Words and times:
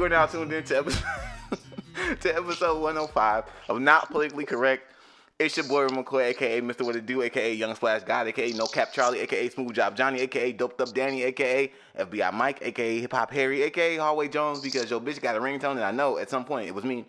You 0.00 0.06
are 0.06 0.08
now 0.08 0.24
tuned 0.24 0.50
in 0.50 0.64
to 0.64 0.78
episode, 0.78 1.04
to 2.22 2.34
episode 2.34 2.80
105 2.80 3.44
of 3.68 3.82
Not 3.82 4.10
Politically 4.10 4.46
Correct. 4.46 4.94
It's 5.38 5.58
your 5.58 5.66
boy 5.66 5.88
McCoy, 5.88 6.30
aka 6.30 6.62
Mr. 6.62 6.86
What 6.86 6.96
It 6.96 7.04
Do, 7.04 7.20
aka 7.20 7.52
Young 7.52 7.74
Splash 7.74 8.04
God, 8.04 8.26
aka 8.26 8.50
No 8.52 8.64
Cap 8.64 8.94
Charlie, 8.94 9.20
aka 9.20 9.50
Smooth 9.50 9.74
Job 9.74 9.94
Johnny, 9.94 10.20
aka 10.20 10.52
Doped 10.52 10.80
Up 10.80 10.94
Danny, 10.94 11.24
aka 11.24 11.70
FBI 11.98 12.32
Mike, 12.32 12.60
aka 12.62 12.98
Hip 12.98 13.12
Hop 13.12 13.30
Harry, 13.30 13.62
aka 13.62 13.98
Hallway 13.98 14.28
Jones, 14.28 14.60
because 14.60 14.90
your 14.90 15.02
bitch 15.02 15.20
got 15.20 15.36
a 15.36 15.38
ringtone, 15.38 15.72
and 15.72 15.84
I 15.84 15.90
know 15.90 16.16
at 16.16 16.30
some 16.30 16.46
point 16.46 16.66
it 16.66 16.74
was 16.74 16.84
me. 16.84 17.04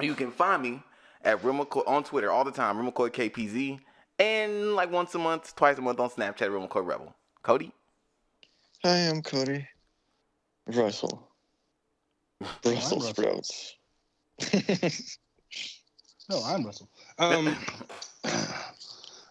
You 0.00 0.14
can 0.14 0.30
find 0.30 0.62
me 0.62 0.82
at 1.22 1.42
McCoy 1.42 1.86
on 1.86 2.04
Twitter 2.04 2.30
all 2.30 2.44
the 2.44 2.52
time, 2.52 2.78
Real 2.78 2.90
McCoy 2.90 3.10
KPZ, 3.10 3.80
and 4.18 4.74
like 4.74 4.90
once 4.90 5.14
a 5.14 5.18
month, 5.18 5.54
twice 5.56 5.76
a 5.76 5.82
month 5.82 6.00
on 6.00 6.08
Snapchat, 6.08 6.50
Real 6.50 6.66
McCoy 6.66 6.86
Rebel. 6.86 7.14
Cody? 7.42 7.70
Hi, 8.82 8.96
I'm 8.96 9.20
Cody. 9.20 9.68
Russell. 10.68 11.28
Brussels 12.62 13.08
sprouts. 13.08 13.76
No, 16.30 16.42
I'm 16.44 16.64
Russell. 16.64 16.88
Um, 17.18 17.56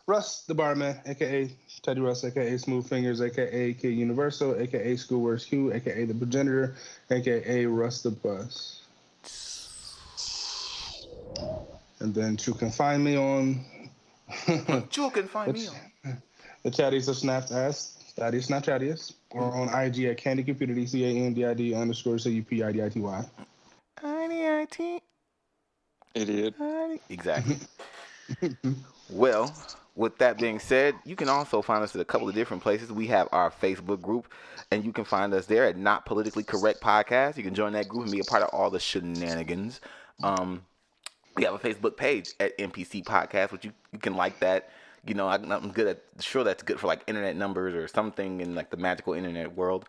Russ, 0.07 0.43
the 0.43 0.53
barman, 0.53 0.99
aka 1.05 1.49
Teddy 1.81 2.01
Russ, 2.01 2.23
aka 2.23 2.57
Smooth 2.57 2.87
Fingers, 2.87 3.21
aka 3.21 3.73
Kid 3.73 3.93
Universal, 3.93 4.59
aka 4.59 4.95
School 4.97 5.21
Schoolworks 5.21 5.47
Q, 5.47 5.73
aka 5.73 6.05
the 6.05 6.13
progenitor, 6.13 6.75
aka 7.09 7.65
Russ 7.65 8.01
the 8.01 8.11
Bus. 8.11 8.81
And 12.01 12.13
then 12.13 12.37
you 12.45 12.53
can 12.53 12.71
find 12.71 13.03
me 13.03 13.15
on 13.15 13.65
You 14.47 15.09
can 15.11 15.27
find 15.27 15.53
me 15.53 15.67
on. 15.67 16.21
the 16.63 16.71
Chatties 16.71 17.07
of 17.07 17.15
Snapped 17.15 17.51
Ass, 17.51 17.97
that 18.21 18.35
is 18.35 18.51
not 18.51 18.63
Chatties, 18.63 19.13
or 19.31 19.43
on 19.43 19.67
IG 19.73 20.05
at 20.05 20.17
Candy 20.17 20.43
Computer 20.43 20.75
D 20.75 20.85
C 20.85 21.03
A 21.05 21.25
N 21.25 21.33
D 21.33 21.43
I 21.43 21.55
D 21.55 21.73
underscore 21.73 22.19
C 22.19 22.29
U 22.29 22.43
P 22.43 22.61
I 22.61 22.71
D 22.71 22.83
I 22.83 22.89
T 22.89 22.99
Y. 22.99 23.25
I-D-I-T. 24.03 25.01
Idiot. 26.13 26.53
Exactly. 27.09 27.57
well, 29.09 29.53
with 29.95 30.17
that 30.19 30.37
being 30.37 30.59
said, 30.59 30.95
you 31.03 31.15
can 31.15 31.29
also 31.29 31.61
find 31.61 31.83
us 31.83 31.95
at 31.95 32.01
a 32.01 32.05
couple 32.05 32.29
of 32.29 32.35
different 32.35 32.63
places. 32.63 32.91
We 32.91 33.07
have 33.07 33.27
our 33.31 33.51
Facebook 33.51 34.01
group, 34.01 34.31
and 34.71 34.83
you 34.83 34.91
can 34.91 35.03
find 35.03 35.33
us 35.33 35.45
there 35.45 35.65
at 35.65 35.77
Not 35.77 36.05
Politically 36.05 36.43
Correct 36.43 36.81
Podcast. 36.81 37.37
You 37.37 37.43
can 37.43 37.55
join 37.55 37.73
that 37.73 37.87
group 37.87 38.03
and 38.03 38.11
be 38.11 38.19
a 38.19 38.23
part 38.23 38.43
of 38.43 38.49
all 38.49 38.69
the 38.69 38.79
shenanigans. 38.79 39.81
Um, 40.23 40.63
we 41.35 41.43
have 41.43 41.53
a 41.53 41.59
Facebook 41.59 41.97
page 41.97 42.33
at 42.39 42.57
NPC 42.57 43.03
Podcast, 43.03 43.51
which 43.51 43.65
you, 43.65 43.71
you 43.91 43.99
can 43.99 44.15
like 44.15 44.39
that. 44.39 44.69
You 45.05 45.15
know, 45.15 45.27
I, 45.27 45.35
I'm 45.35 45.71
good 45.71 45.87
at 45.87 46.03
sure 46.19 46.43
that's 46.43 46.63
good 46.63 46.79
for 46.79 46.87
like 46.87 47.03
internet 47.07 47.35
numbers 47.35 47.73
or 47.73 47.87
something 47.87 48.41
in 48.41 48.55
like 48.55 48.69
the 48.69 48.77
magical 48.77 49.13
internet 49.13 49.55
world. 49.55 49.85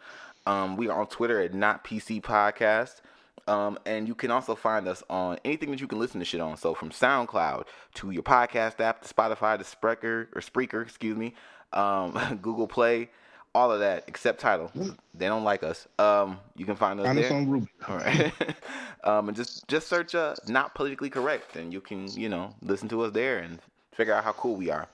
Um, 0.46 0.77
we 0.77 0.88
are 0.88 1.00
on 1.00 1.06
Twitter 1.06 1.41
at 1.41 1.54
Not 1.54 1.84
PC 1.84 2.22
Podcast. 2.22 3.00
Um, 3.48 3.78
and 3.84 4.06
you 4.06 4.14
can 4.14 4.30
also 4.30 4.54
find 4.54 4.86
us 4.86 5.02
on 5.10 5.38
anything 5.44 5.70
that 5.72 5.80
you 5.80 5.88
can 5.88 5.98
listen 5.98 6.20
to 6.20 6.24
shit 6.24 6.41
on. 6.41 6.56
So 6.56 6.74
from 6.74 6.91
SoundCloud 6.91 7.64
to 7.94 8.10
your 8.10 8.22
podcast 8.22 8.80
app, 8.80 9.02
to 9.02 9.12
Spotify, 9.12 9.58
to 9.58 9.64
Spreaker 9.64 10.28
or 10.34 10.41
Spreaker, 10.41 10.82
excuse 10.82 11.16
me, 11.16 11.34
um, 11.72 12.38
Google 12.42 12.69
Play, 12.69 13.10
all 13.54 13.70
of 13.70 13.80
that 13.80 14.04
except 14.06 14.41
Tidal. 14.41 14.70
They 15.14 15.26
don't 15.26 15.44
like 15.44 15.62
us. 15.62 15.86
Um, 15.98 16.38
you 16.56 16.64
can 16.64 16.76
find 16.76 16.98
us 17.00 17.06
Find 17.06 17.19
there. 17.19 17.26
us 17.26 17.32
on 17.32 17.50
Ruby. 17.50 17.69
All 17.88 17.97
right. 17.97 18.32
um, 19.04 19.28
and 19.28 19.37
just 19.37 19.69
just 19.69 19.88
search 19.88 20.14
uh, 20.14 20.34
not 20.48 20.75
politically 20.75 21.10
correct, 21.10 21.56
and 21.56 21.72
you 21.72 21.81
can 21.81 22.10
you 22.12 22.28
know 22.28 22.54
listen 22.62 22.88
to 22.88 23.03
us 23.03 23.12
there 23.12 23.38
and 23.38 23.58
figure 23.92 24.14
out 24.14 24.25
how 24.25 24.32
cool 24.32 24.56
we 24.56 24.70
are. 24.70 24.88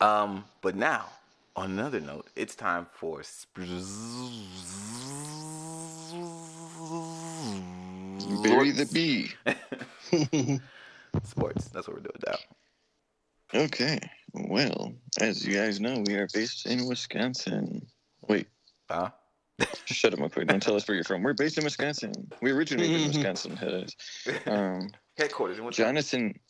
Um, 0.00 0.44
but 0.62 0.74
now, 0.74 1.06
on 1.56 1.70
another 1.72 2.00
note, 2.00 2.26
it's 2.36 2.54
time 2.54 2.86
for 2.92 3.22
Bury 8.42 8.70
the 8.70 8.86
bee. 8.92 9.30
sports. 11.24 11.68
That's 11.68 11.86
what 11.88 11.96
we're 11.96 12.02
doing 12.02 12.22
now. 12.26 12.36
Okay. 13.64 13.98
Well, 14.34 14.92
as 15.20 15.46
you 15.46 15.54
guys 15.54 15.78
know, 15.80 16.02
we 16.06 16.14
are 16.14 16.28
based 16.32 16.66
in 16.66 16.86
Wisconsin. 16.86 17.86
Wait, 18.28 18.46
Huh? 18.90 19.10
shut 19.84 20.12
up, 20.14 20.18
McCoy. 20.18 20.46
Don't 20.46 20.62
tell 20.62 20.74
us 20.74 20.86
where 20.88 20.94
you're 20.94 21.04
from. 21.04 21.22
We're 21.22 21.34
based 21.34 21.58
in 21.58 21.64
Wisconsin. 21.64 22.12
We 22.40 22.50
originated 22.50 23.00
in 23.00 23.08
Wisconsin. 23.24 23.58
Um, 24.46 24.88
Headquarters. 25.16 25.58
in 25.58 25.64
Wisconsin. 25.64 25.84
Jonathan, 25.84 26.40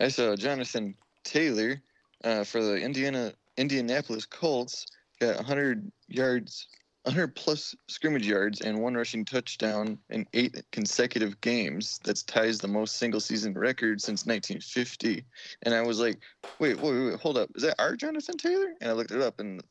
I 0.00 0.08
saw 0.08 0.34
Jonathan 0.34 0.94
Taylor 1.24 1.82
uh, 2.24 2.44
for 2.44 2.62
the 2.62 2.76
Indiana 2.76 3.32
Indianapolis 3.56 4.24
Colts 4.24 4.86
got 5.20 5.36
100 5.36 5.92
yards, 6.08 6.68
100 7.02 7.36
plus 7.36 7.74
scrimmage 7.88 8.26
yards, 8.26 8.62
and 8.62 8.80
one 8.80 8.94
rushing 8.94 9.24
touchdown 9.26 9.98
in 10.08 10.26
eight 10.32 10.64
consecutive 10.72 11.38
games. 11.42 12.00
That's 12.04 12.22
ties 12.22 12.58
the 12.58 12.68
most 12.68 12.96
single 12.96 13.20
season 13.20 13.52
record 13.52 14.00
since 14.00 14.24
1950. 14.24 15.22
And 15.62 15.74
I 15.74 15.82
was 15.82 16.00
like, 16.00 16.18
wait, 16.58 16.80
wait, 16.80 16.98
wait, 16.98 17.20
hold 17.20 17.36
up, 17.36 17.50
is 17.54 17.62
that 17.64 17.74
our 17.78 17.96
Jonathan 17.96 18.38
Taylor? 18.38 18.72
And 18.80 18.90
I 18.90 18.94
looked 18.94 19.12
it 19.12 19.20
up, 19.20 19.40
and 19.40 19.62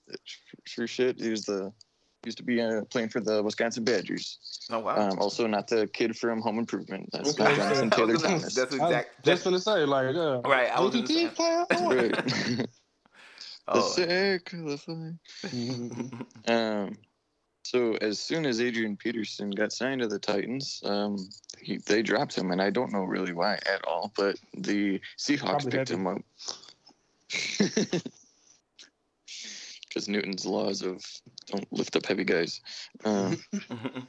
sure 0.66 0.88
shit, 0.88 1.20
he 1.20 1.30
was 1.30 1.46
the 1.46 1.74
used 2.26 2.38
to 2.38 2.44
be 2.44 2.62
uh, 2.62 2.82
playing 2.90 3.10
for 3.10 3.20
the 3.22 3.42
Wisconsin 3.42 3.84
Badgers. 3.84 4.40
Oh 4.72 4.80
wow. 4.80 5.10
Um, 5.10 5.20
also, 5.20 5.48
not 5.48 5.68
the 5.68 5.88
kid 5.88 6.18
from 6.18 6.42
Home 6.42 6.60
Improvement. 6.60 7.10
That's 7.12 7.40
Okay. 7.40 7.56
Jonathan 7.56 7.90
Taylor 7.92 8.18
Thomas. 8.18 8.56
That's 8.56 8.74
I 8.74 8.78
was 8.78 8.90
exact. 8.92 9.26
just 9.26 9.44
gonna 9.44 9.60
say, 9.60 9.86
like, 9.86 10.16
uh, 10.16 10.42
Right, 10.42 10.70
I 10.70 10.82
was 10.82 10.94
gonna 10.96 11.08
say- 11.08 11.26
OTT 11.28 11.36
player. 11.36 11.66
Right. 11.72 12.12
the 12.26 12.68
Oh. 13.72 13.82
circle 13.92 14.72
of 14.74 14.88
life. 14.88 15.14
Um, 16.48 16.98
so 17.64 17.94
as 18.02 18.20
soon 18.20 18.46
as 18.48 18.60
Adrian 18.60 18.98
Peterson 18.98 19.52
got 19.52 19.72
signed 19.72 20.02
to 20.02 20.08
the 20.08 20.18
Titans, 20.18 20.82
um, 20.86 21.30
he, 21.62 21.78
they 21.78 22.02
dropped 22.02 22.36
him, 22.36 22.50
and 22.52 22.62
I 22.62 22.72
don't 22.72 22.92
know 22.92 23.04
really 23.04 23.32
why 23.34 23.54
at 23.72 23.86
all. 23.88 24.12
But 24.18 24.38
the 24.58 25.00
Seahawks 25.18 25.40
Probably 25.46 25.72
picked 25.72 25.90
heavy. 25.90 26.02
him 26.02 26.08
up 26.08 26.22
because 29.90 30.08
Newton's 30.08 30.46
laws 30.46 30.82
of 30.82 31.04
don't 31.48 31.72
lift 31.74 31.96
up 31.96 32.06
heavy 32.06 32.24
guys. 32.24 32.62
Um, 33.04 33.38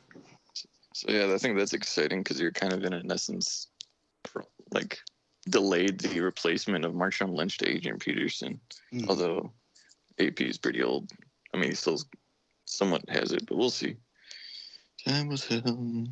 so 0.95 1.11
yeah, 1.11 1.33
I 1.33 1.39
think 1.39 1.57
that's 1.57 1.73
exciting 1.73 2.23
because 2.23 2.39
you're 2.39 2.53
kind 2.53 2.73
of 2.73 2.85
in, 2.85 2.93
in 2.93 3.11
essence, 3.11 3.69
like 4.73 4.99
delayed 5.49 5.99
the 6.01 6.21
replacement 6.21 6.85
of 6.85 6.93
Marshawn 6.93 7.35
Lynch 7.35 7.59
to 7.59 7.69
Adrian 7.69 7.99
Peterson. 7.99 8.61
Mm. 8.93 9.09
Although 9.09 9.53
AP 10.19 10.41
is 10.43 10.59
pretty 10.59 10.83
old. 10.83 11.11
I 11.55 11.57
mean, 11.57 11.71
he 11.71 11.75
still 11.75 11.99
somewhat 12.67 13.03
has 13.09 13.33
it, 13.33 13.47
but 13.47 13.57
we'll 13.57 13.71
see. 13.71 13.97
Time 15.07 15.29
was 15.29 15.47
hell. 15.47 16.07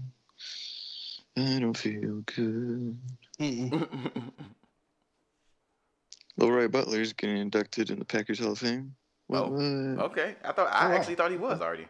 I 1.37 1.59
don't 1.61 1.77
feel 1.77 2.23
good. 2.23 2.99
Mm-mm. 3.39 4.33
Leroy 6.37 6.69
Butler's 6.69 7.13
getting 7.13 7.37
inducted 7.37 7.91
in 7.91 7.99
the 7.99 8.05
Packers 8.05 8.39
Hall 8.39 8.53
of 8.53 8.59
Fame. 8.59 8.95
What, 9.29 9.45
Oh, 9.45 9.97
okay. 10.07 10.37
I 10.43 10.53
thought 10.53 10.73
I 10.73 10.87
Oh, 10.87 10.91
wow. 10.91 10.97
actually 10.97 11.15
thought 11.15 11.31
he 11.31 11.37
was 11.37 11.61
already. 11.61 11.87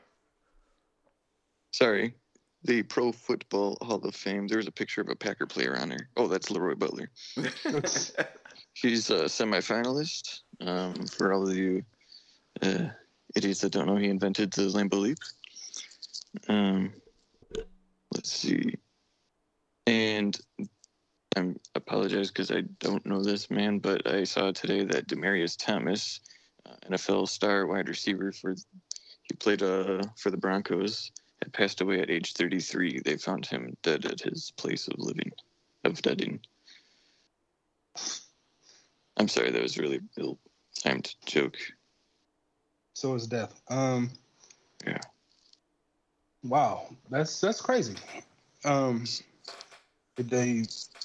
Sorry. 1.72 2.14
The 2.64 2.82
Pro 2.82 3.12
Football 3.12 3.78
Hall 3.80 4.04
of 4.04 4.14
Fame. 4.14 4.48
There's 4.48 4.66
a 4.66 4.72
picture 4.72 5.00
of 5.00 5.08
a 5.08 5.14
Packer 5.16 5.46
player 5.46 5.76
on 5.78 5.88
there. 5.90 6.10
Oh, 6.16 6.26
that's 6.26 6.50
Leroy 6.50 6.74
Butler. 6.74 7.10
He's 8.74 9.10
a 9.10 9.24
semifinalist. 9.24 10.40
Um, 10.60 11.06
for 11.06 11.32
all 11.32 11.48
of 11.48 11.54
you 11.56 11.84
uh, 12.62 12.88
idiots 13.36 13.60
that 13.60 13.72
don't 13.72 13.86
know, 13.86 13.96
he 13.96 14.08
invented 14.08 14.52
the 14.52 14.62
Lambeau 14.62 15.00
Leap. 15.00 15.18
Um, 16.48 16.92
let's 18.12 18.32
see. 18.32 18.74
And 19.86 20.38
I 21.36 21.54
apologize 21.76 22.28
because 22.28 22.50
I 22.50 22.62
don't 22.80 23.06
know 23.06 23.22
this 23.22 23.50
man, 23.50 23.78
but 23.78 24.06
I 24.12 24.24
saw 24.24 24.50
today 24.50 24.84
that 24.84 25.06
Demaryius 25.06 25.56
Thomas, 25.56 26.20
NFL 26.90 27.28
star 27.28 27.66
wide 27.66 27.88
receiver 27.88 28.32
for 28.32 28.54
he 29.22 29.36
played 29.36 29.62
uh, 29.62 30.02
for 30.16 30.30
the 30.30 30.36
Broncos, 30.36 31.12
had 31.42 31.52
passed 31.52 31.80
away 31.80 32.00
at 32.00 32.10
age 32.10 32.32
33. 32.32 33.00
They 33.04 33.16
found 33.16 33.44
him 33.46 33.76
dead 33.82 34.06
at 34.06 34.20
his 34.20 34.52
place 34.56 34.88
of 34.88 34.94
living, 34.98 35.32
of 35.84 36.00
deading. 36.00 36.40
I'm 39.18 39.28
sorry, 39.28 39.50
that 39.50 39.62
was 39.62 39.76
a 39.76 39.82
really 39.82 40.00
ill-timed 40.16 41.14
joke. 41.26 41.56
so 42.94 43.14
is 43.14 43.26
death. 43.26 43.60
Um. 43.68 44.10
Yeah. 44.86 44.98
Wow, 46.44 46.88
that's 47.10 47.40
that's 47.40 47.60
crazy. 47.60 47.96
Um, 48.64 49.04
did 50.16 50.30
they 50.30 50.64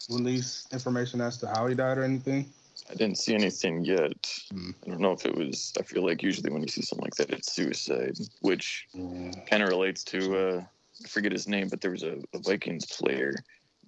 release 0.10 0.68
information 0.72 1.22
as 1.22 1.38
to 1.40 1.48
how 1.48 1.68
he 1.68 1.76
died 1.76 1.98
or 1.98 2.04
anything? 2.04 2.52
I 2.90 2.96
didn't 2.96 3.18
see 3.18 3.34
anything 3.34 3.86
yet. 3.86 4.28
Hmm. 4.52 4.72
I 4.86 4.90
don't 4.90 5.02
know 5.02 5.12
if 5.14 5.26
it 5.26 5.36
was. 5.36 5.74
I 5.80 5.84
feel 5.84 6.06
like 6.06 6.22
usually 6.22 6.52
when 6.52 6.62
you 6.62 6.68
see 6.68 6.82
something 6.82 7.06
like 7.06 7.16
that, 7.16 7.32
it's 7.32 7.54
suicide, 7.54 8.18
which 8.42 8.88
Yeah. 8.94 9.32
kind 9.50 9.64
of 9.64 9.70
relates 9.70 10.04
to. 10.06 10.38
Uh, 10.38 10.64
I 11.04 11.08
forget 11.08 11.32
his 11.32 11.48
name, 11.48 11.70
but 11.70 11.82
there 11.82 11.92
was 11.92 12.04
a, 12.04 12.18
a 12.34 12.40
Vikings 12.40 12.86
player 12.86 13.34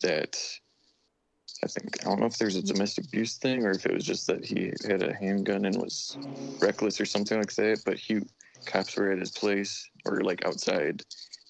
that 0.01 0.37
I 1.63 1.67
think 1.67 1.97
I 2.05 2.09
don't 2.09 2.19
know 2.19 2.25
if 2.25 2.37
there's 2.37 2.55
a 2.55 2.61
domestic 2.61 3.05
abuse 3.05 3.37
thing 3.37 3.63
or 3.65 3.71
if 3.71 3.85
it 3.85 3.93
was 3.93 4.05
just 4.05 4.27
that 4.27 4.43
he 4.43 4.71
had 4.87 5.03
a 5.03 5.13
handgun 5.13 5.65
and 5.65 5.77
was 5.77 6.17
reckless 6.61 6.99
or 6.99 7.05
something 7.05 7.37
like 7.37 7.53
that. 7.55 7.81
But 7.85 7.97
he 7.97 8.21
cops 8.65 8.95
were 8.97 9.11
at 9.11 9.19
his 9.19 9.31
place 9.31 9.87
or 10.05 10.21
like 10.21 10.45
outside, 10.45 11.03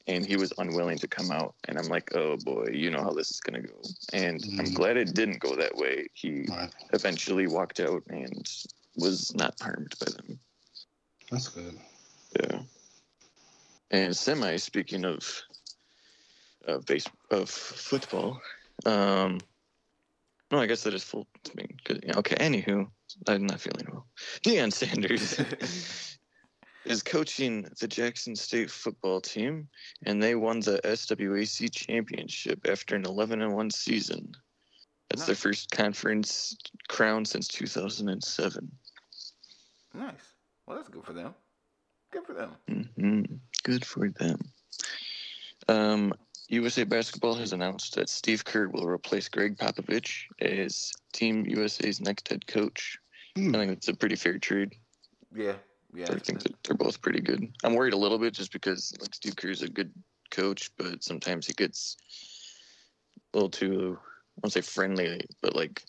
and 0.08 0.26
he 0.26 0.38
was 0.38 0.54
unwilling 0.58 0.98
to 1.00 1.08
come 1.08 1.32
out. 1.32 1.56
And 1.68 1.78
I'm 1.78 1.88
like, 1.88 2.16
oh 2.16 2.38
boy, 2.38 2.68
you 2.72 2.92
know 2.92 3.02
how 3.02 3.12
this 3.12 3.32
is 3.32 3.40
gonna 3.40 3.62
go. 3.62 3.82
And 4.14 4.44
I'm 4.60 4.68
Mhm. 4.68 4.74
glad 4.76 4.98
it 4.98 5.14
didn't 5.14 5.40
go 5.40 5.56
that 5.56 5.76
way. 5.76 6.08
He 6.14 6.46
Right. 6.50 6.72
eventually 6.94 7.48
walked 7.48 7.80
out 7.80 8.04
and 8.10 8.48
was 8.96 9.34
not 9.36 9.60
harmed 9.62 9.94
by 10.00 10.12
them. 10.12 10.40
That's 11.32 11.48
good. 11.48 11.80
Yeah. 12.40 12.62
And 13.92 14.16
semi, 14.16 14.58
speaking 14.58 15.06
of 15.06 15.42
of 16.66 16.84
base 16.86 17.06
of 17.30 17.48
football, 17.48 18.42
um, 18.86 19.40
no, 20.50 20.60
I 20.60 20.66
guess 20.66 20.82
that 20.84 20.96
is 20.96 21.04
full. 21.04 21.28
I 21.48 21.52
mean, 21.56 21.78
okay. 22.18 22.36
Anywho, 22.38 22.90
I'm 23.28 23.46
not 23.46 23.62
feeling 23.62 23.88
well. 23.92 24.08
Deion 24.44 24.74
Sanders 24.74 25.40
is 26.86 27.02
coaching 27.04 27.68
the 27.80 27.88
Jackson 27.88 28.36
State 28.36 28.70
football 28.70 29.20
team, 29.20 29.68
and 30.06 30.22
they 30.22 30.36
won 30.36 30.60
the 30.60 30.80
SWAC 30.84 31.72
championship 31.72 32.68
after 32.70 32.96
an 32.96 33.06
11 33.06 33.42
and 33.42 33.54
one 33.54 33.72
season. 33.72 34.32
That's 35.10 35.26
their 35.26 35.36
first 35.36 35.72
conference 35.72 36.58
crown 36.88 37.26
since 37.26 37.48
2007. 37.48 38.72
nice. 39.94 40.14
Well, 40.66 40.78
that's 40.78 40.90
good 40.90 41.04
for 41.04 41.14
them. 41.14 41.34
Good 42.12 42.26
for 42.26 42.34
them. 42.34 42.56
hmm 42.98 43.22
Good 43.64 43.86
for 43.86 44.10
them. 44.10 44.40
Um, 45.68 46.14
USA 46.50 46.84
Basketball 46.84 47.36
has 47.36 47.54
announced 47.54 47.96
that 47.96 48.10
Steve 48.10 48.46
Kerr 48.46 48.68
will 48.68 48.88
replace 48.88 49.28
Gregg 49.28 49.58
Popovich 49.58 50.26
as 50.40 50.92
Team 51.14 51.46
USA's 51.48 52.02
next 52.02 52.28
head 52.30 52.46
coach. 52.46 52.98
Hmm. 53.36 53.56
I 53.56 53.60
think 53.60 53.72
that's 53.72 53.88
a 53.88 53.96
pretty 53.96 54.16
fair 54.16 54.38
trade. 54.38 54.76
Yeah. 55.34 55.56
Yeah. 55.96 56.12
I 56.12 56.20
think 56.20 56.44
that 56.44 56.54
they're 56.64 56.76
both 56.76 57.02
pretty 57.02 57.22
good. 57.22 57.48
I'm 57.64 57.74
worried 57.74 57.94
a 57.94 57.98
little 57.98 58.20
bit 58.20 58.34
just 58.34 58.52
because 58.52 58.94
like 59.00 59.16
Steve 59.16 59.36
is 59.44 59.62
a 59.62 59.70
good 59.70 59.92
coach, 60.30 60.70
but 60.78 61.04
sometimes 61.04 61.48
he 61.48 61.54
gets 61.54 61.96
a 63.34 63.38
little 63.38 63.50
too 63.50 63.98
I 64.02 64.42
won't 64.44 64.54
say 64.54 64.62
friendly, 64.62 65.22
but 65.42 65.56
like 65.56 65.84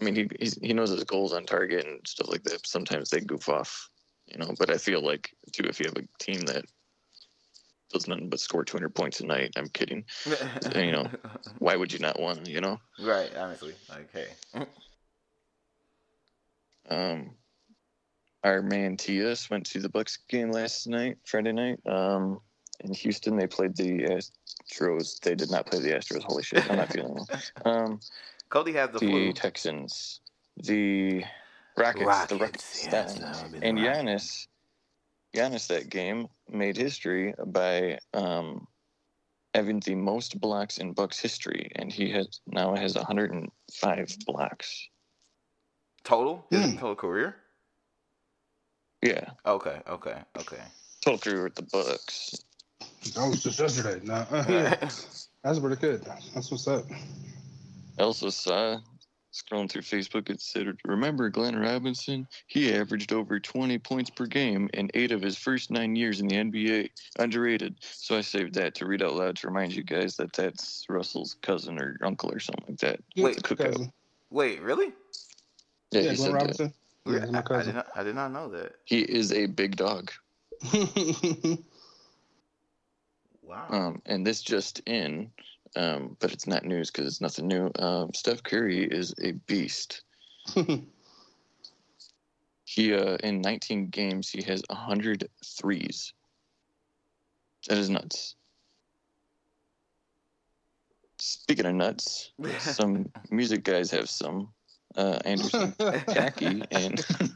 I 0.00 0.04
mean 0.04 0.14
he 0.16 0.28
he's, 0.40 0.54
he 0.54 0.72
knows 0.72 0.90
his 0.90 1.04
goals 1.04 1.32
on 1.32 1.44
target 1.44 1.86
and 1.86 2.00
stuff 2.06 2.28
like 2.28 2.42
that. 2.44 2.66
Sometimes 2.66 3.10
they 3.10 3.20
goof 3.20 3.48
off, 3.48 3.88
you 4.26 4.38
know. 4.38 4.52
But 4.58 4.70
I 4.70 4.78
feel 4.78 5.04
like 5.04 5.30
too 5.52 5.64
if 5.64 5.78
you 5.78 5.86
have 5.86 5.96
a 5.96 6.22
team 6.22 6.40
that 6.42 6.64
does 7.92 8.08
nothing 8.08 8.28
but 8.28 8.40
score 8.40 8.64
200 8.64 8.92
points 8.94 9.20
a 9.20 9.26
night, 9.26 9.52
I'm 9.56 9.68
kidding. 9.68 10.04
you 10.74 10.90
know. 10.90 11.08
Why 11.58 11.76
would 11.76 11.92
you 11.92 12.00
not 12.00 12.18
want? 12.18 12.48
You 12.48 12.60
know. 12.60 12.80
right. 12.98 13.30
Honestly, 13.36 13.74
like, 13.88 14.12
hey. 14.12 14.28
Um, 16.90 17.30
our 18.44 18.62
man 18.62 18.96
Tias 18.96 19.50
went 19.50 19.66
to 19.66 19.80
the 19.80 19.88
Bucks 19.88 20.18
game 20.28 20.50
last 20.52 20.86
night, 20.86 21.16
Friday 21.24 21.52
night. 21.52 21.80
Um, 21.86 22.40
in 22.80 22.92
Houston, 22.92 23.36
they 23.36 23.46
played 23.46 23.74
the 23.74 24.20
Astros. 24.68 25.18
They 25.20 25.34
did 25.34 25.50
not 25.50 25.66
play 25.66 25.80
the 25.80 25.92
Astros. 25.92 26.22
Holy 26.22 26.42
shit, 26.42 26.68
I'm 26.70 26.76
not 26.76 26.92
feeling 26.92 27.14
well. 27.14 27.28
Um, 27.64 28.00
Cody 28.50 28.72
had 28.72 28.92
the 28.92 28.98
the 28.98 29.06
flu. 29.10 29.32
Texans, 29.32 30.20
the 30.58 31.24
Rockets, 31.76 32.26
the 32.26 32.36
Rockets, 32.36 32.86
yes, 32.92 33.14
down. 33.14 33.22
that 33.32 33.42
would 33.50 33.60
the 33.60 33.66
and 33.66 33.78
Rockets. 33.78 34.46
Giannis, 35.34 35.52
Giannis 35.52 35.66
that 35.68 35.88
game 35.88 36.28
made 36.48 36.76
history 36.76 37.34
by 37.46 37.98
um, 38.12 38.66
having 39.54 39.80
the 39.80 39.94
most 39.94 40.38
blocks 40.38 40.78
in 40.78 40.92
Bucks 40.92 41.18
history, 41.18 41.72
and 41.76 41.90
he 41.90 42.10
has 42.10 42.40
now 42.46 42.76
has 42.76 42.94
105 42.94 44.16
blocks. 44.26 44.88
Total? 46.04 46.44
His 46.50 46.72
Hmm. 46.72 46.76
total 46.78 46.96
career? 46.96 47.36
Yeah, 49.04 49.28
Okay, 49.44 49.80
okay, 49.86 50.16
okay. 50.40 50.62
total 51.02 51.18
career 51.18 51.44
with 51.44 51.54
the 51.56 51.62
Bucks. 51.62 52.42
That 53.14 53.28
was 53.28 53.42
just 53.42 53.58
yesterday. 53.58 54.00
Nah, 54.02 54.24
uh, 54.30 54.44
that's 55.42 55.58
pretty 55.58 55.76
good. 55.76 56.02
That's 56.34 56.50
what's 56.50 56.66
up. 56.66 56.86
Elsa 57.98 58.24
also 58.24 58.30
saw 58.30 58.80
scrolling 59.34 59.68
through 59.68 59.82
Facebook, 59.82 60.30
it 60.30 60.40
said, 60.40 60.68
Remember 60.86 61.28
Glenn 61.28 61.56
Robinson? 61.56 62.26
He 62.46 62.72
averaged 62.72 63.12
over 63.12 63.38
20 63.38 63.78
points 63.80 64.10
per 64.10 64.26
game 64.26 64.70
in 64.72 64.90
eight 64.94 65.12
of 65.12 65.20
his 65.20 65.36
first 65.36 65.70
nine 65.70 65.96
years 65.96 66.20
in 66.20 66.28
the 66.28 66.36
NBA. 66.36 66.88
Underrated. 67.18 67.76
So 67.80 68.16
I 68.16 68.20
saved 68.20 68.54
that 68.54 68.74
to 68.76 68.86
read 68.86 69.02
out 69.02 69.14
loud 69.14 69.36
to 69.36 69.48
remind 69.48 69.74
you 69.74 69.82
guys 69.82 70.16
that 70.16 70.32
that's 70.32 70.86
Russell's 70.88 71.36
cousin 71.42 71.78
or 71.78 71.98
uncle 72.02 72.32
or 72.32 72.40
something 72.40 72.64
like 72.68 72.78
that. 72.78 73.00
Wait, 73.16 73.42
the 73.42 73.56
cousin. 73.56 73.92
Wait, 74.30 74.62
really? 74.62 74.92
Yeah, 75.90 76.02
Yeah, 76.02 76.10
he 76.12 76.16
Glenn 76.16 76.40
said 76.40 76.58
that. 76.58 76.72
Robinson. 77.06 77.34
Yeah, 77.34 77.42
I, 77.50 77.58
I 77.58 77.62
did 77.62 77.74
not, 77.74 77.86
I 77.96 78.02
did 78.02 78.14
not 78.14 78.32
know 78.32 78.48
that. 78.50 78.72
He 78.84 79.00
is 79.00 79.32
a 79.32 79.46
big 79.46 79.76
dog. 79.76 80.10
Wow. 83.46 83.66
Um, 83.68 84.02
and 84.06 84.26
this 84.26 84.40
just 84.40 84.80
in, 84.86 85.30
um, 85.76 86.16
but 86.18 86.32
it's 86.32 86.46
not 86.46 86.64
news 86.64 86.90
because 86.90 87.06
it's 87.06 87.20
nothing 87.20 87.46
new. 87.46 87.70
Um, 87.78 88.10
Steph 88.14 88.42
Curry 88.42 88.84
is 88.84 89.14
a 89.22 89.32
beast. 89.32 90.02
He 92.66 92.94
uh, 92.94 93.18
in 93.22 93.42
19 93.42 93.90
games 93.90 94.30
he 94.30 94.42
has 94.44 94.62
100 94.68 95.28
threes. 95.44 96.14
That 97.68 97.78
is 97.78 97.90
nuts. 97.90 98.36
Speaking 101.18 101.66
of 101.66 101.74
nuts, 101.74 102.32
some 102.58 103.12
music 103.30 103.64
guys 103.64 103.90
have 103.90 104.08
some. 104.08 104.48
Uh, 104.96 105.18
Anderson 105.24 105.74
Jackie 106.12 106.62
and 106.70 107.04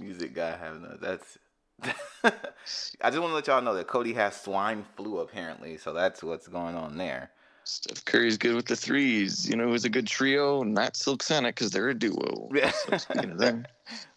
Music 0.00 0.34
guy 0.34 0.56
having 0.56 0.84
a 0.84 0.96
that's. 0.96 1.38
I 2.24 3.10
just 3.10 3.20
want 3.20 3.30
to 3.30 3.34
let 3.34 3.46
y'all 3.46 3.62
know 3.62 3.74
that 3.74 3.86
Cody 3.86 4.12
has 4.14 4.40
swine 4.40 4.84
flu 4.96 5.20
apparently, 5.20 5.76
so 5.76 5.92
that's 5.92 6.22
what's 6.22 6.48
going 6.48 6.74
on 6.74 6.98
there. 6.98 7.30
Steph 7.62 8.04
Curry's 8.04 8.38
good 8.38 8.54
with 8.54 8.66
the 8.66 8.74
threes. 8.74 9.48
You 9.48 9.54
know, 9.54 9.68
who's 9.68 9.84
a 9.84 9.90
good 9.90 10.06
trio? 10.06 10.62
Not 10.62 10.96
Silk 10.96 11.22
Sonic 11.22 11.54
because 11.54 11.70
they're 11.70 11.90
a 11.90 11.94
duo. 11.94 12.48
So 12.72 12.96
of 13.14 13.38
them, 13.38 13.66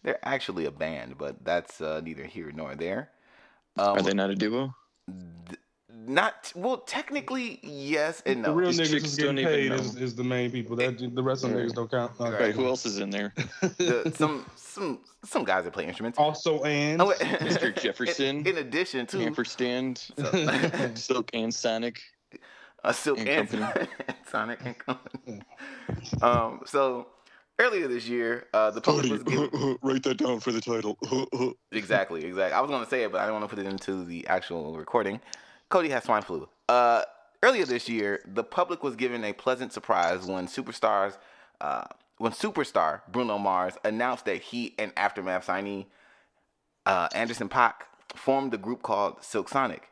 They're 0.03 0.20
actually 0.24 0.65
a 0.65 0.72
band, 0.72 1.17
but 1.17 1.44
that's 1.44 1.82
uh, 1.82 2.00
neither 2.01 2.24
here 2.24 2.51
nor 2.56 2.75
there. 2.75 3.10
Um, 3.77 3.98
are 3.98 4.01
they 4.01 4.13
not 4.13 4.29
a 4.29 4.36
duo? 4.36 4.74
th- 5.50 5.60
not 6.08 6.51
well, 6.55 6.77
technically 6.77 7.60
yes 7.63 8.22
and 8.25 8.41
no. 8.41 8.50
The 8.50 8.53
real 8.55 8.72
These 8.72 8.79
niggas 8.81 8.91
chicks 8.91 9.15
getting 9.15 9.36
don't 9.36 9.39
even 9.39 9.53
paid 9.53 9.70
know. 9.70 9.75
is, 9.75 9.96
is 9.98 10.15
the 10.15 10.24
main 10.24 10.51
people. 10.51 10.75
That 10.75 10.98
the 10.98 11.24
rest 11.24 11.43
of 11.43 11.51
them 11.51 11.60
Yeah. 11.60 11.65
niggas 11.65 11.74
don't 11.75 11.91
count. 11.91 12.12
Uh, 12.20 12.31
Right. 12.31 12.53
Who 12.55 12.65
else 12.65 12.86
is 12.86 12.98
in 13.00 13.10
there? 13.10 13.34
The- 13.77 14.12
some 14.15 14.46
some 14.55 15.00
some 15.24 15.43
guys 15.43 15.63
that 15.65 15.74
play 15.74 15.86
instruments. 15.86 16.17
Also, 16.17 16.62
and 16.63 17.01
Oh. 17.01 17.12
Mr. 17.20 17.75
Jefferson. 17.79 18.38
In, 18.39 18.48
in 18.48 18.58
addition 18.58 19.05
to 19.08 19.22
Ampersand, 19.22 19.98
So- 20.17 20.91
Silk, 20.96 21.29
and 21.34 21.53
Sonic. 21.53 22.01
a 22.84 22.93
Silk 22.93 23.20
and 23.20 23.29
and, 23.29 23.50
Company. 23.50 23.88
Sonic 24.29 24.60
and 24.65 24.77
Company. 24.77 25.41
Um, 26.22 26.62
so 26.65 27.08
earlier 27.60 27.88
this 27.88 28.08
year, 28.08 28.48
uh, 28.53 28.72
the 28.72 28.81
public 28.81 29.12
was 29.12 29.24
given, 29.24 29.77
write 29.84 30.01
that 30.03 30.17
down 30.17 30.39
for 30.39 30.51
the 30.51 30.62
title. 30.62 30.98
exactly, 31.72 32.25
exactly. 32.25 32.53
I 32.53 32.60
was 32.62 32.70
going 32.72 32.84
to 32.84 32.89
say 32.89 33.03
it, 33.03 33.12
but 33.12 33.22
I 33.22 33.25
don't 33.25 33.39
want 33.39 33.50
to 33.50 33.55
put 33.55 33.63
it 33.63 33.70
into 33.70 34.03
the 34.03 34.25
actual 34.27 34.77
recording. 34.77 35.20
Cody 35.72 35.90
has 35.90 36.04
swine 36.04 36.22
flu. 36.22 36.48
Uh, 36.70 37.04
earlier 37.42 37.66
this 37.66 37.90
year, 37.90 38.22
the 38.28 38.44
public 38.44 38.84
was 38.84 38.96
given 38.96 39.24
a 39.24 39.34
pleasant 39.34 39.74
surprise 39.74 40.25
when 40.25 40.46
superstars, 40.46 41.18
uh, 41.62 41.86
when 42.18 42.34
superstar 42.34 43.01
Bruno 43.12 43.38
Mars 43.38 43.75
announced 43.84 44.25
that 44.25 44.42
he 44.42 44.75
and 44.78 44.92
Aftermath 44.96 45.48
signee 45.48 45.86
uh, 46.86 47.08
Anderson 47.16 47.50
Paak 47.50 47.74
formed 48.16 48.51
the 48.51 48.58
group 48.58 48.84
called 48.84 49.24
Silk 49.24 49.48
Sonic, 49.48 49.90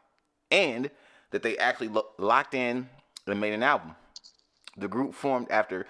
and 0.51 0.91
that 1.31 1.43
they 1.43 1.57
actually 1.57 1.87
lo- 1.87 2.09
locked 2.17 2.53
in 2.53 2.89
and 3.25 3.39
made 3.39 3.53
an 3.53 3.63
album. 3.63 3.95
The 4.77 4.87
group 4.87 5.13
formed 5.13 5.49
after 5.49 5.85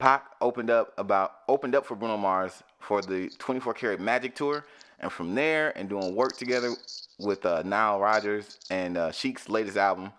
Paak 0.00 0.22
opened 0.40 0.70
up 0.70 0.92
about 0.96 1.32
opened 1.48 1.74
up 1.74 1.86
for 1.86 1.96
Bruno 1.96 2.16
Mars 2.16 2.62
for 2.78 3.02
the 3.02 3.30
24 3.38 3.74
Karat 3.74 4.00
Magic 4.00 4.34
Tour, 4.34 4.64
and 5.00 5.12
from 5.12 5.34
there 5.34 5.76
and 5.76 5.88
doing 5.88 6.14
work 6.14 6.36
together 6.36 6.74
with 7.18 7.44
uh, 7.46 7.62
Nile 7.62 8.00
Rodgers 8.00 8.58
and 8.70 8.96
uh, 8.96 9.12
Chic's 9.12 9.48
latest 9.48 9.76
album, 9.76 10.12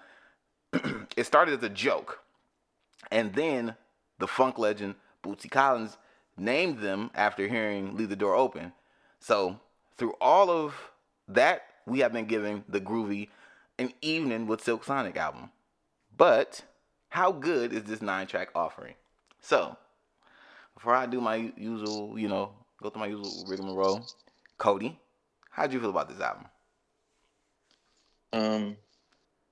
it 1.18 1.26
started 1.26 1.58
as 1.58 1.64
a 1.64 1.70
joke, 1.70 2.24
and 3.12 3.34
then 3.34 3.76
the 4.20 4.28
funk 4.28 4.58
legend 4.58 4.96
Bootsy 5.24 5.50
Collins 5.50 5.98
named 6.38 6.80
them 6.80 7.12
after 7.16 7.48
hearing 7.48 7.96
"Leave 7.96 8.10
the 8.10 8.16
Door 8.16 8.36
Open." 8.36 8.74
So 9.20 9.60
through 9.98 10.14
all 10.22 10.50
of 10.50 10.76
that, 11.28 11.64
we 11.86 12.00
have 12.00 12.14
been 12.14 12.26
giving 12.26 12.64
the 12.68 12.82
groovy 12.82 13.30
an 13.78 13.94
evening 14.02 14.48
with 14.48 14.64
Silk 14.64 14.84
Sonic 14.84 15.18
album. 15.18 15.52
But 16.16 16.64
how 17.10 17.32
good 17.32 17.74
is 17.74 17.84
this 17.84 18.02
nine 18.02 18.28
track 18.28 18.50
offering? 18.56 18.96
So, 19.42 19.78
before 20.74 20.96
I 20.96 21.06
do 21.06 21.22
my 21.22 21.52
usual, 21.58 22.18
you 22.18 22.28
know, 22.28 22.52
go 22.82 22.90
through 22.90 23.02
my 23.02 23.08
usual 23.08 23.46
rigmarole, 23.48 24.06
Cody, 24.58 25.00
how'd 25.52 25.74
you 25.74 25.80
feel 25.80 25.90
about 25.90 26.10
this 26.10 26.22
album? 26.22 26.46
Um, 28.34 28.78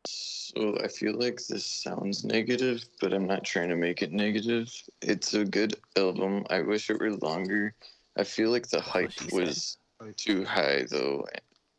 so 0.06 0.78
I 0.84 0.88
feel 0.88 1.14
like 1.14 1.42
this 1.48 1.66
sounds 1.66 2.24
negative, 2.24 2.84
but 3.00 3.14
I'm 3.14 3.28
not 3.28 3.44
trying 3.44 3.70
to 3.70 3.76
make 3.76 4.02
it 4.02 4.12
negative. 4.12 4.72
It's 5.02 5.34
a 5.34 5.46
good 5.46 5.76
album. 5.98 6.46
I 6.50 6.62
wish 6.62 6.90
it 6.90 7.00
were 7.00 7.12
longer. 7.12 7.76
I 8.18 8.24
feel 8.24 8.52
like 8.52 8.68
the 8.68 8.82
hype 8.82 9.14
said. 9.14 9.32
was 9.32 9.78
too 10.18 10.44
high 10.46 10.86
though, 10.90 11.26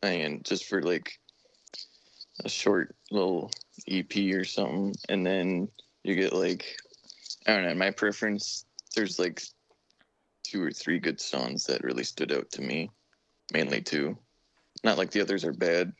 and 0.02 0.44
just 0.44 0.64
for 0.64 0.82
like 0.82 1.18
a 2.44 2.48
short 2.48 2.94
little 3.10 3.50
EP 3.88 4.16
or 4.34 4.44
something, 4.44 4.94
and 5.08 5.24
then 5.26 5.68
you 6.02 6.14
get 6.14 6.32
like 6.32 6.76
I 7.46 7.54
don't 7.54 7.64
know. 7.64 7.74
My 7.74 7.90
preference, 7.90 8.64
there's 8.96 9.18
like 9.18 9.42
two 10.42 10.62
or 10.62 10.70
three 10.70 10.98
good 10.98 11.20
songs 11.20 11.66
that 11.66 11.84
really 11.84 12.04
stood 12.04 12.32
out 12.32 12.50
to 12.52 12.62
me, 12.62 12.90
mainly 13.52 13.80
two. 13.82 14.16
Not 14.82 14.98
like 14.98 15.10
the 15.10 15.20
others 15.20 15.44
are 15.44 15.52
bad, 15.52 15.92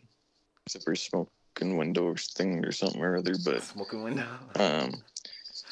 except 0.67 0.85
for 0.85 0.95
Smoking 0.95 1.77
Windows 1.77 2.27
thing 2.37 2.65
or 2.65 2.73
something 2.73 3.03
or 3.03 3.17
other, 3.17 3.35
but 3.45 3.63
Smoking 3.63 4.03
window. 4.03 4.27
um, 4.57 4.95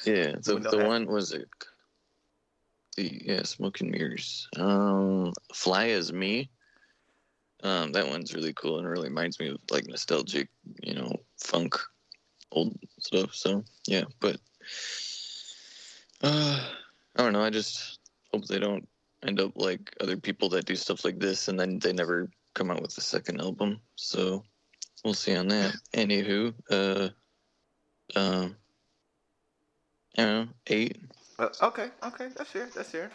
yeah, 0.05 0.35
the 0.43 0.55
Window 0.55 0.71
the 0.71 0.79
hat. 0.79 0.88
one 0.88 1.07
was 1.07 1.33
it. 1.33 1.49
The 2.97 3.23
yeah, 3.25 3.43
smoking 3.45 3.91
mirrors. 3.91 4.49
Um, 4.57 5.33
Fly 5.55 5.88
as 5.88 6.12
me. 6.12 6.50
Um, 7.62 7.93
that 7.93 8.09
one's 8.09 8.35
really 8.35 8.52
cool 8.52 8.79
and 8.79 8.88
really 8.88 9.09
reminds 9.09 9.38
me 9.38 9.49
of 9.49 9.59
like 9.71 9.87
nostalgic, 9.87 10.49
you 10.83 10.95
know, 10.95 11.14
funk, 11.38 11.76
old 12.50 12.76
stuff. 12.99 13.35
So 13.35 13.64
yeah, 13.87 14.05
but 14.21 14.37
uh, 16.23 16.61
I 17.17 17.23
don't 17.23 17.33
know. 17.33 17.43
I 17.43 17.50
just 17.50 18.00
hope 18.33 18.47
they 18.47 18.59
don't 18.59 18.87
end 19.25 19.41
up 19.41 19.52
like 19.57 19.95
other 20.00 20.17
people 20.17 20.49
that 20.50 20.64
do 20.67 20.76
stuff 20.76 21.05
like 21.05 21.19
this 21.19 21.49
and 21.49 21.59
then 21.59 21.79
they 21.79 21.93
never 21.93 22.31
come 22.55 22.71
out 22.71 22.83
with 22.83 22.97
a 22.99 23.00
second 23.00 23.41
album. 23.41 23.81
So 23.97 24.45
we'll 25.05 25.14
see 25.14 25.37
on 25.37 25.49
that. 25.49 25.75
Anywho, 25.95 26.55
uh, 26.71 27.09
um. 28.19 28.57
I 30.19 30.23
don't 30.25 30.47
know, 30.47 30.49
eight 30.67 30.99
Uh, 31.38 31.49
okay, 31.62 31.88
okay, 32.02 32.29
that's 32.37 32.50
fair. 32.50 32.69
That's 32.75 32.91
fair. 32.91 33.11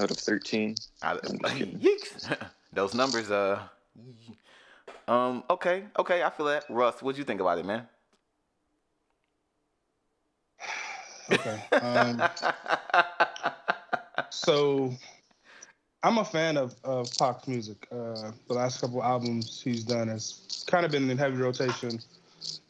out 0.00 0.10
of 0.10 0.16
thirteen. 0.16 0.74
I, 1.00 1.12
I'm 1.12 1.38
just 1.38 1.56
kidding. 1.56 1.78
Yeeks. 1.78 2.36
Those 2.72 2.94
numbers, 2.94 3.30
uh, 3.30 3.60
um, 5.06 5.44
okay, 5.50 5.84
okay, 5.98 6.22
I 6.22 6.30
feel 6.30 6.46
that. 6.46 6.64
Russ, 6.68 7.02
what'd 7.02 7.18
you 7.18 7.24
think 7.24 7.40
about 7.40 7.58
it, 7.58 7.66
man? 7.66 7.86
Okay. 11.30 11.62
Um, 11.80 12.20
so 14.32 14.92
I'm 16.02 16.18
a 16.18 16.24
fan 16.24 16.56
of, 16.56 16.74
of 16.84 17.06
Paak's 17.10 17.46
music. 17.46 17.86
Uh, 17.92 18.32
the 18.48 18.54
last 18.54 18.80
couple 18.80 19.02
albums 19.02 19.60
he's 19.62 19.84
done 19.84 20.08
has 20.08 20.64
kind 20.66 20.84
of 20.84 20.90
been 20.90 21.08
in 21.10 21.18
heavy 21.18 21.36
rotation 21.36 22.00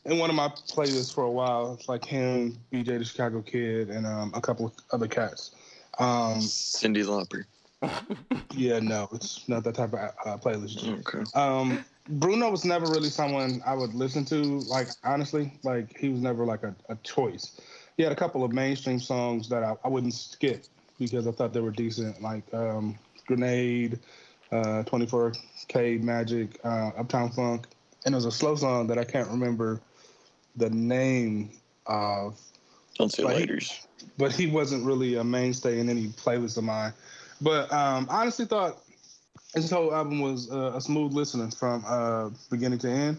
in 0.04 0.18
one 0.18 0.28
of 0.28 0.36
my 0.36 0.48
playlists 0.48 1.14
for 1.14 1.24
a 1.24 1.30
while. 1.30 1.74
It's 1.74 1.88
like 1.88 2.04
him, 2.04 2.58
BJ 2.72 2.98
the 2.98 3.04
Chicago 3.04 3.40
Kid, 3.42 3.90
and 3.90 4.06
um, 4.06 4.32
a 4.34 4.40
couple 4.40 4.74
other 4.92 5.06
cats. 5.06 5.54
Um, 5.98 6.40
Cyndi 6.40 7.04
Lauper. 7.04 7.44
yeah, 8.54 8.80
no, 8.80 9.08
it's 9.12 9.48
not 9.48 9.62
that 9.64 9.76
type 9.76 9.94
of 9.94 10.00
uh, 10.26 10.36
playlist. 10.38 10.86
Okay. 11.06 11.24
Um, 11.34 11.84
Bruno 12.08 12.50
was 12.50 12.64
never 12.64 12.86
really 12.86 13.08
someone 13.08 13.62
I 13.64 13.74
would 13.74 13.94
listen 13.94 14.24
to. 14.26 14.58
Like 14.68 14.88
honestly, 15.04 15.52
like 15.62 15.96
he 15.96 16.08
was 16.08 16.20
never 16.20 16.44
like 16.44 16.64
a, 16.64 16.74
a 16.88 16.96
choice. 16.96 17.60
He 17.96 18.02
had 18.02 18.10
a 18.10 18.16
couple 18.16 18.42
of 18.42 18.52
mainstream 18.52 18.98
songs 18.98 19.48
that 19.48 19.62
I, 19.62 19.76
I 19.84 19.88
wouldn't 19.88 20.14
skip 20.14 20.64
because 21.06 21.26
I 21.26 21.32
thought 21.32 21.52
they 21.52 21.60
were 21.60 21.70
decent, 21.70 22.20
like 22.22 22.42
um, 22.54 22.98
Grenade, 23.26 23.98
uh, 24.50 24.82
24K 24.86 26.02
Magic, 26.02 26.58
uh, 26.64 26.90
Uptown 26.96 27.30
Funk, 27.30 27.66
and 28.04 28.14
there 28.14 28.16
was 28.16 28.24
a 28.26 28.32
slow 28.32 28.54
song 28.56 28.86
that 28.88 28.98
I 28.98 29.04
can't 29.04 29.28
remember 29.28 29.80
the 30.56 30.70
name 30.70 31.50
of, 31.86 32.38
Don't 32.98 33.10
say 33.12 33.22
Like- 33.24 33.36
lighters. 33.40 33.86
but 34.18 34.32
he 34.32 34.46
wasn't 34.46 34.84
really 34.84 35.16
a 35.16 35.24
mainstay 35.24 35.78
in 35.80 35.88
any 35.88 36.08
playlist 36.08 36.58
of 36.58 36.64
mine. 36.64 36.92
But 37.40 37.72
um, 37.72 38.06
I 38.10 38.20
honestly 38.22 38.44
thought 38.44 38.78
this 39.54 39.70
whole 39.70 39.94
album 39.94 40.20
was 40.20 40.50
uh, 40.50 40.72
a 40.74 40.80
smooth 40.80 41.12
listening 41.12 41.50
from 41.50 41.84
uh, 41.86 42.30
beginning 42.50 42.78
to 42.80 42.88
end. 42.90 43.18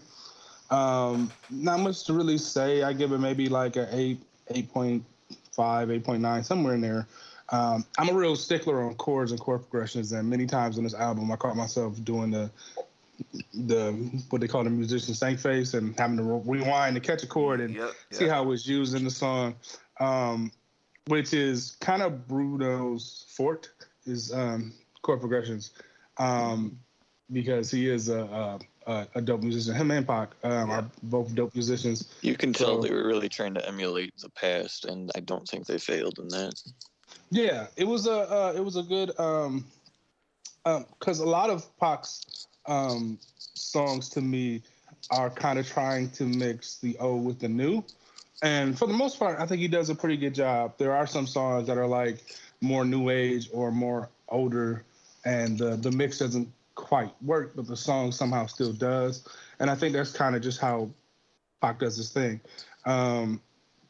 Um, 0.70 1.30
not 1.50 1.80
much 1.80 2.04
to 2.04 2.12
really 2.14 2.38
say. 2.38 2.82
I 2.82 2.92
give 2.92 3.12
it 3.12 3.18
maybe 3.18 3.48
like 3.48 3.76
a 3.76 3.86
eight, 3.92 4.20
eight 4.48 4.72
point 4.72 5.04
five, 5.52 5.90
eight 5.90 6.04
point 6.04 6.22
nine, 6.22 6.42
somewhere 6.42 6.74
in 6.74 6.80
there. 6.80 7.06
Um, 7.54 7.84
I'm 7.98 8.08
a 8.08 8.12
real 8.14 8.34
stickler 8.34 8.82
on 8.82 8.94
chords 8.96 9.30
and 9.30 9.40
chord 9.40 9.60
progressions, 9.60 10.10
and 10.10 10.28
many 10.28 10.44
times 10.44 10.76
on 10.76 10.82
this 10.82 10.94
album, 10.94 11.30
I 11.30 11.36
caught 11.36 11.56
myself 11.56 12.02
doing 12.02 12.30
the 12.32 12.50
the 13.54 13.92
what 14.30 14.40
they 14.40 14.48
call 14.48 14.64
the 14.64 14.70
musician 14.70 15.14
stank 15.14 15.38
face 15.38 15.74
and 15.74 15.96
having 15.96 16.16
to 16.16 16.24
rewind 16.24 16.96
to 16.96 17.00
catch 17.00 17.22
a 17.22 17.28
chord 17.28 17.60
and 17.60 17.76
Yep, 17.76 17.90
see 18.10 18.26
how 18.26 18.42
it 18.42 18.46
was 18.46 18.66
used 18.66 18.96
in 18.96 19.04
the 19.04 19.10
song, 19.10 19.54
um, 20.00 20.50
which 21.06 21.32
is 21.32 21.76
kind 21.80 22.02
of 22.02 22.26
Bruno's 22.26 23.24
forte 23.28 23.68
is 24.04 24.32
um, 24.32 24.72
chord 25.02 25.20
progressions, 25.20 25.70
um, 26.18 26.76
because 27.32 27.70
he 27.70 27.88
is 27.88 28.08
a, 28.08 28.58
a, 28.88 29.06
a 29.14 29.20
dope 29.22 29.42
musician. 29.42 29.74
Him 29.76 29.92
and 29.92 30.04
Paak 30.04 30.30
um, 30.42 30.70
Yeah. 30.70 30.78
are 30.78 30.90
both 31.04 31.32
dope 31.36 31.54
musicians. 31.54 32.08
You 32.20 32.36
can 32.36 32.52
tell 32.52 32.82
So- 32.82 32.88
they 32.88 32.92
were 32.92 33.06
really 33.06 33.28
trying 33.28 33.54
to 33.54 33.64
emulate 33.68 34.12
the 34.18 34.30
past, 34.30 34.86
and 34.86 35.12
I 35.14 35.20
don't 35.20 35.46
think 35.46 35.66
they 35.66 35.78
failed 35.78 36.18
in 36.18 36.26
that. 36.30 36.54
Yeah, 37.30 37.66
it 37.76 37.86
was 37.86 38.06
a 38.06 38.12
uh, 38.12 38.52
it 38.56 38.64
was 38.64 38.76
a 38.76 38.82
good 38.82 39.18
um, 39.18 39.64
because 40.64 41.20
a 41.20 41.26
lot 41.26 41.50
of 41.50 41.66
Paak's 41.78 42.46
um, 42.66 43.18
songs 43.54 44.08
to 44.10 44.20
me 44.20 44.62
are 45.10 45.30
kind 45.30 45.58
of 45.58 45.68
trying 45.68 46.10
to 46.10 46.24
mix 46.24 46.78
the 46.78 46.96
old 46.98 47.24
with 47.24 47.38
the 47.40 47.48
new, 47.48 47.84
and 48.42 48.78
for 48.78 48.86
the 48.86 48.94
most 48.94 49.18
part, 49.18 49.40
I 49.40 49.46
think 49.46 49.60
he 49.60 49.68
does 49.68 49.90
a 49.90 49.94
pretty 49.94 50.16
good 50.16 50.34
job. 50.34 50.74
There 50.78 50.94
are 50.94 51.06
some 51.06 51.26
songs 51.26 51.66
that 51.66 51.78
are 51.78 51.86
like 51.86 52.24
more 52.60 52.84
new 52.84 53.10
age 53.10 53.48
or 53.52 53.70
more 53.70 54.08
older, 54.28 54.84
and 55.24 55.58
the 55.58 55.76
the 55.76 55.90
mix 55.90 56.18
doesn't 56.18 56.48
quite 56.74 57.12
work, 57.22 57.52
but 57.54 57.66
the 57.66 57.76
song 57.76 58.12
somehow 58.12 58.46
still 58.46 58.72
does, 58.72 59.26
and 59.60 59.70
I 59.70 59.74
think 59.74 59.92
that's 59.92 60.12
kind 60.12 60.36
of 60.36 60.42
just 60.42 60.60
how 60.60 60.90
Paak 61.62 61.78
does 61.78 61.96
his 61.96 62.10
thing. 62.10 62.40
Um, 62.84 63.40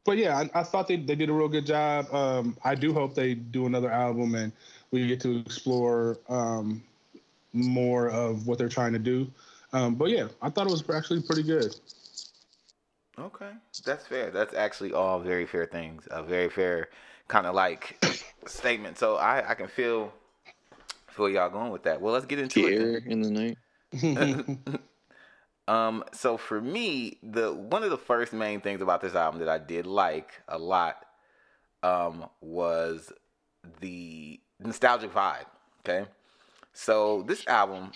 but 0.05 0.19
yeah, 0.19 0.39
I, 0.39 0.61
I 0.61 0.63
thought 0.63 0.87
they, 0.87 0.97
they 0.97 1.15
did 1.15 1.31
a 1.31 1.33
real 1.33 1.49
good 1.49 1.67
job. 1.67 2.13
Um, 2.15 2.57
I 2.63 2.75
do 2.75 2.93
hope 2.93 3.15
they 3.15 3.35
do 3.35 3.67
another 3.67 3.91
album 3.91 4.35
and 4.35 4.53
we 4.91 5.07
get 5.07 5.21
to 5.23 5.39
explore 5.39 6.19
um, 6.29 6.83
more 7.53 8.11
of 8.11 8.47
what 8.47 8.59
they're 8.59 8.69
trying 8.69 8.93
to 8.93 8.99
do. 8.99 9.31
Um, 9.73 9.95
but 9.95 10.11
yeah, 10.11 10.29
I 10.41 10.51
thought 10.51 10.67
it 10.67 10.71
was 10.71 10.89
actually 10.95 11.23
pretty 11.23 11.43
good. 11.43 11.75
Okay, 13.19 13.51
that's 13.85 14.07
fair. 14.07 14.31
That's 14.31 14.55
actually 14.55 14.93
all 14.93 15.21
very 15.21 15.47
fair 15.47 15.67
things. 15.67 16.07
A 16.11 16.23
very 16.23 16.49
fair 16.51 16.89
kind 17.29 17.47
of 17.47 17.55
like 17.55 18.05
statement. 18.47 18.99
So 18.99 19.17
I, 19.17 19.51
I 19.51 19.55
can 19.55 19.69
feel 19.69 20.13
feel 21.09 21.29
y'all 21.29 21.49
going 21.49 21.71
with 21.71 21.85
that. 21.85 22.01
Well, 22.01 22.13
let's 22.13 22.27
get 22.27 22.39
into 22.39 22.61
The 22.61 22.67
it. 22.67 22.81
air 22.81 22.97
in 23.07 23.23
the 23.23 23.31
night. 23.31 23.59
Um, 25.67 26.05
so 26.13 26.37
for 26.37 26.61
me, 26.61 27.19
the 27.23 27.53
one 27.53 27.83
of 27.83 27.91
the 27.91 27.99
first 27.99 28.33
main 28.33 28.61
things 28.61 28.83
about 28.83 29.01
this 29.01 29.15
album 29.15 29.41
that 29.41 29.49
I 29.49 29.59
did 29.59 29.87
like 29.87 30.31
a 30.49 30.59
lot 30.59 31.07
um, 31.83 32.27
was 32.41 33.13
the 33.81 34.41
nostalgic 34.61 35.13
vibe. 35.13 35.47
Okay, 35.81 36.07
so 36.73 37.23
this 37.23 37.47
album, 37.47 37.93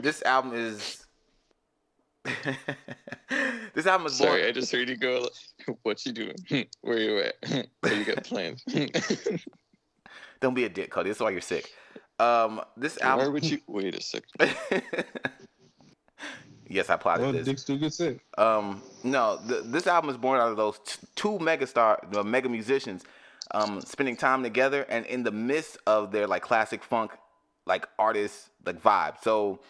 this 0.00 0.22
album 0.22 0.54
is. 0.54 1.04
this 3.74 3.86
album 3.86 4.06
is 4.06 4.18
born. 4.18 4.30
Sorry, 4.30 4.46
I 4.46 4.52
just 4.52 4.70
heard 4.72 4.88
you 4.88 4.96
go. 4.96 5.28
What 5.82 6.04
you 6.06 6.12
doing? 6.12 6.36
Where 6.80 6.98
you 6.98 7.18
at? 7.18 7.68
what 7.80 7.96
you 7.96 8.04
got 8.04 8.24
planned? 8.24 8.62
Don't 10.40 10.54
be 10.54 10.64
a 10.64 10.68
dick, 10.68 10.90
Cody. 10.90 11.10
That's 11.10 11.20
why 11.20 11.30
you're 11.30 11.42
sick. 11.42 11.70
Um, 12.18 12.62
this 12.76 12.98
album. 13.02 13.34
would 13.34 13.44
you? 13.44 13.60
Wait 13.66 13.94
a 13.94 14.00
second. 14.00 14.50
Yes, 16.68 16.90
I 16.90 16.96
plotted 16.96 17.22
well, 17.24 17.32
this. 17.32 17.44
dicks 17.46 17.64
do 17.64 17.78
get 17.78 17.92
sick. 17.92 18.20
Um, 18.36 18.82
no, 19.02 19.40
th- 19.46 19.64
this 19.66 19.86
album 19.86 20.10
is 20.10 20.16
born 20.16 20.40
out 20.40 20.50
of 20.50 20.56
those 20.56 20.78
t- 20.84 21.06
two 21.16 21.38
mega 21.38 21.66
star, 21.66 22.00
uh, 22.14 22.22
mega 22.22 22.48
musicians, 22.48 23.04
um, 23.52 23.80
spending 23.80 24.16
time 24.16 24.42
together 24.42 24.82
and 24.88 25.06
in 25.06 25.22
the 25.22 25.32
midst 25.32 25.78
of 25.86 26.12
their 26.12 26.26
like 26.26 26.42
classic 26.42 26.84
funk, 26.84 27.12
like 27.66 27.88
artist 27.98 28.50
like 28.64 28.82
vibe. 28.82 29.16
So, 29.22 29.60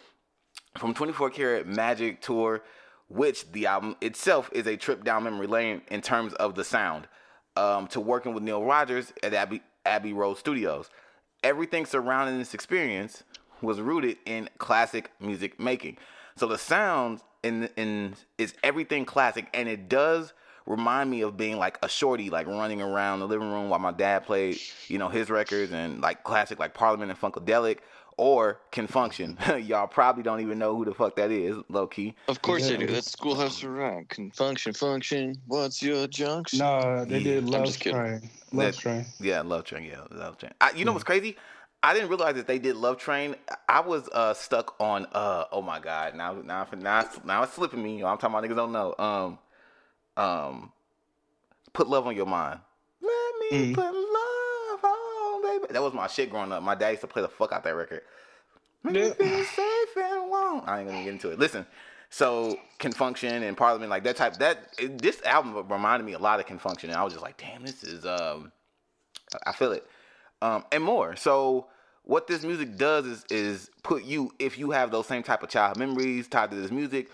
from 0.76 0.94
24 0.94 1.30
Karat 1.30 1.66
Magic 1.66 2.20
Tour, 2.20 2.62
which 3.08 3.50
the 3.52 3.66
album 3.66 3.96
itself 4.00 4.50
is 4.52 4.66
a 4.66 4.76
trip 4.76 5.04
down 5.04 5.24
memory 5.24 5.46
lane 5.46 5.82
in 5.90 6.00
terms 6.02 6.34
of 6.34 6.54
the 6.54 6.64
sound, 6.64 7.08
um, 7.56 7.86
to 7.88 8.00
working 8.00 8.34
with 8.34 8.42
Neil 8.42 8.62
Rogers 8.62 9.12
at 9.22 9.34
Abbey 9.34 9.62
Abbey 9.86 10.12
Road 10.12 10.36
Studios. 10.38 10.90
Everything 11.42 11.86
surrounding 11.86 12.38
this 12.38 12.52
experience 12.52 13.22
was 13.62 13.80
rooted 13.80 14.16
in 14.26 14.48
classic 14.58 15.10
music 15.20 15.58
making. 15.58 15.96
So 16.38 16.46
the 16.46 16.58
sound 16.58 17.20
in 17.42 17.68
in 17.76 18.14
is 18.38 18.54
everything 18.62 19.04
classic, 19.04 19.48
and 19.52 19.68
it 19.68 19.88
does 19.88 20.32
remind 20.66 21.10
me 21.10 21.22
of 21.22 21.36
being 21.36 21.56
like 21.58 21.78
a 21.82 21.88
shorty, 21.88 22.30
like 22.30 22.46
running 22.46 22.80
around 22.80 23.20
the 23.20 23.26
living 23.26 23.50
room 23.50 23.70
while 23.70 23.78
my 23.80 23.90
dad 23.90 24.24
played, 24.24 24.58
you 24.86 24.98
know, 24.98 25.08
his 25.08 25.30
records 25.30 25.72
and 25.72 26.00
like 26.00 26.22
classic 26.24 26.58
like 26.58 26.74
Parliament 26.74 27.10
and 27.10 27.20
Funkadelic 27.20 27.78
or 28.18 28.60
Con 28.70 28.86
Funk 28.86 29.14
Shun. 29.14 29.38
Y'all 29.62 29.86
probably 29.86 30.22
don't 30.22 30.40
even 30.40 30.58
know 30.58 30.76
who 30.76 30.84
the 30.84 30.92
fuck 30.92 31.16
that 31.16 31.30
is, 31.30 31.56
low 31.68 31.86
key. 31.86 32.14
Of 32.28 32.42
course 32.42 32.68
Yeah. 32.68 32.76
I 32.76 32.80
do. 32.80 32.86
That's 32.88 33.10
Schoolhouse 33.10 33.64
Rock. 33.64 34.08
Can 34.10 34.30
function, 34.32 34.74
function. 34.74 35.36
What's 35.46 35.82
your 35.82 36.06
junction? 36.08 36.58
No, 36.58 37.04
they 37.04 37.18
Yeah, 37.18 37.40
did 37.40 37.44
I'm 37.44 37.62
Love. 37.64 37.78
Train. 37.78 38.30
Love 38.52 38.74
That- 38.74 38.76
Train. 38.76 39.06
Yeah, 39.20 39.40
Love 39.42 39.64
Train. 39.64 39.84
Yeah, 39.84 40.02
Love 40.10 40.36
Train. 40.36 40.52
I, 40.60 40.72
you 40.72 40.84
know 40.84 40.92
what's 40.92 41.04
mm. 41.04 41.08
crazy? 41.08 41.36
I 41.82 41.94
didn't 41.94 42.08
realize 42.08 42.34
that 42.34 42.46
they 42.46 42.58
did 42.58 42.76
Love 42.76 42.98
Train. 42.98 43.36
I 43.68 43.80
was 43.80 44.08
uh, 44.12 44.34
stuck 44.34 44.74
on 44.80 45.06
uh 45.12 45.44
oh 45.52 45.62
my 45.62 45.78
god 45.78 46.16
now 46.16 46.32
now 46.34 46.66
now 46.76 47.08
now 47.24 47.42
it's 47.42 47.52
slipping 47.52 47.82
me. 47.82 48.02
I'm 48.02 48.18
talking 48.18 48.36
about 48.36 48.44
niggas 48.44 48.56
don't 48.56 48.72
know. 48.72 48.94
Um 48.98 49.38
um 50.16 50.72
put 51.72 51.88
love 51.88 52.06
on 52.06 52.16
your 52.16 52.26
mind. 52.26 52.60
Let 53.00 53.52
me 53.52 53.72
mm. 53.72 53.74
put 53.74 53.84
love 53.84 54.84
on 54.84 55.42
baby. 55.42 55.72
That 55.72 55.82
was 55.82 55.92
my 55.92 56.08
shit 56.08 56.30
growing 56.30 56.50
up. 56.50 56.62
My 56.62 56.74
dad 56.74 56.90
used 56.90 57.02
to 57.02 57.06
play 57.06 57.22
the 57.22 57.28
fuck 57.28 57.52
out 57.52 57.62
that 57.64 57.74
record. 57.74 58.02
Make 58.82 59.18
yeah. 59.18 59.26
me 59.26 59.44
safe 59.44 59.96
and 59.96 60.28
warm. 60.28 60.62
I 60.66 60.80
ain't 60.80 60.88
gonna 60.88 61.04
get 61.04 61.12
into 61.12 61.30
it. 61.30 61.38
Listen, 61.38 61.64
so 62.10 62.58
Con 62.78 62.92
Funk 62.92 63.16
Shun 63.16 63.42
and 63.42 63.56
Parliament 63.56 63.90
like 63.90 64.04
that 64.04 64.16
type 64.16 64.36
that 64.38 64.74
it, 64.78 65.00
this 65.00 65.22
album 65.22 65.68
reminded 65.68 66.04
me 66.04 66.14
a 66.14 66.18
lot 66.18 66.40
of 66.40 66.60
Funk 66.60 66.82
and 66.82 66.92
I 66.92 67.04
was 67.04 67.12
just 67.12 67.22
like 67.22 67.36
damn 67.36 67.62
this 67.62 67.84
is 67.84 68.06
um 68.06 68.50
I 69.46 69.52
feel 69.52 69.72
it 69.72 69.86
um 70.42 70.64
and 70.72 70.82
more 70.82 71.16
so 71.16 71.66
what 72.04 72.26
this 72.26 72.42
music 72.42 72.76
does 72.76 73.06
is 73.06 73.24
is 73.30 73.70
put 73.82 74.04
you 74.04 74.32
if 74.38 74.58
you 74.58 74.70
have 74.70 74.90
those 74.90 75.06
same 75.06 75.22
type 75.22 75.42
of 75.42 75.48
child 75.48 75.76
memories 75.76 76.28
tied 76.28 76.50
to 76.50 76.56
this 76.56 76.70
music 76.70 77.10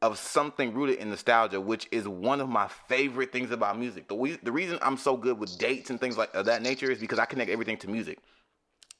of 0.00 0.18
something 0.18 0.74
rooted 0.74 0.98
in 0.98 1.10
nostalgia 1.10 1.60
which 1.60 1.86
is 1.92 2.08
one 2.08 2.40
of 2.40 2.48
my 2.48 2.68
favorite 2.88 3.32
things 3.32 3.50
about 3.50 3.78
music 3.78 4.08
the, 4.08 4.14
we, 4.14 4.32
the 4.42 4.52
reason 4.52 4.78
i'm 4.82 4.96
so 4.96 5.16
good 5.16 5.38
with 5.38 5.56
dates 5.58 5.90
and 5.90 6.00
things 6.00 6.16
like 6.16 6.34
of 6.34 6.46
that 6.46 6.62
nature 6.62 6.90
is 6.90 6.98
because 6.98 7.18
i 7.18 7.24
connect 7.24 7.50
everything 7.50 7.76
to 7.76 7.88
music 7.88 8.18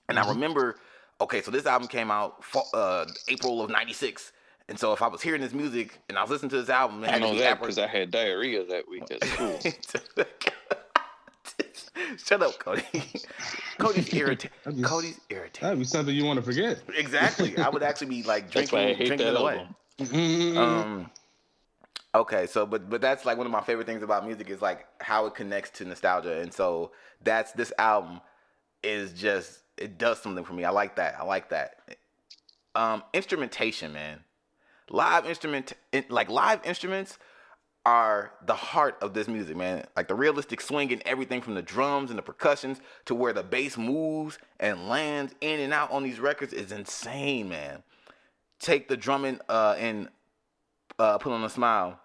and 0.08 0.16
mm-hmm. 0.16 0.28
i 0.28 0.32
remember 0.32 0.76
okay 1.20 1.42
so 1.42 1.50
this 1.50 1.66
album 1.66 1.88
came 1.88 2.10
out 2.10 2.42
uh, 2.74 3.04
april 3.28 3.62
of 3.62 3.70
96 3.70 4.32
and 4.68 4.78
so 4.78 4.92
if 4.92 5.02
I 5.02 5.08
was 5.08 5.20
hearing 5.20 5.40
this 5.40 5.52
music 5.52 5.98
and 6.08 6.16
I 6.16 6.22
was 6.22 6.30
listening 6.30 6.50
to 6.50 6.60
this 6.60 6.70
album, 6.70 7.04
I 7.04 7.18
know 7.18 7.36
that 7.36 7.60
because 7.60 7.78
I 7.78 7.86
had 7.86 8.10
diarrhea 8.10 8.64
that 8.64 8.88
week 8.88 9.04
at 9.10 9.24
school. 9.24 9.58
Shut 12.24 12.42
up, 12.42 12.58
Cody. 12.58 12.82
Cody's 13.78 14.12
irritated. 14.14 14.52
Cody's 14.82 15.20
irritated. 15.28 15.62
That'd 15.62 15.78
be 15.78 15.84
something 15.84 16.14
you 16.14 16.24
want 16.24 16.38
to 16.38 16.42
forget. 16.42 16.80
Exactly. 16.96 17.56
I 17.58 17.68
would 17.68 17.82
actually 17.82 18.08
be 18.08 18.22
like 18.22 18.50
drinking, 18.50 18.96
drinking 18.96 19.20
it 19.20 19.36
away. 19.36 19.66
Mm-hmm. 19.98 20.58
Um. 20.58 21.10
Okay, 22.14 22.46
so 22.46 22.66
but 22.66 22.90
but 22.90 23.00
that's 23.00 23.24
like 23.24 23.38
one 23.38 23.46
of 23.46 23.52
my 23.52 23.62
favorite 23.62 23.86
things 23.86 24.02
about 24.02 24.26
music 24.26 24.50
is 24.50 24.60
like 24.60 24.86
how 25.00 25.26
it 25.26 25.34
connects 25.34 25.70
to 25.78 25.84
nostalgia, 25.84 26.40
and 26.40 26.52
so 26.52 26.92
that's 27.22 27.52
this 27.52 27.72
album 27.78 28.20
is 28.82 29.12
just 29.12 29.60
it 29.78 29.98
does 29.98 30.20
something 30.20 30.44
for 30.44 30.52
me. 30.52 30.64
I 30.64 30.70
like 30.70 30.96
that. 30.96 31.16
I 31.18 31.24
like 31.24 31.50
that. 31.50 31.96
Um, 32.74 33.02
instrumentation, 33.12 33.92
man 33.92 34.20
live 34.92 35.26
instrument 35.26 35.72
like 36.08 36.30
live 36.30 36.60
instruments 36.64 37.18
are 37.84 38.32
the 38.46 38.54
heart 38.54 38.96
of 39.02 39.12
this 39.12 39.26
music, 39.26 39.56
man. 39.56 39.84
Like 39.96 40.08
the 40.08 40.14
realistic 40.14 40.60
swing 40.60 40.92
and 40.92 41.02
everything 41.04 41.40
from 41.40 41.54
the 41.54 41.62
drums 41.62 42.10
and 42.10 42.18
the 42.18 42.22
percussions 42.22 42.80
to 43.06 43.14
where 43.14 43.32
the 43.32 43.42
bass 43.42 43.76
moves 43.76 44.38
and 44.60 44.88
lands 44.88 45.34
in 45.40 45.60
and 45.60 45.72
out 45.72 45.90
on 45.90 46.02
these 46.02 46.20
records 46.20 46.52
is 46.52 46.70
insane, 46.70 47.48
man. 47.48 47.82
Take 48.60 48.88
the 48.88 48.96
drumming 48.96 49.40
uh, 49.48 49.74
and 49.78 50.08
uh, 50.98 51.18
put 51.18 51.32
on 51.32 51.42
a 51.42 51.50
smile. 51.50 51.98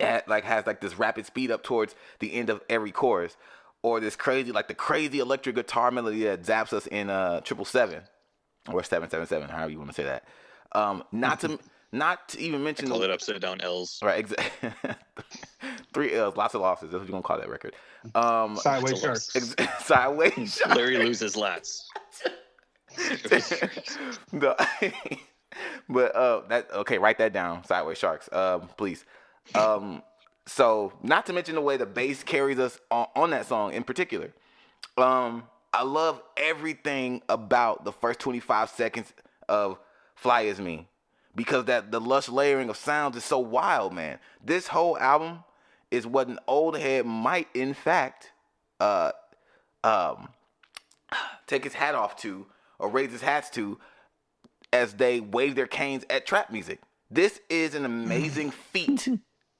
It 0.00 0.26
like 0.26 0.44
has 0.44 0.66
like 0.66 0.80
this 0.80 0.98
rapid 0.98 1.26
speed 1.26 1.50
up 1.50 1.62
towards 1.62 1.94
the 2.18 2.32
end 2.32 2.50
of 2.50 2.62
every 2.68 2.90
chorus, 2.90 3.36
or 3.82 4.00
this 4.00 4.16
crazy 4.16 4.50
like 4.50 4.66
the 4.66 4.74
crazy 4.74 5.20
electric 5.20 5.54
guitar 5.54 5.90
melody 5.90 6.24
that 6.24 6.42
zaps 6.42 6.72
us 6.72 6.86
in 6.86 7.10
uh 7.10 7.40
triple 7.42 7.66
seven 7.66 8.02
or 8.72 8.82
seven 8.82 9.10
seven 9.10 9.26
seven, 9.26 9.50
however 9.50 9.70
you 9.70 9.78
want 9.78 9.90
to 9.90 9.94
say 9.94 10.04
that. 10.04 10.24
Um, 10.72 11.04
not 11.12 11.40
to 11.40 11.58
not 11.92 12.28
to 12.30 12.40
even 12.40 12.62
mention 12.62 12.86
I 12.86 12.90
call 12.90 12.98
the, 13.00 13.06
it 13.06 13.10
upside 13.10 13.40
down 13.40 13.60
L's. 13.60 13.98
Right, 14.02 14.20
exactly. 14.20 14.70
Three 15.92 16.14
L's, 16.14 16.36
lots 16.36 16.54
of 16.54 16.60
losses. 16.60 16.90
That's 16.90 17.00
what 17.00 17.08
you're 17.08 17.12
gonna 17.12 17.22
call 17.22 17.38
that 17.38 17.48
record. 17.48 17.74
Um, 18.14 18.56
sideways 18.56 19.00
sharks. 19.00 19.34
Ex- 19.34 19.54
sideways 19.84 20.56
sharks. 20.56 20.76
Larry 20.76 20.98
loses 20.98 21.34
lats. 21.34 21.82
no, 24.32 24.54
but 25.88 26.14
uh, 26.14 26.42
that 26.48 26.70
okay. 26.72 26.98
Write 26.98 27.18
that 27.18 27.32
down. 27.32 27.64
Sideways 27.64 27.98
sharks. 27.98 28.28
Um, 28.32 28.68
please. 28.76 29.04
Um, 29.54 30.02
so 30.46 30.92
not 31.02 31.26
to 31.26 31.32
mention 31.32 31.54
the 31.54 31.60
way 31.60 31.76
the 31.76 31.86
bass 31.86 32.22
carries 32.22 32.58
us 32.58 32.78
on, 32.90 33.06
on 33.16 33.30
that 33.30 33.46
song 33.46 33.72
in 33.72 33.82
particular. 33.82 34.32
Um, 34.96 35.44
I 35.72 35.82
love 35.82 36.22
everything 36.36 37.22
about 37.28 37.84
the 37.84 37.92
first 37.92 38.20
25 38.20 38.70
seconds 38.70 39.12
of 39.48 39.78
"Fly 40.14 40.46
As 40.46 40.60
Me." 40.60 40.86
Because 41.34 41.66
that 41.66 41.90
the 41.90 42.00
lush 42.00 42.28
layering 42.28 42.68
of 42.68 42.76
sounds 42.76 43.16
is 43.16 43.24
so 43.24 43.38
wild, 43.38 43.92
man. 43.92 44.18
This 44.44 44.68
whole 44.68 44.98
album 44.98 45.44
is 45.90 46.06
what 46.06 46.28
an 46.28 46.38
old 46.46 46.76
head 46.76 47.06
might, 47.06 47.48
in 47.54 47.74
fact, 47.74 48.32
uh, 48.78 49.12
um, 49.84 50.28
take 51.46 51.64
his 51.64 51.74
hat 51.74 51.94
off 51.94 52.16
to 52.16 52.46
or 52.78 52.88
raise 52.88 53.12
his 53.12 53.22
hats 53.22 53.50
to 53.50 53.78
as 54.72 54.94
they 54.94 55.20
wave 55.20 55.54
their 55.54 55.66
canes 55.66 56.04
at 56.10 56.26
trap 56.26 56.50
music. 56.50 56.80
This 57.10 57.40
is 57.48 57.74
an 57.74 57.84
amazing 57.84 58.50
feat. 58.72 59.08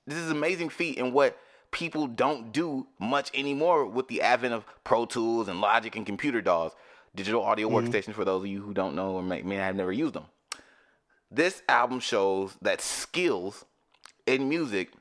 This 0.06 0.18
is 0.18 0.30
an 0.30 0.36
amazing 0.36 0.70
feat 0.70 0.98
in 0.98 1.12
what 1.12 1.36
people 1.72 2.06
don't 2.06 2.52
do 2.52 2.86
much 2.98 3.30
anymore 3.34 3.86
with 3.86 4.08
the 4.08 4.22
advent 4.22 4.54
of 4.54 4.64
Pro 4.82 5.06
Tools 5.06 5.48
and 5.48 5.60
Logic 5.60 5.94
and 5.94 6.04
computer 6.04 6.40
DAWs, 6.40 6.72
digital 7.14 7.42
audio 7.42 7.68
mm-hmm. 7.68 7.86
workstations 7.86 8.14
for 8.14 8.24
those 8.24 8.42
of 8.42 8.48
you 8.48 8.60
who 8.62 8.74
don't 8.74 8.96
know 8.96 9.12
or 9.12 9.22
may, 9.22 9.42
may 9.42 9.56
have 9.56 9.76
never 9.76 9.92
used 9.92 10.14
them 10.14 10.24
this 11.30 11.62
album 11.68 12.00
shows 12.00 12.56
that 12.62 12.80
skills 12.80 13.64
in 14.26 14.48
music 14.48 14.92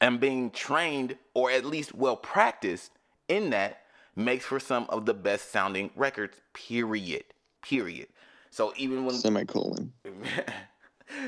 and 0.00 0.20
being 0.20 0.50
trained 0.50 1.16
or 1.34 1.50
at 1.50 1.64
least 1.64 1.94
well 1.94 2.16
practiced 2.16 2.92
in 3.28 3.50
that 3.50 3.80
makes 4.14 4.44
for 4.44 4.60
some 4.60 4.86
of 4.88 5.06
the 5.06 5.14
best 5.14 5.50
sounding 5.50 5.90
records 5.96 6.40
period. 6.52 7.24
Period. 7.62 8.08
So 8.50 8.72
even 8.76 9.04
when 9.04 9.14
semicolon. 9.14 9.92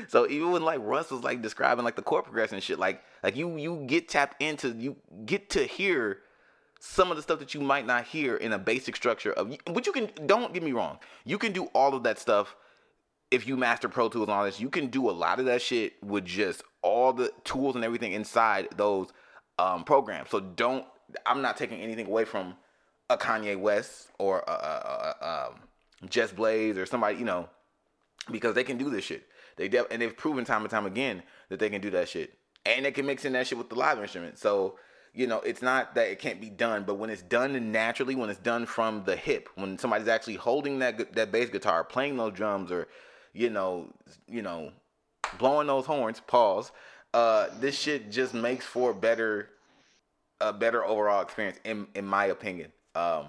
So 0.07 0.27
even 0.27 0.51
when 0.51 0.63
like 0.63 0.79
russ 0.81 1.11
was 1.11 1.23
like 1.23 1.41
describing 1.41 1.85
like 1.85 1.95
the 1.95 2.01
chord 2.01 2.25
progression 2.25 2.59
shit 2.59 2.79
like 2.79 3.03
like 3.23 3.35
you 3.35 3.55
you 3.57 3.83
get 3.87 4.09
tapped 4.09 4.41
into 4.41 4.69
you 4.69 4.95
get 5.25 5.49
to 5.51 5.63
hear 5.63 6.19
some 6.79 7.11
of 7.11 7.17
the 7.17 7.23
stuff 7.23 7.39
that 7.39 7.53
you 7.53 7.61
might 7.61 7.85
not 7.85 8.05
hear 8.05 8.35
in 8.35 8.53
a 8.53 8.57
basic 8.57 8.95
structure 8.95 9.31
of 9.33 9.55
but 9.65 9.85
you 9.85 9.91
can 9.91 10.09
don't 10.25 10.53
get 10.53 10.63
me 10.63 10.71
wrong 10.71 10.97
you 11.23 11.37
can 11.37 11.51
do 11.51 11.65
all 11.65 11.93
of 11.93 12.03
that 12.03 12.19
stuff 12.19 12.55
if 13.31 13.47
you 13.47 13.57
master 13.57 13.89
Pro 13.89 14.09
Tools 14.09 14.27
and 14.27 14.31
all 14.31 14.45
this, 14.45 14.59
you 14.59 14.69
can 14.69 14.87
do 14.87 15.09
a 15.09 15.11
lot 15.11 15.39
of 15.39 15.45
that 15.45 15.61
shit 15.61 16.01
with 16.03 16.25
just 16.25 16.63
all 16.81 17.13
the 17.13 17.31
tools 17.43 17.75
and 17.75 17.83
everything 17.83 18.13
inside 18.13 18.67
those 18.77 19.07
um, 19.57 19.83
programs. 19.83 20.29
So 20.29 20.39
don't. 20.39 20.85
I'm 21.25 21.41
not 21.41 21.57
taking 21.57 21.81
anything 21.81 22.07
away 22.07 22.25
from 22.25 22.55
a 23.09 23.17
Kanye 23.17 23.59
West 23.59 24.07
or 24.17 24.39
a, 24.47 24.51
a, 24.51 25.15
a, 25.21 25.49
um, 25.49 26.09
Just 26.09 26.35
Blaze 26.35 26.77
or 26.77 26.85
somebody, 26.85 27.17
you 27.17 27.25
know, 27.25 27.47
because 28.31 28.55
they 28.55 28.63
can 28.63 28.77
do 28.77 28.89
this 28.89 29.05
shit. 29.05 29.27
They 29.57 29.67
de- 29.67 29.91
and 29.91 30.01
they've 30.01 30.15
proven 30.15 30.45
time 30.45 30.61
and 30.61 30.69
time 30.69 30.85
again 30.85 31.23
that 31.49 31.59
they 31.59 31.69
can 31.69 31.81
do 31.81 31.91
that 31.91 32.09
shit, 32.09 32.37
and 32.65 32.85
they 32.85 32.91
can 32.91 33.05
mix 33.05 33.25
in 33.25 33.33
that 33.33 33.47
shit 33.47 33.57
with 33.57 33.69
the 33.69 33.75
live 33.75 33.99
instrument. 33.99 34.37
So 34.37 34.77
you 35.15 35.27
know, 35.27 35.39
it's 35.39 35.61
not 35.61 35.95
that 35.95 36.09
it 36.09 36.19
can't 36.19 36.41
be 36.41 36.49
done, 36.49 36.83
but 36.83 36.95
when 36.95 37.09
it's 37.09 37.21
done 37.21 37.71
naturally, 37.71 38.15
when 38.15 38.29
it's 38.29 38.39
done 38.39 38.65
from 38.65 39.05
the 39.05 39.15
hip, 39.15 39.47
when 39.55 39.77
somebody's 39.77 40.09
actually 40.09 40.35
holding 40.35 40.79
that 40.79 41.15
that 41.15 41.31
bass 41.31 41.49
guitar, 41.49 41.83
playing 41.83 42.17
those 42.17 42.33
drums, 42.33 42.71
or 42.71 42.87
you 43.35 43.49
know, 43.49 43.87
you 44.27 44.41
know, 44.41 44.71
blowing 45.37 45.67
those 45.67 45.85
horns, 45.85 46.21
pause. 46.25 46.71
Uh, 47.13 47.47
this 47.59 47.77
shit 47.77 48.11
just 48.11 48.33
makes 48.33 48.65
for 48.65 48.93
better, 48.93 49.49
a 50.41 50.53
better 50.53 50.83
overall 50.83 51.21
experience, 51.21 51.59
in 51.63 51.87
in 51.93 52.05
my 52.05 52.25
opinion. 52.25 52.71
Um, 52.95 53.27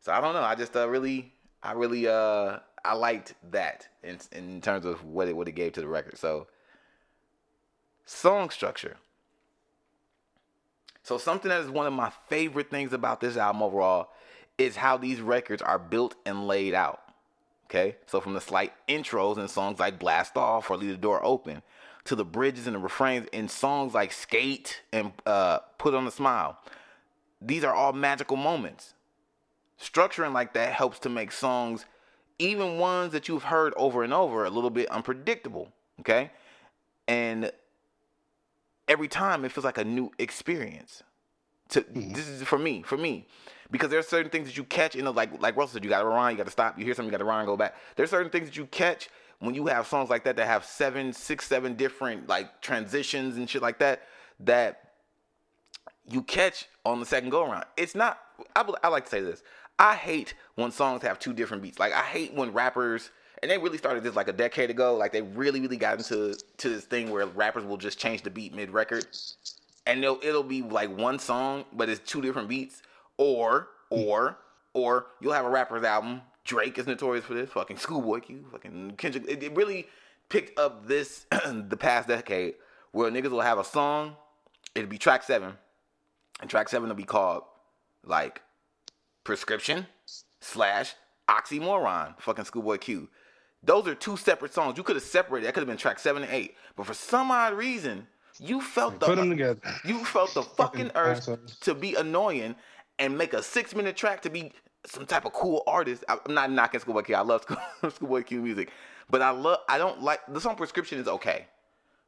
so 0.00 0.12
I 0.12 0.20
don't 0.20 0.32
know. 0.32 0.42
I 0.42 0.54
just 0.54 0.76
uh, 0.76 0.88
really, 0.88 1.34
I 1.62 1.72
really, 1.72 2.06
uh, 2.06 2.60
I 2.84 2.94
liked 2.94 3.34
that 3.50 3.88
in 4.02 4.18
in 4.32 4.60
terms 4.60 4.86
of 4.86 5.04
what 5.04 5.28
it 5.28 5.36
what 5.36 5.48
it 5.48 5.52
gave 5.52 5.72
to 5.72 5.80
the 5.80 5.88
record. 5.88 6.16
So, 6.16 6.46
song 8.06 8.50
structure. 8.50 8.96
So 11.02 11.18
something 11.18 11.48
that 11.48 11.62
is 11.62 11.70
one 11.70 11.86
of 11.86 11.92
my 11.92 12.12
favorite 12.28 12.70
things 12.70 12.92
about 12.92 13.20
this 13.20 13.36
album 13.36 13.62
overall 13.62 14.10
is 14.58 14.76
how 14.76 14.96
these 14.96 15.20
records 15.20 15.62
are 15.62 15.78
built 15.78 16.14
and 16.24 16.46
laid 16.46 16.74
out. 16.74 17.00
Okay, 17.70 17.94
so 18.06 18.20
from 18.20 18.34
the 18.34 18.40
slight 18.40 18.72
intros 18.88 19.38
in 19.38 19.46
songs 19.46 19.78
like 19.78 20.00
Blast 20.00 20.36
Off 20.36 20.70
or 20.70 20.76
Leave 20.76 20.90
the 20.90 20.96
Door 20.96 21.24
Open 21.24 21.62
to 22.02 22.16
the 22.16 22.24
bridges 22.24 22.66
and 22.66 22.74
the 22.74 22.80
refrains 22.80 23.28
in 23.32 23.46
songs 23.46 23.94
like 23.94 24.10
Skate 24.10 24.82
and 24.92 25.12
uh, 25.24 25.60
Put 25.78 25.94
on 25.94 26.04
a 26.04 26.10
Smile, 26.10 26.58
these 27.40 27.62
are 27.62 27.72
all 27.72 27.92
magical 27.92 28.36
moments. 28.36 28.94
Structuring 29.80 30.32
like 30.32 30.52
that 30.54 30.72
helps 30.72 30.98
to 30.98 31.08
make 31.08 31.30
songs, 31.30 31.86
even 32.40 32.78
ones 32.78 33.12
that 33.12 33.28
you've 33.28 33.44
heard 33.44 33.72
over 33.76 34.02
and 34.02 34.12
over, 34.12 34.44
a 34.44 34.50
little 34.50 34.70
bit 34.70 34.90
unpredictable. 34.90 35.68
Okay, 36.00 36.32
and 37.06 37.52
every 38.88 39.06
time 39.06 39.44
it 39.44 39.52
feels 39.52 39.64
like 39.64 39.78
a 39.78 39.84
new 39.84 40.10
experience. 40.18 41.04
To 41.68 41.82
mm-hmm. 41.82 42.14
this 42.14 42.26
is 42.26 42.42
for 42.42 42.58
me, 42.58 42.82
for 42.82 42.96
me 42.96 43.28
because 43.70 43.90
there's 43.90 44.06
certain 44.06 44.30
things 44.30 44.48
that 44.48 44.56
you 44.56 44.64
catch 44.64 44.94
in 44.94 45.04
the 45.04 45.12
like 45.12 45.40
like 45.40 45.56
Russell 45.56 45.74
said, 45.74 45.84
you 45.84 45.90
gotta 45.90 46.06
rewind, 46.06 46.36
you 46.36 46.38
gotta 46.38 46.50
stop, 46.50 46.78
you 46.78 46.84
hear 46.84 46.94
something, 46.94 47.08
you 47.08 47.12
gotta 47.12 47.24
rewind, 47.24 47.46
go 47.46 47.56
back. 47.56 47.74
There's 47.96 48.10
certain 48.10 48.30
things 48.30 48.48
that 48.48 48.56
you 48.56 48.66
catch 48.66 49.08
when 49.38 49.54
you 49.54 49.66
have 49.66 49.86
songs 49.86 50.10
like 50.10 50.24
that 50.24 50.36
that 50.36 50.46
have 50.46 50.64
seven, 50.64 51.12
six, 51.12 51.46
seven 51.46 51.74
different 51.74 52.28
like 52.28 52.60
transitions 52.60 53.36
and 53.36 53.48
shit 53.48 53.62
like 53.62 53.78
that 53.78 54.02
that 54.40 54.90
you 56.08 56.22
catch 56.22 56.66
on 56.84 57.00
the 57.00 57.06
second 57.06 57.30
go 57.30 57.48
around. 57.48 57.64
It's 57.76 57.94
not. 57.94 58.18
I, 58.56 58.68
I 58.82 58.88
like 58.88 59.04
to 59.04 59.10
say 59.10 59.20
this. 59.20 59.42
I 59.78 59.94
hate 59.94 60.34
when 60.56 60.70
songs 60.70 61.02
have 61.02 61.18
two 61.18 61.32
different 61.32 61.62
beats. 61.62 61.78
Like 61.78 61.92
I 61.92 62.02
hate 62.02 62.34
when 62.34 62.52
rappers 62.52 63.10
and 63.42 63.50
they 63.50 63.58
really 63.58 63.78
started 63.78 64.02
this 64.02 64.16
like 64.16 64.28
a 64.28 64.32
decade 64.32 64.70
ago. 64.70 64.96
Like 64.96 65.12
they 65.12 65.22
really, 65.22 65.60
really 65.60 65.76
got 65.76 65.98
into 65.98 66.36
to 66.58 66.68
this 66.68 66.84
thing 66.84 67.10
where 67.10 67.26
rappers 67.26 67.64
will 67.64 67.76
just 67.76 67.98
change 67.98 68.22
the 68.22 68.30
beat 68.30 68.54
mid 68.54 68.70
record, 68.70 69.06
and 69.86 70.02
it'll 70.02 70.18
it'll 70.22 70.42
be 70.42 70.62
like 70.62 70.94
one 70.96 71.18
song, 71.18 71.64
but 71.72 71.88
it's 71.88 72.00
two 72.00 72.20
different 72.20 72.48
beats. 72.48 72.82
Or 73.20 73.68
hmm. 73.90 74.00
or 74.00 74.38
or 74.72 75.06
you'll 75.20 75.34
have 75.34 75.44
a 75.44 75.50
rapper's 75.50 75.84
album. 75.84 76.22
Drake 76.44 76.78
is 76.78 76.86
notorious 76.86 77.24
for 77.24 77.34
this. 77.34 77.50
Fucking 77.50 77.76
Schoolboy 77.76 78.20
Q. 78.20 78.46
Fucking 78.50 78.94
Kendrick. 78.96 79.24
It, 79.28 79.42
it 79.42 79.54
really 79.54 79.86
picked 80.30 80.58
up 80.58 80.88
this 80.88 81.26
the 81.30 81.76
past 81.76 82.08
decade 82.08 82.54
where 82.92 83.10
niggas 83.10 83.30
will 83.30 83.42
have 83.42 83.58
a 83.58 83.64
song. 83.64 84.16
It'll 84.74 84.88
be 84.88 84.98
track 84.98 85.22
seven, 85.22 85.52
and 86.40 86.48
track 86.48 86.70
seven 86.70 86.88
will 86.88 86.96
be 86.96 87.04
called 87.04 87.42
like 88.04 88.40
prescription 89.22 89.86
slash 90.40 90.94
oxymoron. 91.28 92.18
Fucking 92.20 92.46
Schoolboy 92.46 92.78
Q. 92.78 93.08
Those 93.62 93.86
are 93.86 93.94
two 93.94 94.16
separate 94.16 94.54
songs. 94.54 94.78
You 94.78 94.82
could 94.82 94.96
have 94.96 95.04
separated. 95.04 95.46
That 95.46 95.52
could 95.52 95.60
have 95.60 95.68
been 95.68 95.76
track 95.76 95.98
seven 95.98 96.22
and 96.22 96.32
eight. 96.32 96.54
But 96.74 96.86
for 96.86 96.94
some 96.94 97.30
odd 97.30 97.52
reason, 97.52 98.06
you 98.38 98.62
felt 98.62 98.98
the 98.98 99.06
put 99.06 99.16
them 99.16 99.28
together. 99.28 99.60
You 99.84 100.02
felt 100.06 100.32
the 100.32 100.42
fucking 100.42 100.92
urge 100.94 101.26
to 101.60 101.74
be 101.74 101.94
annoying 101.94 102.54
and 103.00 103.18
make 103.18 103.32
a 103.32 103.42
six 103.42 103.74
minute 103.74 103.96
track 103.96 104.22
to 104.22 104.30
be 104.30 104.52
some 104.86 105.06
type 105.06 105.24
of 105.24 105.32
cool 105.32 105.64
artist. 105.66 106.04
I'm 106.08 106.32
not 106.32 106.52
knocking 106.52 106.78
Schoolboy 106.78 107.02
Q. 107.02 107.16
I 107.16 107.22
love 107.22 107.44
Schoolboy 107.94 108.22
Q 108.22 108.40
music, 108.40 108.70
but 109.10 109.22
I 109.22 109.30
love. 109.30 109.58
I 109.68 109.78
don't 109.78 110.02
like 110.02 110.20
the 110.28 110.40
song 110.40 110.54
"Prescription" 110.54 111.00
is 111.00 111.08
okay, 111.08 111.46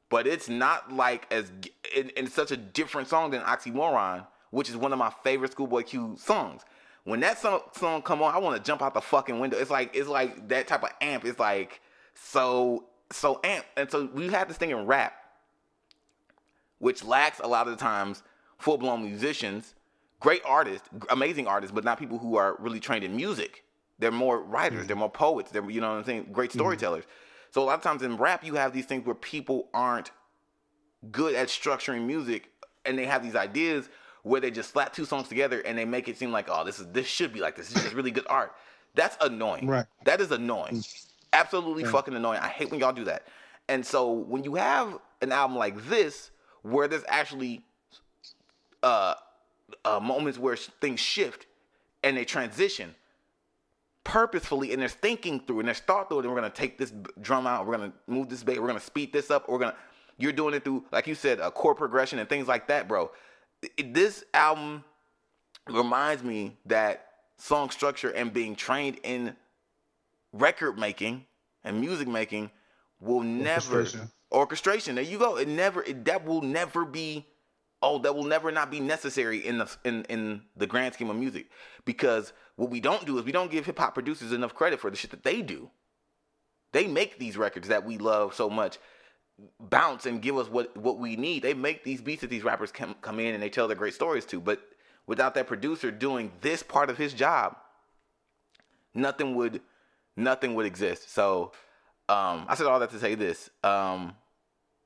but 0.09 0.29
it's 0.29 0.49
not 0.49 0.93
like 0.93 1.27
as 1.33 1.51
in, 1.97 2.29
such 2.29 2.53
a 2.53 2.57
different 2.57 3.09
song 3.09 3.33
than 3.33 3.43
"Oxymoron," 3.43 4.25
which 4.51 4.71
is 4.71 4.77
one 4.77 4.93
of 4.93 4.99
my 5.01 5.13
favorite 5.25 5.51
Schoolboy 5.51 5.83
Q 5.83 6.17
songs 6.19 6.63
when 7.05 7.21
that 7.21 7.39
song, 7.39 7.61
song 7.73 8.03
come 8.03 8.23
on, 8.23 8.35
I 8.35 8.39
want 8.39 8.57
to 8.57 8.63
jump 8.63 8.83
out 8.83 8.95
the 8.95 9.01
fucking 9.01 9.39
window. 9.39 9.59
It's 9.59 9.71
like 9.71 9.95
it's 9.95 10.09
like 10.09 10.49
that 10.49 10.69
type 10.69 10.85
of 10.85 10.91
amp. 11.01 11.25
It's 11.25 11.39
like 11.39 11.81
so 12.15 12.85
so 13.11 13.41
amp, 13.45 13.65
and 13.77 13.91
so 13.91 14.09
we 14.13 14.29
have 14.29 14.49
this 14.49 14.57
thing 14.57 14.71
in 14.71 14.87
rap, 14.87 15.15
which 16.79 17.05
lacks 17.05 17.41
a 17.41 17.47
lot 17.47 17.67
of 17.67 17.77
the 17.77 17.83
times 17.83 18.23
full 18.59 18.79
blown 18.79 19.03
musicians, 19.03 19.75
great 20.23 20.43
artists, 20.47 20.89
amazing 21.11 21.47
artists, 21.47 21.75
but 21.75 21.85
not 21.85 21.99
people 21.99 22.19
who 22.19 22.37
are 22.37 22.57
really 22.61 22.81
trained 22.81 23.05
in 23.05 23.15
music. 23.15 23.65
They're 23.99 24.11
more 24.11 24.41
writers, 24.41 24.79
mm-hmm. 24.79 24.87
they're 24.87 24.97
more 24.97 25.11
poets, 25.11 25.51
they're 25.51 25.69
you 25.69 25.81
know 25.81 25.91
what 25.91 25.99
I'm 25.99 26.05
saying, 26.05 26.29
great 26.33 26.51
mm-hmm. 26.51 26.59
storytellers. 26.61 27.05
Mm-hmm. 27.05 27.51
So 27.53 27.63
a 27.63 27.65
lot 27.65 27.75
of 27.75 27.83
times 27.83 28.03
in 28.03 28.17
rap, 28.17 28.45
you 28.45 28.55
have 28.55 28.73
these 28.73 28.87
things 28.87 29.05
where 29.05 29.15
people 29.15 29.69
aren't 29.75 30.11
good 31.11 31.35
at 31.35 31.49
structuring 31.49 32.07
music, 32.07 32.51
and 32.87 32.97
they 32.97 33.05
have 33.05 33.23
these 33.23 33.37
ideas 33.37 33.89
where 34.23 34.41
they 34.41 34.51
just 34.51 34.71
slap 34.71 34.93
two 34.93 35.05
songs 35.05 35.29
together 35.29 35.61
and 35.61 35.77
they 35.77 35.85
make 35.85 36.09
it 36.09 36.17
seem 36.17 36.31
like, 36.31 36.47
oh, 36.49 36.65
this 36.65 36.79
is 36.79 36.87
this 36.93 37.07
should 37.07 37.33
be 37.33 37.41
like 37.41 37.57
this. 37.57 37.69
This 37.69 37.79
is 37.79 37.83
just 37.83 37.95
really 37.95 38.13
good 38.13 38.27
art. 38.29 38.55
That's 38.95 39.17
annoying. 39.21 39.67
Right. 39.67 39.87
That 40.05 40.21
is 40.21 40.31
annoying. 40.31 40.77
Mm. 40.77 41.07
Absolutely 41.33 41.85
fucking 41.85 42.15
annoying. 42.15 42.41
I 42.41 42.49
hate 42.49 42.71
when 42.71 42.79
y'all 42.79 42.93
do 42.93 43.05
that. 43.05 43.27
And 43.69 43.85
so 43.85 44.11
when 44.11 44.45
you 44.45 44.55
have 44.57 44.99
an 45.23 45.33
album 45.33 45.57
like 45.57 45.89
this, 45.89 46.31
where 46.63 46.89
there's 46.89 47.05
actually 47.09 47.65
uh, 48.83 49.15
uh, 49.85 50.01
moments 50.01 50.39
where 50.39 50.57
things 50.57 51.01
shift 51.01 51.47
and 52.03 52.17
they 52.17 52.25
transition 52.25 52.95
purposefully, 54.05 54.73
and 54.73 54.83
there's 54.83 54.95
thinking 54.95 55.41
through 55.41 55.61
and 55.61 55.69
there's 55.69 55.81
thought 55.81 56.09
through 56.09 56.21
and 56.21 56.29
we're 56.29 56.35
gonna 56.35 56.51
take 56.51 56.79
this 56.79 56.93
drum 57.21 57.47
out, 57.47 57.67
we're 57.67 57.77
gonna 57.77 57.93
move 58.07 58.29
this 58.29 58.43
bass, 58.43 58.59
we're 58.59 58.67
gonna 58.67 58.81
speed 58.81 59.13
this 59.13 59.31
up, 59.31 59.49
we're 59.49 59.59
gonna. 59.59 59.77
You're 60.19 60.33
doing 60.33 60.55
it 60.55 60.63
through, 60.63 60.85
like 60.93 61.07
you 61.07 61.15
said, 61.15 61.41
a 61.41 61.51
chord 61.51 61.79
progression 61.79 62.19
and 62.19 62.29
things 62.29 62.47
like 62.47 62.69
that, 62.69 62.87
bro 62.87 63.11
this 63.79 64.25
album 64.35 64.85
reminds 65.69 66.23
me 66.23 66.57
that 66.67 67.07
song 67.37 67.71
structure 67.71 68.11
and 68.11 68.33
being 68.33 68.55
trained 68.55 68.99
in 69.03 69.37
record 70.33 70.79
making 70.79 71.25
and 71.65 71.81
music 71.81 72.09
making 72.09 72.51
will 73.01 73.23
never 73.23 73.79
orchestration. 73.79 74.11
orchestration. 74.31 74.95
There 74.97 75.05
you 75.05 75.19
go. 75.19 75.37
It 75.37 75.49
never. 75.49 75.83
It, 75.83 76.05
that 76.07 76.25
will 76.25 76.43
never 76.43 76.85
be. 76.85 77.27
Oh, 77.83 77.99
that 77.99 78.15
will 78.15 78.25
never 78.25 78.53
not 78.53 78.71
be 78.71 78.81
necessary 78.81 79.39
in 79.45 79.59
the 79.59 79.71
in 79.85 80.05
in 80.05 80.43
the 80.57 80.67
grand 80.67 80.95
scheme 80.95 81.11
of 81.11 81.17
music 81.17 81.51
because 81.85 82.33
what 82.57 82.71
we 82.71 82.81
don't 82.81 83.05
do 83.07 83.19
is 83.19 83.25
we 83.25 83.33
don't 83.33 83.51
give 83.51 83.67
hip 83.67 83.79
hop 83.79 83.95
producers 83.95 84.33
enough 84.33 84.55
credit 84.55 84.81
for 84.81 84.91
the 84.91 84.97
shit 84.97 85.11
that 85.11 85.25
they 85.25 85.43
do. 85.43 85.71
They 86.73 86.87
make 86.87 87.19
these 87.19 87.37
records 87.37 87.69
that 87.69 87.85
we 87.85 87.99
love 87.99 88.35
so 88.35 88.49
much 88.49 88.79
bounce 89.59 90.07
and 90.07 90.23
give 90.23 90.37
us 90.37 90.49
what 90.49 90.77
what 90.77 90.99
we 90.99 91.17
need. 91.17 91.43
They 91.43 91.55
make 91.55 91.85
these 91.85 92.01
beats 92.01 92.21
that 92.21 92.31
these 92.31 92.45
rappers 92.45 92.71
come 92.73 92.95
come 93.01 93.19
in 93.19 93.35
and 93.35 93.43
they 93.43 93.51
tell 93.51 93.69
their 93.69 93.77
great 93.77 93.95
stories 93.95 94.25
to. 94.27 94.41
But 94.41 94.61
without 95.07 95.35
that 95.35 95.47
producer 95.47 95.91
doing 95.91 96.33
this 96.41 96.63
part 96.63 96.91
of 96.91 96.99
his 96.99 97.13
job, 97.13 97.57
nothing 98.95 99.35
would 99.35 99.61
nothing 100.17 100.55
would 100.55 100.67
exist. 100.67 101.13
So 101.13 101.53
um, 102.09 102.47
I 102.49 102.55
said 102.55 102.67
all 102.67 102.81
that 102.81 102.91
to 102.91 102.99
say 102.99 103.15
this. 103.15 103.51
Um, 103.65 104.15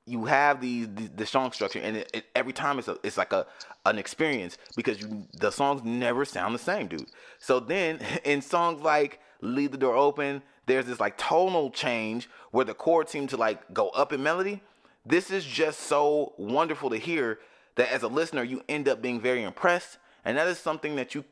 you 0.06 0.24
have 0.26 0.60
these 0.60 0.88
the, 0.94 1.08
the 1.08 1.26
song 1.26 1.52
structure, 1.52 1.80
and 1.80 1.96
it, 1.96 2.10
it, 2.14 2.24
every 2.34 2.52
time 2.52 2.78
it's 2.78 2.88
a, 2.88 2.96
it's 3.02 3.16
like 3.16 3.32
a 3.32 3.46
an 3.84 3.98
experience 3.98 4.58
because 4.76 5.00
you, 5.00 5.26
the 5.34 5.50
songs 5.50 5.82
never 5.84 6.24
sound 6.24 6.54
the 6.54 6.58
same, 6.58 6.88
dude. 6.88 7.06
So 7.38 7.60
then 7.60 8.00
in 8.24 8.42
songs 8.42 8.82
like 8.82 9.20
"Leave 9.40 9.72
the 9.72 9.78
Door 9.78 9.96
Open," 9.96 10.42
there's 10.66 10.86
this 10.86 11.00
like 11.00 11.18
tonal 11.18 11.70
change 11.70 12.28
where 12.50 12.64
the 12.64 12.74
chords 12.74 13.10
seem 13.10 13.26
to 13.28 13.36
like 13.36 13.74
go 13.74 13.88
up 13.90 14.12
in 14.12 14.22
melody. 14.22 14.62
This 15.04 15.30
is 15.30 15.44
just 15.44 15.80
so 15.80 16.34
wonderful 16.36 16.90
to 16.90 16.96
hear 16.96 17.38
that 17.76 17.92
as 17.92 18.02
a 18.02 18.08
listener, 18.08 18.42
you 18.42 18.62
end 18.68 18.88
up 18.88 19.00
being 19.00 19.20
very 19.20 19.42
impressed. 19.42 19.98
And 20.24 20.36
that 20.36 20.48
is 20.48 20.58
something 20.58 20.96
that 20.96 21.14
you 21.14 21.24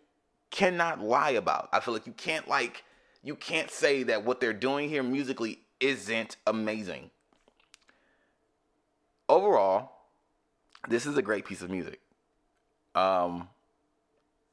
cannot 0.50 1.00
lie 1.00 1.30
about. 1.30 1.68
I 1.72 1.80
feel 1.80 1.92
like 1.92 2.06
you 2.06 2.12
can't 2.12 2.46
like, 2.46 2.84
you 3.22 3.34
can't 3.34 3.70
say 3.70 4.04
that 4.04 4.24
what 4.24 4.40
they're 4.40 4.52
doing 4.52 4.88
here 4.88 5.02
musically 5.02 5.58
isn't 5.80 6.36
amazing. 6.46 7.10
Overall, 9.28 9.90
this 10.88 11.06
is 11.06 11.16
a 11.16 11.22
great 11.22 11.44
piece 11.44 11.62
of 11.62 11.70
music. 11.70 12.00
Um, 12.94 13.48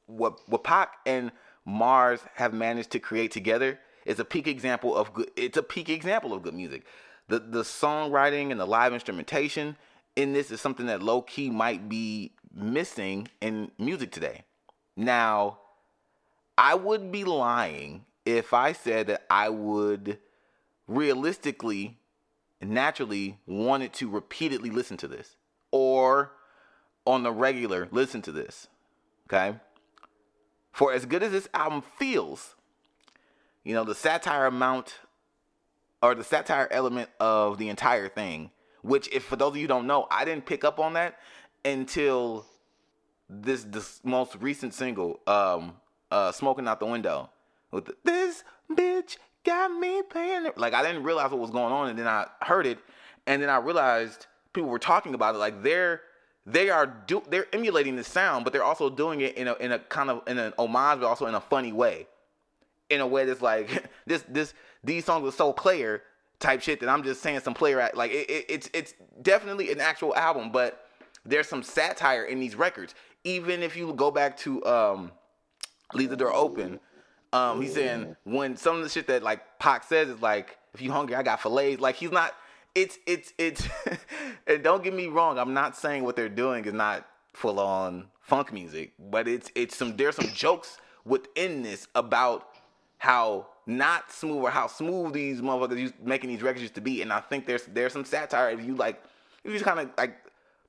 what 0.06 0.40
what 0.48 0.64
Paak 0.64 0.88
and 1.06 1.30
Mars 1.64 2.20
have 2.34 2.52
managed 2.52 2.90
to 2.92 2.98
create 2.98 3.30
together 3.30 3.78
is 4.04 4.18
a 4.18 4.24
peak 4.24 4.48
example 4.48 4.96
of 4.96 5.12
good. 5.12 5.30
It's 5.36 5.56
a 5.56 5.62
peak 5.62 5.88
example 5.88 6.32
of 6.32 6.42
good 6.42 6.54
music. 6.54 6.84
The 7.28 7.38
the 7.38 7.62
songwriting 7.62 8.50
and 8.50 8.58
the 8.58 8.66
live 8.66 8.92
instrumentation 8.92 9.76
in 10.16 10.32
this 10.32 10.50
is 10.50 10.60
something 10.60 10.86
that 10.86 11.02
low 11.02 11.22
key 11.22 11.50
might 11.50 11.88
be 11.88 12.32
missing 12.54 13.28
in 13.40 13.70
music 13.78 14.10
today. 14.10 14.44
Now, 14.96 15.58
I 16.58 16.74
would 16.74 17.10
be 17.10 17.24
lying 17.24 18.04
if 18.26 18.52
I 18.52 18.72
said 18.72 19.06
that 19.06 19.24
I 19.30 19.48
would 19.48 20.18
realistically 20.86 21.98
naturally 22.62 23.38
wanted 23.46 23.92
to 23.94 24.08
repeatedly 24.08 24.70
listen 24.70 24.96
to 24.98 25.08
this 25.08 25.36
or 25.70 26.32
on 27.06 27.22
the 27.22 27.32
regular 27.32 27.88
listen 27.90 28.22
to 28.22 28.32
this. 28.32 28.68
Okay? 29.26 29.56
For 30.72 30.92
as 30.92 31.04
good 31.04 31.22
as 31.22 31.32
this 31.32 31.48
album 31.52 31.82
feels, 31.98 32.54
you 33.64 33.74
know, 33.74 33.84
the 33.84 33.94
satire 33.94 34.46
amount 34.46 35.00
or 36.02 36.14
the 36.14 36.24
satire 36.24 36.68
element 36.70 37.10
of 37.20 37.58
the 37.58 37.68
entire 37.68 38.08
thing, 38.08 38.50
which 38.82 39.08
if 39.12 39.24
for 39.24 39.36
those 39.36 39.50
of 39.50 39.56
you 39.56 39.66
don't 39.66 39.86
know, 39.86 40.06
I 40.10 40.24
didn't 40.24 40.46
pick 40.46 40.64
up 40.64 40.78
on 40.78 40.94
that 40.94 41.18
until 41.64 42.46
this 43.28 43.64
this 43.64 44.00
most 44.04 44.36
recent 44.40 44.74
single, 44.74 45.20
um, 45.26 45.74
uh, 46.10 46.32
Smoking 46.32 46.66
Out 46.66 46.80
the 46.80 46.86
Window. 46.86 47.30
With 47.70 47.86
the, 47.86 47.96
this 48.04 48.44
bitch 48.70 49.16
got 49.44 49.70
me 49.72 50.02
paying 50.02 50.46
like 50.56 50.74
I 50.74 50.82
didn't 50.82 51.02
realize 51.02 51.30
what 51.30 51.40
was 51.40 51.50
going 51.50 51.72
on 51.72 51.88
and 51.88 51.98
then 51.98 52.06
I 52.06 52.26
heard 52.40 52.66
it 52.66 52.78
and 53.26 53.42
then 53.42 53.48
I 53.48 53.58
realized 53.58 54.26
people 54.52 54.70
were 54.70 54.78
talking 54.78 55.14
about 55.14 55.34
it. 55.34 55.38
Like 55.38 55.62
they're 55.62 56.02
they 56.44 56.70
are 56.70 56.86
do 56.86 57.22
they're 57.28 57.46
emulating 57.52 57.96
the 57.96 58.04
sound 58.04 58.44
but 58.44 58.52
they're 58.52 58.64
also 58.64 58.90
doing 58.90 59.20
it 59.20 59.36
in 59.36 59.48
a 59.48 59.54
in 59.54 59.72
a 59.72 59.78
kind 59.78 60.10
of 60.10 60.22
in 60.26 60.38
an 60.38 60.52
homage 60.58 61.00
but 61.00 61.06
also 61.06 61.26
in 61.26 61.34
a 61.34 61.40
funny 61.40 61.72
way. 61.72 62.06
In 62.90 63.00
a 63.00 63.06
way 63.06 63.24
that's 63.24 63.42
like 63.42 63.90
this 64.06 64.24
this 64.28 64.54
these 64.84 65.04
songs 65.04 65.26
are 65.26 65.36
so 65.36 65.52
player 65.52 66.02
type 66.42 66.60
shit 66.60 66.80
that 66.80 66.88
I'm 66.88 67.02
just 67.02 67.22
saying 67.22 67.40
some 67.40 67.54
player 67.54 67.90
like 67.94 68.10
it, 68.10 68.28
it, 68.28 68.46
it's 68.48 68.70
it's 68.74 68.94
definitely 69.22 69.70
an 69.72 69.80
actual 69.80 70.14
album, 70.14 70.50
but 70.52 70.86
there's 71.24 71.48
some 71.48 71.62
satire 71.62 72.24
in 72.24 72.40
these 72.40 72.56
records. 72.56 72.94
Even 73.24 73.62
if 73.62 73.76
you 73.76 73.92
go 73.94 74.10
back 74.10 74.36
to 74.38 74.64
um, 74.66 75.12
Leave 75.94 76.10
the 76.10 76.16
Door 76.16 76.34
Open, 76.34 76.80
um, 77.32 77.62
he's 77.62 77.74
saying 77.74 78.16
when 78.24 78.56
some 78.56 78.76
of 78.76 78.82
the 78.82 78.88
shit 78.88 79.06
that 79.06 79.22
like 79.22 79.58
Pac 79.58 79.84
says 79.84 80.08
is 80.08 80.20
like, 80.20 80.58
if 80.74 80.80
you 80.80 80.92
hungry, 80.92 81.14
I 81.14 81.22
got 81.22 81.40
fillets. 81.40 81.80
Like 81.80 81.96
he's 81.96 82.12
not. 82.12 82.34
It's 82.74 82.98
it's 83.06 83.32
it's. 83.38 83.66
and 84.46 84.62
don't 84.62 84.82
get 84.82 84.94
me 84.94 85.06
wrong, 85.06 85.38
I'm 85.38 85.54
not 85.54 85.76
saying 85.76 86.04
what 86.04 86.16
they're 86.16 86.28
doing 86.28 86.64
is 86.64 86.72
not 86.72 87.06
full 87.32 87.58
on 87.58 88.08
funk 88.20 88.52
music, 88.52 88.92
but 88.98 89.28
it's 89.28 89.50
it's 89.54 89.76
some 89.76 89.96
there's 89.96 90.16
some 90.16 90.28
jokes 90.28 90.78
within 91.04 91.62
this 91.62 91.88
about 91.94 92.48
how 92.98 93.46
not 93.66 94.10
smooth 94.10 94.44
or 94.44 94.50
how 94.50 94.66
smooth 94.66 95.12
these 95.12 95.40
motherfuckers 95.40 95.78
used, 95.78 95.94
making 96.02 96.30
these 96.30 96.42
records 96.42 96.62
used 96.62 96.74
to 96.74 96.80
be. 96.80 97.02
And 97.02 97.12
I 97.12 97.20
think 97.20 97.46
there's 97.46 97.64
there's 97.64 97.92
some 97.92 98.04
satire 98.04 98.50
if 98.50 98.64
you 98.64 98.74
like 98.74 99.02
if 99.44 99.50
you 99.50 99.58
just 99.58 99.64
kind 99.64 99.80
of 99.80 99.90
like 99.96 100.16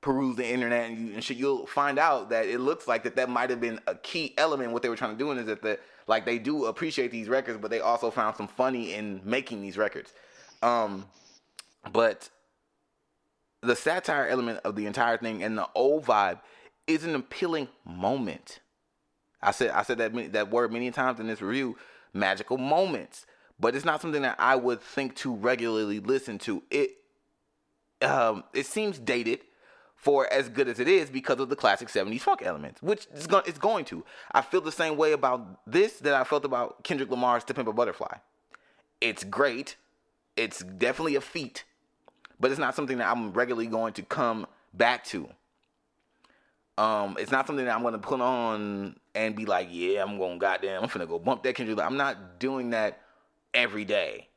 peruse 0.00 0.36
the 0.36 0.46
internet 0.46 0.90
and, 0.90 0.98
you, 0.98 1.14
and 1.14 1.24
shit, 1.24 1.36
you'll 1.36 1.66
find 1.66 1.98
out 1.98 2.28
that 2.28 2.46
it 2.46 2.60
looks 2.60 2.86
like 2.86 3.04
that 3.04 3.16
that 3.16 3.30
might 3.30 3.50
have 3.50 3.60
been 3.60 3.80
a 3.86 3.94
key 3.94 4.34
element. 4.36 4.72
What 4.72 4.82
they 4.82 4.88
were 4.88 4.96
trying 4.96 5.12
to 5.12 5.18
do 5.18 5.32
is 5.32 5.46
that 5.46 5.62
the 5.62 5.78
like 6.06 6.24
they 6.24 6.38
do 6.38 6.66
appreciate 6.66 7.10
these 7.10 7.28
records, 7.28 7.58
but 7.60 7.70
they 7.70 7.80
also 7.80 8.10
found 8.10 8.36
some 8.36 8.48
funny 8.48 8.94
in 8.94 9.20
making 9.24 9.62
these 9.62 9.78
records. 9.78 10.12
Um, 10.62 11.06
but 11.92 12.30
the 13.62 13.76
satire 13.76 14.26
element 14.28 14.60
of 14.64 14.76
the 14.76 14.86
entire 14.86 15.16
thing 15.16 15.42
and 15.42 15.56
the 15.56 15.68
old 15.74 16.04
vibe 16.04 16.40
is 16.86 17.04
an 17.04 17.14
appealing 17.14 17.68
moment. 17.84 18.60
I 19.42 19.50
said 19.50 19.70
I 19.70 19.82
said 19.82 19.98
that 19.98 20.32
that 20.32 20.50
word 20.50 20.72
many 20.72 20.90
times 20.90 21.20
in 21.20 21.26
this 21.26 21.42
review, 21.42 21.76
magical 22.12 22.58
moments. 22.58 23.26
But 23.60 23.76
it's 23.76 23.84
not 23.84 24.02
something 24.02 24.22
that 24.22 24.36
I 24.38 24.56
would 24.56 24.80
think 24.80 25.14
to 25.16 25.34
regularly 25.34 26.00
listen 26.00 26.38
to. 26.40 26.62
It 26.70 26.90
um, 28.02 28.44
it 28.52 28.66
seems 28.66 28.98
dated 28.98 29.40
for 30.04 30.30
as 30.30 30.50
good 30.50 30.68
as 30.68 30.78
it 30.78 30.86
is 30.86 31.08
because 31.08 31.40
of 31.40 31.48
the 31.48 31.56
classic 31.56 31.88
70s 31.88 32.20
funk 32.20 32.42
elements, 32.42 32.82
which 32.82 33.06
is 33.14 33.26
going, 33.26 33.42
it's 33.46 33.58
going 33.58 33.86
to. 33.86 34.04
I 34.32 34.42
feel 34.42 34.60
the 34.60 34.70
same 34.70 34.98
way 34.98 35.12
about 35.12 35.66
this 35.66 35.94
that 36.00 36.12
I 36.12 36.24
felt 36.24 36.44
about 36.44 36.84
Kendrick 36.84 37.10
Lamar's 37.10 37.42
To 37.44 37.54
Pimp 37.54 37.68
a 37.68 37.72
Butterfly. 37.72 38.18
It's 39.00 39.24
great. 39.24 39.76
It's 40.36 40.58
definitely 40.58 41.14
a 41.14 41.22
feat, 41.22 41.64
but 42.38 42.50
it's 42.50 42.60
not 42.60 42.74
something 42.74 42.98
that 42.98 43.10
I'm 43.10 43.32
regularly 43.32 43.66
going 43.66 43.94
to 43.94 44.02
come 44.02 44.46
back 44.74 45.04
to. 45.06 45.26
Um, 46.76 47.16
it's 47.18 47.30
not 47.30 47.46
something 47.46 47.64
that 47.64 47.74
I'm 47.74 47.82
gonna 47.82 47.98
put 47.98 48.20
on 48.20 48.96
and 49.14 49.34
be 49.34 49.46
like, 49.46 49.68
yeah, 49.70 50.02
I'm 50.02 50.18
going 50.18 50.34
to 50.34 50.38
goddamn, 50.38 50.82
I'm 50.82 50.88
finna 50.90 51.08
go 51.08 51.18
bump 51.18 51.44
that 51.44 51.54
Kendrick. 51.54 51.78
I'm 51.80 51.96
not 51.96 52.38
doing 52.38 52.70
that 52.70 53.00
every 53.54 53.86
day. 53.86 54.28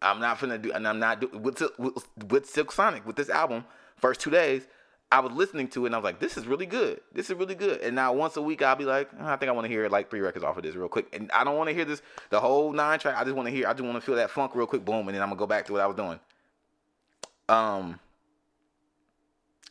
I'm 0.00 0.20
not 0.20 0.38
finna 0.38 0.62
do, 0.62 0.72
and 0.72 0.88
I'm 0.88 1.00
not 1.00 1.20
doing 1.20 1.42
with, 1.42 1.62
with 1.76 2.08
with 2.28 2.46
Silk 2.48 2.72
Sonic 2.72 3.04
with 3.04 3.16
this 3.16 3.28
album. 3.28 3.66
First 3.98 4.20
two 4.20 4.30
days, 4.30 4.66
I 5.10 5.20
was 5.20 5.32
listening 5.32 5.68
to 5.68 5.84
it 5.84 5.88
and 5.88 5.94
I 5.94 5.98
was 5.98 6.04
like, 6.04 6.20
this 6.20 6.36
is 6.36 6.46
really 6.46 6.66
good. 6.66 7.00
This 7.12 7.30
is 7.30 7.36
really 7.36 7.54
good. 7.54 7.80
And 7.80 7.96
now 7.96 8.12
once 8.12 8.36
a 8.36 8.42
week, 8.42 8.60
I'll 8.60 8.76
be 8.76 8.84
like, 8.84 9.08
oh, 9.18 9.26
I 9.26 9.36
think 9.36 9.48
I 9.48 9.52
want 9.52 9.64
to 9.64 9.72
hear 9.72 9.88
like 9.88 10.10
three 10.10 10.20
records 10.20 10.44
off 10.44 10.56
of 10.58 10.62
this 10.62 10.74
real 10.74 10.88
quick. 10.88 11.08
And 11.14 11.30
I 11.32 11.44
don't 11.44 11.56
want 11.56 11.68
to 11.68 11.74
hear 11.74 11.86
this 11.86 12.02
the 12.30 12.40
whole 12.40 12.72
nine 12.72 12.98
track. 12.98 13.16
I 13.16 13.24
just 13.24 13.34
want 13.34 13.46
to 13.46 13.54
hear. 13.54 13.66
I 13.66 13.72
just 13.72 13.84
want 13.84 13.96
to 13.96 14.02
feel 14.02 14.16
that 14.16 14.30
funk 14.30 14.54
real 14.54 14.66
quick, 14.66 14.84
boom, 14.84 15.08
and 15.08 15.14
then 15.14 15.22
I'm 15.22 15.28
gonna 15.28 15.38
go 15.38 15.46
back 15.46 15.64
to 15.66 15.72
what 15.72 15.80
I 15.80 15.86
was 15.86 15.96
doing. 15.96 16.20
Um. 17.48 18.00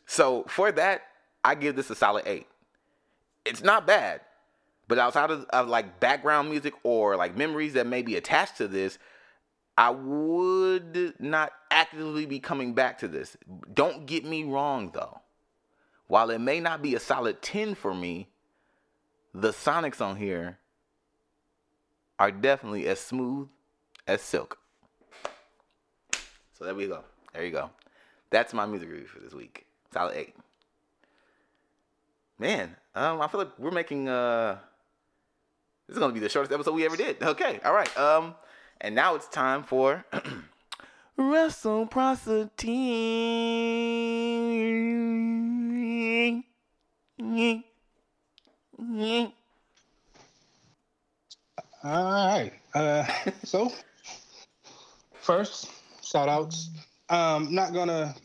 So 0.08 0.46
for 0.48 0.72
that, 0.72 1.04
I 1.44 1.54
give 1.54 1.76
this 1.76 1.90
a 1.90 1.96
solid 1.96 2.24
eight. 2.26 2.48
It's 3.46 3.62
not 3.62 3.86
bad, 3.86 4.22
but 4.88 4.98
outside 4.98 5.30
of, 5.30 5.46
of 5.50 5.68
like 5.68 6.00
background 6.00 6.50
music 6.50 6.74
or 6.84 7.16
like 7.16 7.38
memories 7.38 7.74
that 7.74 7.86
may 7.86 8.02
be 8.02 8.16
attached 8.16 8.58
to 8.58 8.68
this, 8.68 8.98
I 9.78 9.92
would 9.92 11.14
not 11.20 11.52
actively 11.78 12.26
be 12.26 12.40
coming 12.40 12.74
back 12.74 12.98
to 13.00 13.08
this. 13.08 13.38
Don't 13.74 14.06
get 14.06 14.26
me 14.26 14.44
wrong 14.44 14.92
though. 14.94 15.22
While 16.08 16.30
it 16.30 16.40
may 16.40 16.60
not 16.60 16.82
be 16.82 16.96
a 16.96 17.00
solid 17.00 17.42
10 17.42 17.76
for 17.76 17.94
me, 17.94 18.30
the 19.34 19.52
sonics 19.52 20.02
on 20.02 20.16
here 20.16 20.58
are 22.18 22.32
definitely 22.32 22.88
as 22.88 23.00
smooth 23.00 23.50
as 24.08 24.22
silk. 24.22 24.58
So 26.54 26.66
there 26.66 26.74
we 26.74 26.88
go. 26.88 27.04
There 27.34 27.46
you 27.46 27.52
go. 27.52 27.70
That's 28.30 28.54
my 28.54 28.66
music 28.66 28.90
review 28.90 29.08
for 29.08 29.20
this 29.20 29.34
week. 29.34 29.66
Solid 29.94 30.16
8 30.16 30.36
man, 32.40 32.76
um, 32.96 33.22
I 33.22 33.28
feel 33.28 33.40
like 33.40 33.58
we're 33.58 33.72
making 33.72 34.08
uh, 34.08 34.58
this 35.88 35.96
is 35.96 36.00
gonna 36.00 36.14
be 36.14 36.20
the 36.20 36.30
shortest 36.30 36.54
episode 36.54 36.74
we 36.74 36.86
ever 36.86 36.98
did. 36.98 37.22
Okay, 37.22 37.60
all 37.64 37.74
right. 37.74 37.98
Um, 37.98 38.36
and 38.82 38.94
now 38.94 39.16
it's 39.16 39.28
time 39.28 39.64
for 39.64 40.06
reciprocity. 41.18 42.86
All 51.84 51.84
right. 51.84 52.52
Uh, 52.74 53.06
so 53.44 53.72
first, 55.22 55.70
shout 56.04 56.30
outs. 56.30 56.70
Um, 57.10 57.54
not 57.54 57.74
gonna 57.74 58.16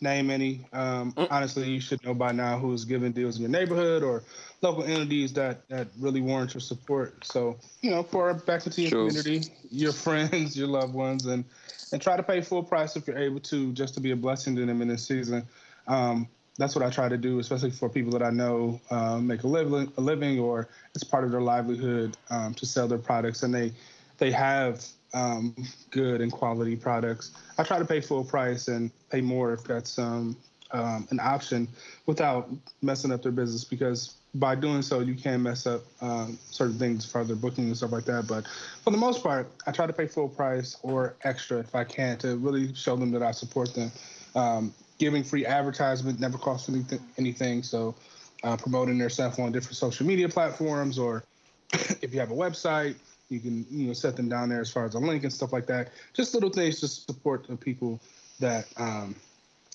name 0.00 0.30
any. 0.30 0.66
Um, 0.72 1.12
mm. 1.12 1.26
Honestly, 1.30 1.70
you 1.70 1.80
should 1.80 2.04
know 2.04 2.14
by 2.14 2.32
now 2.32 2.58
who's 2.58 2.84
giving 2.84 3.12
deals 3.12 3.36
in 3.36 3.42
your 3.42 3.50
neighborhood 3.50 4.02
or 4.02 4.22
local 4.62 4.84
entities 4.84 5.32
that 5.34 5.68
that 5.68 5.88
really 5.98 6.20
warrant 6.20 6.54
your 6.54 6.60
support. 6.60 7.24
So 7.24 7.58
you 7.82 7.90
know, 7.90 8.02
back 8.46 8.66
into 8.66 8.82
your 8.82 8.90
sure. 8.90 9.08
community, 9.08 9.48
your 9.70 9.92
friends, 10.04 10.56
your 10.56 10.68
loved 10.68 10.94
ones, 10.94 11.26
and 11.26 11.44
and 11.92 12.00
try 12.00 12.16
to 12.16 12.22
pay 12.22 12.40
full 12.40 12.62
price 12.62 12.96
if 12.96 13.06
you're 13.06 13.18
able 13.18 13.40
to, 13.40 13.72
just 13.72 13.94
to 13.94 14.00
be 14.00 14.10
a 14.10 14.16
blessing 14.16 14.56
to 14.56 14.66
them 14.66 14.82
in 14.82 14.88
this 14.88 15.06
season. 15.06 15.46
Um, 15.86 16.28
that's 16.56 16.76
what 16.76 16.84
I 16.84 16.90
try 16.90 17.08
to 17.08 17.16
do, 17.16 17.40
especially 17.40 17.70
for 17.70 17.88
people 17.88 18.12
that 18.12 18.22
I 18.22 18.30
know 18.30 18.80
um, 18.90 19.26
make 19.26 19.42
a 19.42 19.46
living, 19.46 19.92
a 19.96 20.00
living, 20.00 20.38
or 20.38 20.68
it's 20.94 21.02
part 21.02 21.24
of 21.24 21.30
their 21.30 21.40
livelihood 21.40 22.16
um, 22.30 22.54
to 22.54 22.66
sell 22.66 22.86
their 22.86 22.98
products, 22.98 23.42
and 23.42 23.52
they 23.52 23.72
they 24.18 24.30
have 24.30 24.84
um, 25.14 25.54
good 25.90 26.20
and 26.20 26.30
quality 26.30 26.76
products. 26.76 27.32
I 27.58 27.64
try 27.64 27.78
to 27.78 27.84
pay 27.84 28.00
full 28.00 28.24
price 28.24 28.68
and 28.68 28.90
pay 29.10 29.20
more 29.20 29.52
if 29.52 29.64
that's 29.64 29.98
um, 29.98 30.36
um, 30.70 31.08
an 31.10 31.20
option 31.20 31.68
without 32.06 32.50
messing 32.82 33.12
up 33.12 33.22
their 33.22 33.32
business 33.32 33.64
because 33.64 34.14
by 34.34 34.54
doing 34.54 34.82
so 34.82 35.00
you 35.00 35.14
can 35.14 35.42
mess 35.42 35.66
up 35.66 35.82
um, 36.00 36.38
certain 36.50 36.78
things 36.78 37.04
for 37.04 37.24
their 37.24 37.36
booking 37.36 37.64
and 37.64 37.76
stuff 37.76 37.92
like 37.92 38.04
that. 38.04 38.26
But 38.26 38.46
for 38.82 38.90
the 38.90 38.96
most 38.96 39.22
part, 39.22 39.48
I 39.66 39.72
try 39.72 39.86
to 39.86 39.92
pay 39.92 40.06
full 40.06 40.28
price 40.28 40.76
or 40.82 41.14
extra 41.22 41.58
if 41.58 41.74
I 41.74 41.84
can 41.84 42.18
to 42.18 42.36
really 42.36 42.74
show 42.74 42.96
them 42.96 43.10
that 43.12 43.22
I 43.22 43.30
support 43.30 43.74
them. 43.74 43.92
Um, 44.34 44.74
giving 44.98 45.22
free 45.22 45.46
advertisement 45.46 46.20
never 46.20 46.38
costs 46.38 46.68
anything. 46.68 47.00
anything 47.18 47.62
so 47.62 47.94
uh, 48.42 48.56
promoting 48.56 48.98
their 48.98 49.08
stuff 49.08 49.38
on 49.38 49.52
different 49.52 49.76
social 49.76 50.06
media 50.06 50.28
platforms 50.28 50.98
or 50.98 51.24
if 51.72 52.12
you 52.12 52.20
have 52.20 52.30
a 52.30 52.34
website 52.34 52.96
you 53.28 53.40
can 53.40 53.66
you 53.70 53.86
know 53.86 53.92
set 53.92 54.16
them 54.16 54.28
down 54.28 54.48
there 54.48 54.60
as 54.60 54.70
far 54.70 54.84
as 54.84 54.94
a 54.94 54.98
link 54.98 55.22
and 55.24 55.32
stuff 55.32 55.52
like 55.52 55.66
that. 55.66 55.90
Just 56.12 56.34
little 56.34 56.50
things 56.50 56.80
to 56.80 56.88
support 56.88 57.46
the 57.46 57.56
people 57.56 58.00
that 58.40 58.66
um, 58.76 59.14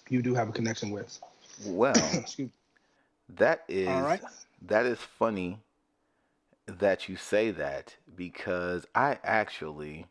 you 0.10 0.22
do 0.22 0.34
have 0.34 0.50
a 0.50 0.52
connection 0.52 0.92
with. 0.92 1.20
Well, 1.66 1.94
that 3.38 3.64
is 3.68 4.22
that 4.64 4.86
is 4.86 5.00
funny 5.00 5.60
that 6.68 7.10
you 7.10 7.16
say 7.16 7.52
that 7.52 7.96
because 8.16 8.86
I 8.94 9.18
actually 9.24 10.06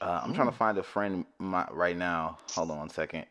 uh, 0.00 0.20
I'm 0.24 0.32
mm. 0.32 0.34
trying 0.34 0.48
to 0.48 0.52
mm. 0.52 0.58
find 0.58 0.78
a 0.78 0.82
friend 0.82 1.24
my, 1.38 1.66
right 1.70 1.96
now. 1.96 2.38
Hold 2.54 2.72
on 2.72 2.78
one 2.78 2.88
second. 2.88 3.26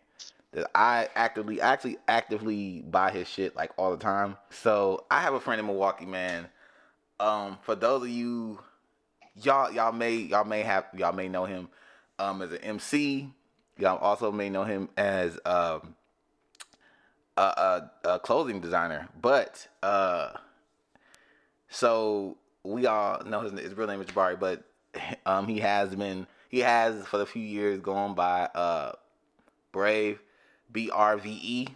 That 0.53 0.69
I 0.75 1.09
actively 1.15 1.61
actually 1.61 1.97
actively 2.07 2.81
buy 2.81 3.11
his 3.11 3.27
shit 3.27 3.55
like 3.55 3.71
all 3.77 3.91
the 3.91 3.97
time. 3.97 4.37
So 4.49 5.05
I 5.09 5.21
have 5.21 5.33
a 5.33 5.39
friend 5.39 5.59
in 5.59 5.65
Milwaukee, 5.65 6.05
man. 6.05 6.47
Um, 7.19 7.57
for 7.61 7.75
those 7.75 8.03
of 8.03 8.09
you 8.09 8.59
y'all 9.35 9.71
y'all 9.71 9.91
may 9.91 10.15
y'all 10.15 10.43
may 10.43 10.61
have 10.61 10.85
y'all 10.97 11.13
may 11.13 11.27
know 11.27 11.45
him 11.45 11.69
um, 12.19 12.41
as 12.41 12.51
an 12.51 12.59
MC. 12.59 13.29
Y'all 13.77 13.97
also 13.97 14.31
may 14.31 14.49
know 14.49 14.63
him 14.63 14.89
as 14.97 15.39
um, 15.45 15.95
a, 17.41 17.89
a, 18.03 18.09
a, 18.13 18.19
clothing 18.19 18.59
designer. 18.59 19.07
But 19.19 19.67
uh, 19.81 20.31
so 21.69 22.37
we 22.63 22.85
all 22.85 23.23
know 23.25 23.41
his, 23.41 23.59
his 23.59 23.73
real 23.75 23.87
name 23.87 24.01
is 24.01 24.07
Jabari, 24.07 24.39
but 24.39 24.63
um, 25.25 25.47
he 25.47 25.59
has 25.59 25.95
been 25.95 26.27
he 26.49 26.59
has 26.59 27.05
for 27.07 27.17
the 27.17 27.25
few 27.25 27.41
years 27.41 27.79
gone 27.79 28.13
by 28.13 28.43
uh, 28.55 28.93
Brave 29.71 30.19
B 30.71 30.89
R 30.91 31.17
V 31.17 31.39
E, 31.41 31.67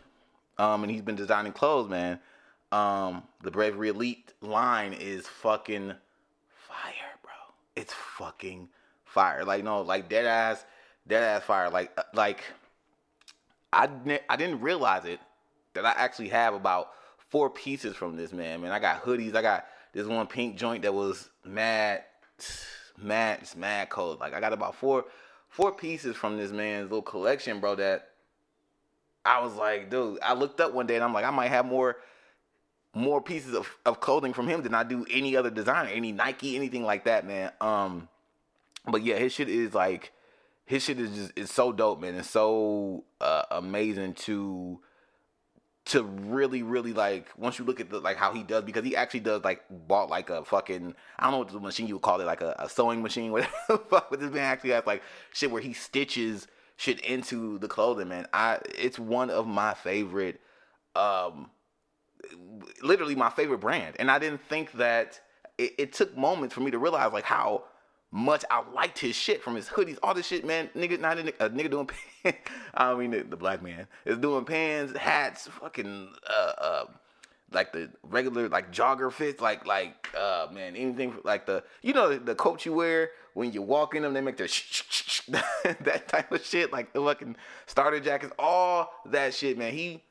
um, 0.58 0.84
and 0.84 0.92
he's 0.92 1.02
been 1.02 1.16
designing 1.16 1.54
clothes, 1.54 1.90
man. 1.90 2.20
Um, 2.72 3.24
the 3.42 3.52
Bravery 3.52 3.90
Elite 3.90 4.34
line 4.42 4.92
is 4.94 5.28
fucking 5.28 5.94
fire, 6.50 7.14
bro. 7.22 7.32
it's 7.76 7.94
fucking 7.94 8.70
fire. 9.06 9.46
Like 9.46 9.64
no, 9.64 9.82
like 9.82 10.10
dead 10.10 10.26
ass, 10.26 10.66
dead 11.08 11.24
ass 11.24 11.44
fire. 11.44 11.70
Like 11.70 11.92
uh, 11.98 12.04
like 12.14 12.44
I 13.72 13.88
I 14.30 14.36
didn't 14.36 14.62
realize 14.62 15.06
it 15.06 15.20
that 15.76 15.86
I 15.86 15.92
actually 15.92 16.30
have 16.30 16.54
about 16.54 16.92
four 17.30 17.50
pieces 17.50 17.96
from 17.96 18.16
this 18.16 18.34
man. 18.34 18.62
Man, 18.62 18.72
I 18.72 18.80
got 18.80 19.04
hoodies. 19.04 19.36
I 19.36 19.42
got 19.42 19.66
this 19.94 20.08
one 20.08 20.28
pink 20.28 20.58
joint 20.58 20.82
that 20.84 20.94
was 20.94 21.30
mad, 21.46 22.04
mad, 22.98 23.48
mad 23.56 23.90
cold. 23.90 24.20
Like 24.20 24.34
I 24.34 24.40
got 24.40 24.54
about 24.54 24.76
four 24.76 25.06
four 25.50 25.72
pieces 25.72 26.16
from 26.16 26.38
this 26.38 26.52
man's 26.52 26.90
little 26.90 27.02
collection, 27.02 27.60
bro. 27.60 27.76
That 27.76 28.10
I 29.24 29.42
was 29.42 29.56
like, 29.56 29.90
dude. 29.90 30.20
I 30.22 30.34
looked 30.34 30.60
up 30.60 30.74
one 30.74 30.88
day 30.88 30.96
and 30.96 31.04
I'm 31.04 31.14
like, 31.14 31.26
I 31.26 31.32
might 31.32 31.50
have 31.50 31.66
more 31.66 31.98
more 32.94 33.22
pieces 33.22 33.54
of, 33.54 33.70
of 33.86 34.00
clothing 34.00 34.34
from 34.34 34.48
him 34.48 34.64
than 34.64 34.74
I 34.74 34.84
do 34.84 35.06
any 35.12 35.36
other 35.36 35.50
designer, 35.50 35.90
any 35.90 36.14
Nike, 36.14 36.56
anything 36.56 36.84
like 36.84 37.04
that, 37.04 37.28
man. 37.28 37.52
Um, 37.60 38.08
but 38.88 39.04
yeah, 39.04 39.18
his 39.18 39.34
shit 39.34 39.50
is 39.50 39.74
like 39.74 40.14
his 40.66 40.84
shit 40.84 41.00
is 41.00 41.12
just 41.12 41.34
it's 41.36 41.54
so 41.54 41.72
dope, 41.72 42.00
man. 42.00 42.16
It's 42.16 42.30
so 42.30 43.04
uh, 43.20 43.44
amazing 43.52 44.14
to 44.14 44.80
to 45.86 46.04
really, 46.04 46.64
really 46.64 46.94
like 46.94 47.28
once 47.38 47.60
you 47.60 47.66
look 47.66 47.80
at 47.80 47.90
the 47.90 48.00
like 48.00 48.18
how 48.18 48.34
he 48.34 48.44
does 48.44 48.64
because 48.64 48.84
he 48.84 48.96
actually 48.96 49.20
does 49.20 49.44
like 49.44 49.64
bought 49.70 50.10
like 50.10 50.30
a 50.30 50.44
fucking 50.44 50.96
I 51.20 51.24
don't 51.24 51.32
know 51.32 51.38
what 51.40 51.50
the 51.50 51.60
machine 51.60 51.88
you 51.88 51.96
would 51.96 52.02
call 52.02 52.20
it 52.20 52.26
like 52.26 52.42
a, 52.42 52.56
a 52.58 52.68
sewing 52.68 53.04
machine 53.04 53.32
whatever 53.34 53.78
fuck 53.90 54.10
but 54.10 54.20
this 54.20 54.32
man 54.32 54.44
actually 54.44 54.72
has 54.72 54.86
like 54.88 55.04
shit 55.32 55.52
where 55.52 55.62
he 55.62 55.74
stitches 55.74 56.48
shit 56.78 57.00
into 57.02 57.58
the 57.60 57.68
clothing, 57.68 58.10
man. 58.10 58.28
I 58.34 58.60
it's 58.78 59.00
one 59.00 59.30
of 59.30 59.48
my 59.48 59.74
favorite, 59.74 60.42
um, 60.96 61.50
literally 62.82 63.16
my 63.16 63.30
favorite 63.30 63.60
brand, 63.60 63.96
and 64.00 64.12
I 64.12 64.20
didn't 64.20 64.42
think 64.48 64.74
that 64.74 65.20
it, 65.58 65.74
it 65.78 65.94
took 65.94 66.18
moments 66.18 66.54
for 66.54 66.62
me 66.62 66.72
to 66.72 66.78
realize 66.78 67.12
like 67.14 67.24
how 67.24 67.66
much 68.16 68.46
I 68.50 68.64
liked 68.74 68.98
his 68.98 69.14
shit 69.14 69.44
from 69.44 69.56
his 69.56 69.68
hoodies, 69.68 69.98
all 70.02 70.14
this 70.14 70.28
shit, 70.28 70.46
man. 70.46 70.70
Nigga, 70.74 70.98
not 71.02 71.18
a, 71.18 71.28
a 71.46 71.50
nigga 71.50 71.70
doing 71.70 71.90
pants. 72.24 72.40
I 72.74 72.96
mean 72.96 73.12
the, 73.12 73.24
the, 73.24 73.36
black 73.36 73.62
man 73.62 73.88
is 74.06 74.18
doing 74.18 74.46
pants, 74.46 74.98
hats, 74.98 75.50
fucking 75.60 76.14
uh 76.26 76.54
uh 76.58 76.86
like 77.52 77.74
the 77.74 77.90
regular 78.04 78.48
like 78.48 78.72
jogger 78.72 79.12
fits, 79.12 79.42
like 79.42 79.68
like 79.68 80.08
uh 80.18 80.48
man 80.50 80.78
anything 80.78 81.14
like 81.26 81.46
the 81.46 81.62
you 81.82 81.92
know 81.92 82.18
the, 82.18 82.36
coat 82.36 82.66
you 82.66 82.72
wear 82.72 83.10
when 83.34 83.52
you 83.52 83.62
walk 83.62 83.96
in 83.96 84.04
them 84.04 84.14
they 84.14 84.22
make 84.22 84.38
the 84.38 84.48
sh- 84.48 84.64
sh- 84.72 85.04
sh- 85.08 85.22
that 85.82 86.08
type 86.08 86.32
of 86.32 86.44
shit 86.46 86.72
like 86.72 86.94
the 86.94 87.02
fucking 87.02 87.36
starter 87.66 88.00
jackets, 88.00 88.32
all 88.40 88.94
that 89.08 89.34
shit, 89.34 89.58
man. 89.58 89.74
He 89.74 90.02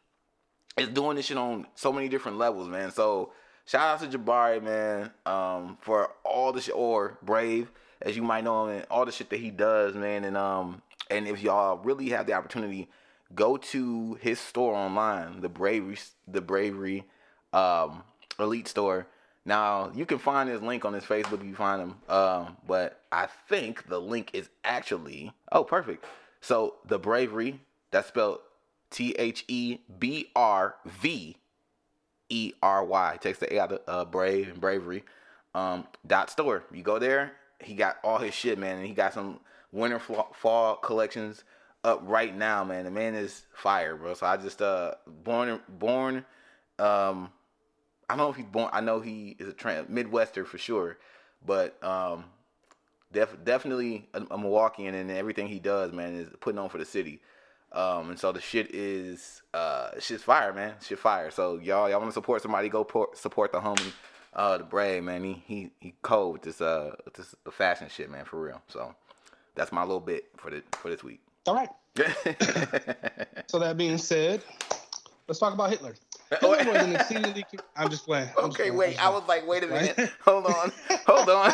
is 0.77 0.89
doing 0.89 1.17
this 1.17 1.25
shit 1.25 1.39
on 1.39 1.67
so 1.75 1.91
many 1.91 2.11
different 2.11 2.37
levels, 2.37 2.69
man. 2.69 2.91
So 2.91 3.33
shout 3.65 4.03
out 4.03 4.11
to 4.11 4.19
Jabari, 4.19 4.63
man, 4.63 5.11
um, 5.25 5.79
for 5.81 6.11
all 6.23 6.53
the 6.53 6.61
shit 6.61 6.75
or 6.77 7.17
Brave 7.23 7.71
as 8.03 8.17
you 8.17 8.23
might 8.23 8.45
know 8.45 8.67
him, 8.67 8.77
and 8.77 8.87
all 8.91 9.05
the 9.05 9.13
shit 9.13 9.31
that 9.31 9.41
he 9.41 9.51
does, 9.51 9.95
man. 9.95 10.25
And 10.25 10.37
um, 10.37 10.83
and 11.11 11.27
if 11.27 11.43
y'all 11.43 11.79
really 11.79 12.11
have 12.11 12.27
the 12.27 12.33
opportunity, 12.33 12.89
go 13.35 13.57
to 13.57 14.15
his 14.21 14.39
store 14.39 14.75
online, 14.75 15.41
the 15.41 15.49
Bravery, 15.49 15.99
the 16.29 16.41
Bravery, 16.41 17.05
um, 17.53 18.03
Elite 18.39 18.69
Store. 18.69 19.07
Now 19.45 19.93
you 19.95 20.07
can 20.07 20.19
find 20.19 20.49
his 20.49 20.63
link 20.63 20.85
on 20.85 20.95
his 20.95 21.05
Facebook 21.05 21.41
if 21.41 21.47
you 21.47 21.55
find 21.55 21.83
him. 21.83 21.95
Um, 22.09 22.57
but 22.67 23.03
I 23.13 23.29
think 23.49 23.89
the 23.89 24.01
link 24.01 24.31
is 24.33 24.49
actually 24.65 25.33
oh 25.53 25.65
perfect. 25.65 26.05
So 26.41 26.77
the 26.87 26.99
Bravery 26.99 27.61
that's 27.91 28.09
spelled 28.09 28.39
T 28.91 29.13
H 29.19 29.45
E 29.49 29.79
B 29.99 30.31
R 30.35 30.77
V 30.87 31.37
E 32.29 32.53
R 32.63 32.85
Y 32.85 33.19
takes 33.21 33.39
the 33.39 33.53
A 33.55 33.61
out 33.61 33.73
of 33.73 33.81
uh, 33.87 34.05
brave 34.05 34.49
and 34.49 34.61
bravery. 34.61 35.05
Um, 35.55 35.87
dot 36.05 36.31
store. 36.31 36.65
You 36.73 36.83
go 36.83 36.99
there, 36.99 37.33
he 37.61 37.75
got 37.75 37.99
all 38.03 38.19
his 38.19 38.35
shit, 38.35 38.59
man, 38.59 38.79
and 38.79 38.87
he 38.87 38.95
got 38.95 39.15
some 39.15 39.41
winter 39.73 39.99
fall 39.99 40.77
collections 40.77 41.45
up 41.83 42.01
right 42.03 42.35
now, 42.35 42.65
man. 42.65 42.85
The 42.85 42.91
man 42.91 43.15
is 43.15 43.45
fire, 43.53 43.97
bro. 43.97 44.15
So 44.15 44.27
I 44.27 44.37
just 44.37 44.63
uh 44.63 44.95
born 45.07 45.61
born 45.69 46.25
um 46.79 47.31
I 48.09 48.17
don't 48.17 48.19
know 48.19 48.31
if 48.31 48.37
he's 48.37 48.47
born 48.47 48.71
I 48.73 48.81
know 48.81 49.01
he 49.01 49.37
is 49.39 49.49
a 49.49 49.53
trans 49.53 49.89
Midwester 49.89 50.47
for 50.47 50.59
sure, 50.59 50.99
but 51.45 51.83
um 51.85 52.25
def, 53.13 53.37
definitely 53.45 54.09
a, 54.15 54.23
a 54.23 54.39
Milwaukeean 54.39 54.95
and 54.95 55.11
everything 55.11 55.47
he 55.47 55.59
does, 55.59 55.93
man, 55.93 56.15
is 56.15 56.29
putting 56.41 56.59
on 56.59 56.69
for 56.69 56.79
the 56.79 56.85
city. 56.85 57.21
Um, 57.73 58.11
and 58.11 58.19
so 58.19 58.31
the 58.31 58.41
shit 58.41 58.73
is 58.75 59.43
uh 59.53 59.91
shit's 59.99 60.23
fire, 60.23 60.53
man. 60.53 60.75
Shit 60.81 60.99
fire. 60.99 61.31
So 61.31 61.59
y'all 61.59 61.91
y'all 61.91 61.99
want 61.99 62.11
to 62.11 62.15
support 62.15 62.41
somebody, 62.41 62.69
go 62.69 62.85
por- 62.85 63.11
support 63.15 63.53
the 63.53 63.61
homie 63.61 63.93
uh, 64.35 64.59
the 64.59 64.65
Brave 64.65 65.03
man, 65.05 65.23
he 65.23 65.43
he 65.47 65.71
he 65.81 65.95
cold 66.03 66.35
with 66.35 66.43
this 66.43 66.61
uh 66.61 66.95
this 67.15 67.35
fashion 67.51 67.89
shit, 67.89 68.11
man, 68.11 68.25
for 68.25 68.41
real. 68.41 68.61
So 68.69 68.95
that's 69.55 69.73
my 69.73 69.83
little 69.83 70.01
bit 70.01 70.27
for 70.37 70.51
the 70.51 70.63
for 70.73 70.91
this 70.91 71.05
week. 71.05 71.21
All 71.47 71.55
right. 71.55 71.69
so 73.47 73.59
that 73.59 73.77
being 73.77 73.99
said, 73.99 74.43
let's 75.29 75.39
talk 75.39 75.55
about 75.55 75.71
Hitler. 75.71 75.95
Hitler 76.31 76.57
was 76.73 76.83
an 76.83 76.97
exceedingly. 76.97 77.45
I'm 77.77 77.89
just 77.89 78.05
playing. 78.05 78.31
I'm 78.39 78.47
okay, 78.47 78.67
just 78.67 78.77
wait. 78.77 79.05
I 79.05 79.09
was 79.11 79.23
like, 79.29 79.47
wait 79.47 79.63
a 79.63 79.69
minute. 79.69 80.11
Hold 80.25 80.47
on. 80.47 80.73
Hold 81.07 81.29
on. 81.29 81.53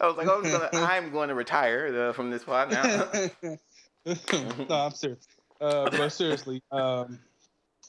I 0.00 0.06
was 0.06 0.16
like, 0.16 0.28
I'm 0.28 0.42
gonna, 0.42 0.70
I'm 0.72 1.10
going 1.10 1.28
to 1.28 1.34
retire 1.34 2.08
uh, 2.08 2.12
from 2.12 2.30
this 2.30 2.44
pod 2.44 2.70
now. 2.70 3.10
no, 4.04 4.74
I'm 4.74 4.92
serious. 4.92 5.26
Uh, 5.60 5.90
but 5.90 6.08
seriously, 6.10 6.62
um, 6.70 7.18
the 7.18 7.18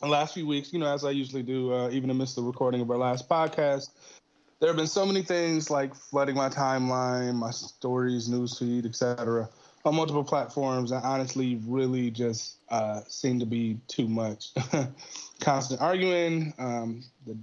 last 0.08 0.34
few 0.34 0.48
weeks, 0.48 0.72
you 0.72 0.80
know, 0.80 0.92
as 0.92 1.04
I 1.04 1.12
usually 1.12 1.44
do, 1.44 1.74
uh, 1.74 1.90
even 1.90 2.10
amidst 2.10 2.36
the 2.36 2.42
recording 2.42 2.82
of 2.82 2.90
our 2.90 2.98
last 2.98 3.28
podcast, 3.28 3.90
there 4.60 4.70
have 4.70 4.78
been 4.78 4.88
so 4.88 5.06
many 5.06 5.22
things 5.22 5.70
like 5.70 5.94
flooding 5.96 6.36
my 6.36 6.50
timeline, 6.50 7.36
my 7.36 7.52
stories, 7.52 8.30
newsfeed, 8.30 8.86
etc., 8.86 9.50
on 9.86 9.96
multiple 9.96 10.24
platforms. 10.24 10.92
I 10.92 11.00
honestly 11.00 11.60
really 11.66 12.12
just 12.12 12.58
uh, 12.70 13.02
seem 13.08 13.40
to 13.40 13.46
be 13.46 13.80
too 13.88 14.08
much. 14.08 14.50
Constant 15.40 15.82
arguing, 15.82 16.54
um, 16.60 17.04
the, 17.26 17.38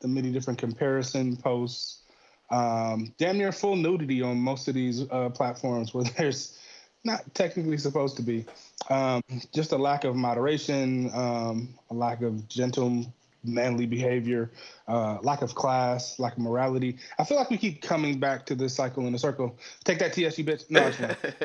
the, 0.00 0.08
many 0.08 0.30
different 0.30 0.58
comparison 0.58 1.36
posts, 1.36 2.02
um, 2.50 3.14
damn 3.18 3.38
near 3.38 3.52
full 3.52 3.76
nudity 3.76 4.20
on 4.20 4.38
most 4.38 4.68
of 4.68 4.74
these 4.74 5.10
uh, 5.10 5.30
platforms 5.30 5.94
where 5.94 6.04
there's 6.18 6.58
not 7.04 7.22
technically 7.34 7.78
supposed 7.78 8.16
to 8.16 8.22
be. 8.22 8.44
Um, 8.90 9.22
just 9.52 9.72
a 9.72 9.76
lack 9.76 10.04
of 10.04 10.16
moderation, 10.16 11.10
um, 11.14 11.74
a 11.90 11.94
lack 11.94 12.22
of 12.22 12.48
gentle, 12.48 13.12
manly 13.44 13.86
behavior, 13.86 14.50
uh, 14.86 15.18
lack 15.22 15.42
of 15.42 15.54
class, 15.54 16.18
lack 16.18 16.34
of 16.34 16.38
morality. 16.38 16.96
I 17.18 17.24
feel 17.24 17.36
like 17.36 17.50
we 17.50 17.58
keep 17.58 17.82
coming 17.82 18.18
back 18.18 18.46
to 18.46 18.54
this 18.54 18.74
cycle 18.74 19.06
in 19.06 19.14
a 19.14 19.18
circle. 19.18 19.58
Take 19.84 19.98
that 19.98 20.12
TSU 20.12 20.44
bitch. 20.44 20.70
No, 20.70 20.86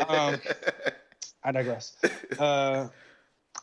um, 0.08 0.40
I 1.44 1.52
digress. 1.52 1.96
Uh, 2.40 2.88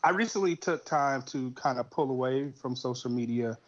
I 0.03 0.11
recently 0.11 0.57
took 0.57 0.85
time 0.85 1.23
to 1.23 1.51
kind 1.53 1.79
of 1.79 1.91
pull 1.91 2.11
away 2.11 2.53
from 2.53 2.75
social 2.77 3.11
media, 3.11 3.59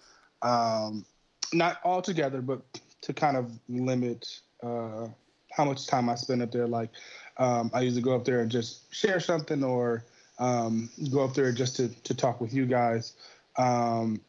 um, 0.42 1.04
not 1.52 1.78
altogether, 1.84 2.40
but 2.40 2.62
to 3.02 3.12
kind 3.12 3.36
of 3.36 3.58
limit 3.68 4.40
uh, 4.62 5.08
how 5.54 5.64
much 5.64 5.86
time 5.86 6.08
I 6.08 6.14
spend 6.14 6.42
up 6.42 6.50
there. 6.50 6.66
Like 6.66 6.90
um, 7.36 7.70
I 7.72 7.80
usually 7.82 8.02
go 8.02 8.14
up 8.14 8.24
there 8.24 8.40
and 8.40 8.50
just 8.50 8.92
share 8.94 9.20
something 9.20 9.62
or 9.62 10.04
um, 10.38 10.90
go 11.12 11.24
up 11.24 11.34
there 11.34 11.52
just 11.52 11.76
to, 11.76 11.88
to 12.02 12.14
talk 12.14 12.40
with 12.40 12.52
you 12.52 12.66
guys. 12.66 13.14
Um, 13.56 14.20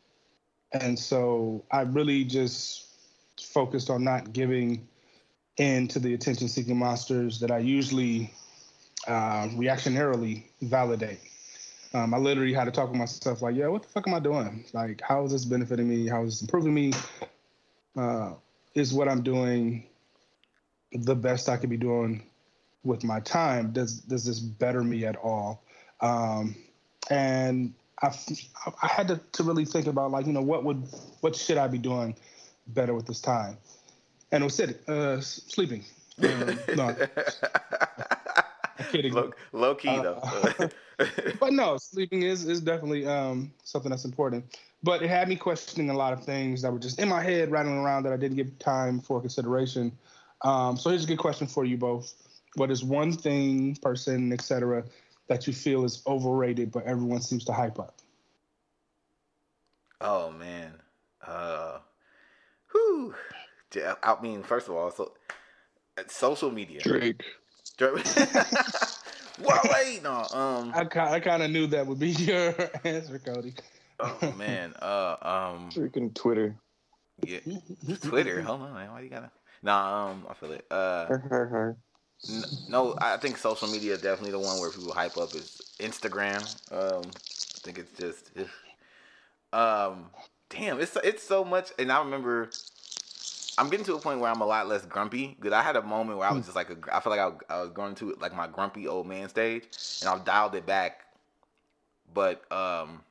and 0.72 0.98
so 0.98 1.64
I 1.72 1.82
really 1.82 2.24
just 2.24 2.88
focused 3.42 3.90
on 3.90 4.04
not 4.04 4.34
giving 4.34 4.88
in 5.58 5.88
to 5.88 6.00
the 6.00 6.14
attention 6.14 6.48
seeking 6.48 6.78
monsters 6.78 7.40
that 7.40 7.52
I 7.52 7.60
usually 7.60 8.34
uh, 9.08 9.48
reactionarily 9.50 10.44
validate. 10.62 11.20
Um, 11.94 12.14
I 12.14 12.18
literally 12.18 12.54
had 12.54 12.66
to 12.66 12.72
talk 12.72 12.90
with 12.90 12.98
myself 12.98 13.44
like, 13.44 13.56
yeah, 13.56 13.68
what 13.68 13.84
the 13.84 13.90
fuck 13.90 14.08
am 14.08 14.16
I 14.16 14.20
doing? 14.20 14.66
Like, 14.74 15.02
how 15.02 15.24
is 15.26 15.32
this 15.32 15.46
benefiting 15.46 15.88
me? 15.88 16.08
How 16.08 16.24
is 16.24 16.40
this 16.40 16.42
improving 16.42 16.74
me? 16.74 16.92
Uh, 17.96 18.34
is 18.74 18.92
what 18.92 19.08
I'm 19.08 19.22
doing 19.22 19.84
the 20.94 21.16
best 21.16 21.50
I 21.50 21.58
could 21.58 21.70
be 21.70 21.78
doing 21.78 22.24
with 22.84 23.04
my 23.04 23.20
time 23.22 23.72
does 23.72 24.00
does 24.00 24.26
this 24.26 24.40
better 24.40 24.84
me 24.84 25.06
at 25.06 25.16
all? 25.18 25.64
Um, 26.02 26.56
and 27.10 27.74
I, 28.02 28.14
I 28.82 28.88
had 28.88 29.08
to, 29.08 29.20
to 29.34 29.44
really 29.44 29.66
think 29.66 29.88
about 29.88 30.12
like 30.12 30.26
you 30.26 30.34
know 30.34 30.42
what 30.42 30.64
would 30.64 30.84
what 31.22 31.36
should 31.36 31.58
I 31.58 31.68
be 31.68 31.78
doing 31.78 32.16
better 32.68 32.94
with 32.94 33.06
this 33.06 33.22
time? 33.22 33.58
And 34.32 34.44
it 34.44 34.46
was 34.46 34.56
sitting 34.56 34.76
uh, 34.88 35.22
sleeping. 35.22 35.84
Um, 36.22 36.60
no. 36.76 36.96
I'm 38.80 38.86
kidding. 38.92 39.14
Low, 39.14 39.32
low 39.52 39.76
key 39.76 39.90
uh, 39.90 40.02
though. 40.02 40.70
But 41.40 41.54
no 41.54 41.78
sleeping 41.78 42.24
is 42.24 42.46
is 42.46 42.62
definitely 42.62 43.06
um, 43.06 43.52
something 43.64 43.90
that's 43.90 44.06
important. 44.06 44.58
But 44.84 45.02
it 45.02 45.10
had 45.10 45.30
me 45.30 45.36
questioning 45.36 45.90
a 45.90 45.94
lot 45.94 46.14
of 46.14 46.24
things 46.24 46.62
that 46.62 46.72
were 46.72 46.80
just 46.80 47.00
in 47.00 47.08
my 47.08 47.22
head 47.24 47.52
rattling 47.52 47.78
around 47.78 48.04
that 48.04 48.14
I 48.14 48.18
didn't 48.18 48.38
give 48.38 48.58
time 48.60 49.00
for 49.00 49.22
consideration 49.22 49.92
um, 50.44 50.78
so 50.78 50.90
here's 50.90 51.04
a 51.04 51.08
good 51.08 51.18
question 51.18 51.48
for 51.48 51.66
you 51.66 51.78
both 51.78 52.14
what 52.56 52.70
is 52.72 52.84
one 52.84 53.12
thing, 53.12 53.76
person, 53.82 54.32
etc., 54.32 54.84
that 55.28 55.48
you 55.48 55.54
feel 55.54 55.86
is 55.86 56.04
overrated, 56.06 56.72
but 56.72 56.86
everyone 56.86 57.22
seems 57.22 57.46
to 57.46 57.54
hype 57.54 57.80
up? 57.80 57.96
Oh 60.02 60.32
man, 60.32 60.74
uh, 61.26 61.80
whew. 62.72 63.16
I 64.04 64.22
mean, 64.22 64.44
first 64.44 64.68
of 64.68 64.76
all, 64.76 64.92
so 64.92 65.14
social 66.08 66.52
media. 66.52 66.82
Drake. 66.82 67.24
Drake. 67.78 68.06
well, 69.42 69.62
wait, 69.72 70.04
no. 70.04 70.28
Um, 70.32 70.74
I, 70.76 70.82
I 70.82 71.20
kind 71.20 71.42
of 71.42 71.50
knew 71.50 71.68
that 71.68 71.88
would 71.88 72.00
be 72.00 72.10
your 72.12 72.54
answer, 72.84 73.18
Cody. 73.20 73.54
oh 74.00 74.34
man, 74.38 74.74
uh, 74.82 75.16
um, 75.22 75.72
freaking 75.72 76.14
Twitter. 76.14 76.56
Yeah, 77.26 77.40
Twitter. 78.02 78.42
Hold 78.42 78.62
on, 78.62 78.74
man. 78.74 78.92
Why 78.92 79.02
you 79.02 79.10
gotta? 79.10 79.32
Nah, 79.64 80.10
um, 80.10 80.28
I 80.30 80.34
feel 80.34 80.52
it. 80.52 80.66
Uh. 80.70 81.06
No, 82.70 82.96
I 83.02 83.18
think 83.18 83.38
social 83.38 83.68
media 83.68 83.94
is 83.94 84.02
definitely 84.02 84.32
the 84.32 84.40
one 84.40 84.60
where 84.60 84.70
people 84.70 84.94
hype 84.94 85.18
up 85.18 85.34
is 85.36 85.62
Instagram. 85.80 86.42
Um, 86.72 87.04
I 87.06 87.60
think 87.64 87.80
it's 87.80 87.98
just, 87.98 88.32
um, 89.52 90.06
damn, 90.50 90.80
it's 90.80 90.96
it's 91.04 91.24
so 91.24 91.44
much. 91.44 91.72
And 91.78 91.92
I 91.92 92.00
remember, 92.00 92.50
I'm 93.58 93.70
getting 93.70 93.86
to 93.88 93.96
a 93.96 94.00
point 94.00 94.22
where 94.22 94.32
I'm 94.32 94.40
a 94.42 94.46
lot 94.46 94.68
less 94.68 94.86
grumpy. 94.86 95.36
Because 95.38 95.54
I 95.54 95.62
had 95.62 95.76
a 95.76 95.82
moment 95.82 96.18
where 96.18 96.28
I 96.28 96.34
was 96.34 96.46
just 96.46 96.56
like, 96.56 96.70
a, 96.70 96.78
I 96.96 97.02
feel 97.02 97.12
like 97.12 97.20
I, 97.20 97.32
I 97.54 97.62
was 97.62 97.72
going 97.72 97.96
to 97.96 98.16
like 98.22 98.34
my 98.34 98.48
grumpy 98.48 98.88
old 98.88 99.06
man 99.06 99.28
stage, 99.28 99.64
and 100.02 100.10
I've 100.10 100.24
dialed 100.24 100.56
it 100.56 100.66
back. 100.66 101.02
But 102.14 102.50
um, 102.54 103.02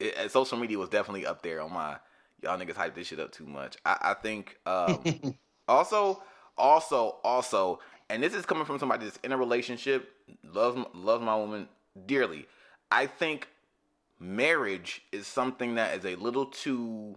it, 0.00 0.30
social 0.32 0.58
media 0.58 0.78
was 0.78 0.88
definitely 0.88 1.26
up 1.26 1.42
there 1.42 1.60
on 1.60 1.72
my 1.72 1.98
y'all 2.42 2.58
niggas 2.58 2.76
hype 2.76 2.94
this 2.94 3.06
shit 3.06 3.20
up 3.20 3.32
too 3.32 3.46
much. 3.46 3.76
I, 3.84 3.96
I 4.00 4.14
think 4.14 4.58
um, 4.66 5.02
also 5.68 6.22
also, 6.56 7.16
also, 7.24 7.80
and 8.10 8.22
this 8.22 8.34
is 8.34 8.46
coming 8.46 8.64
from 8.64 8.78
somebody 8.78 9.04
that's 9.04 9.18
in 9.18 9.32
a 9.32 9.36
relationship, 9.36 10.10
loves 10.44 10.78
loves 10.94 11.24
my 11.24 11.36
woman 11.36 11.68
dearly. 12.06 12.46
I 12.90 13.06
think 13.06 13.48
marriage 14.18 15.02
is 15.12 15.26
something 15.26 15.76
that 15.76 15.96
is 15.96 16.04
a 16.04 16.16
little 16.16 16.46
too 16.46 17.16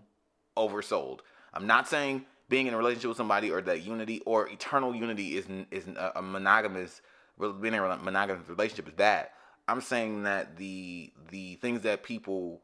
oversold. 0.57 1.19
I'm 1.53 1.67
not 1.67 1.87
saying 1.87 2.25
being 2.49 2.67
in 2.67 2.73
a 2.73 2.77
relationship 2.77 3.09
with 3.09 3.17
somebody 3.17 3.51
or 3.51 3.61
that 3.61 3.83
unity 3.83 4.21
or 4.25 4.47
eternal 4.49 4.95
unity 4.95 5.37
is 5.37 5.45
is 5.71 5.87
a 6.15 6.21
monogamous 6.21 7.01
being 7.39 7.73
in 7.73 7.75
a 7.75 7.97
monogamous 7.97 8.47
relationship 8.47 8.87
is 8.87 8.93
bad. 8.93 9.27
I'm 9.67 9.81
saying 9.81 10.23
that 10.23 10.57
the 10.57 11.11
the 11.29 11.55
things 11.55 11.81
that 11.81 12.03
people 12.03 12.61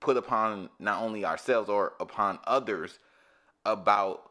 put 0.00 0.16
upon 0.16 0.70
not 0.78 1.02
only 1.02 1.24
ourselves 1.24 1.68
or 1.68 1.94
upon 2.00 2.38
others 2.46 2.98
about 3.64 4.30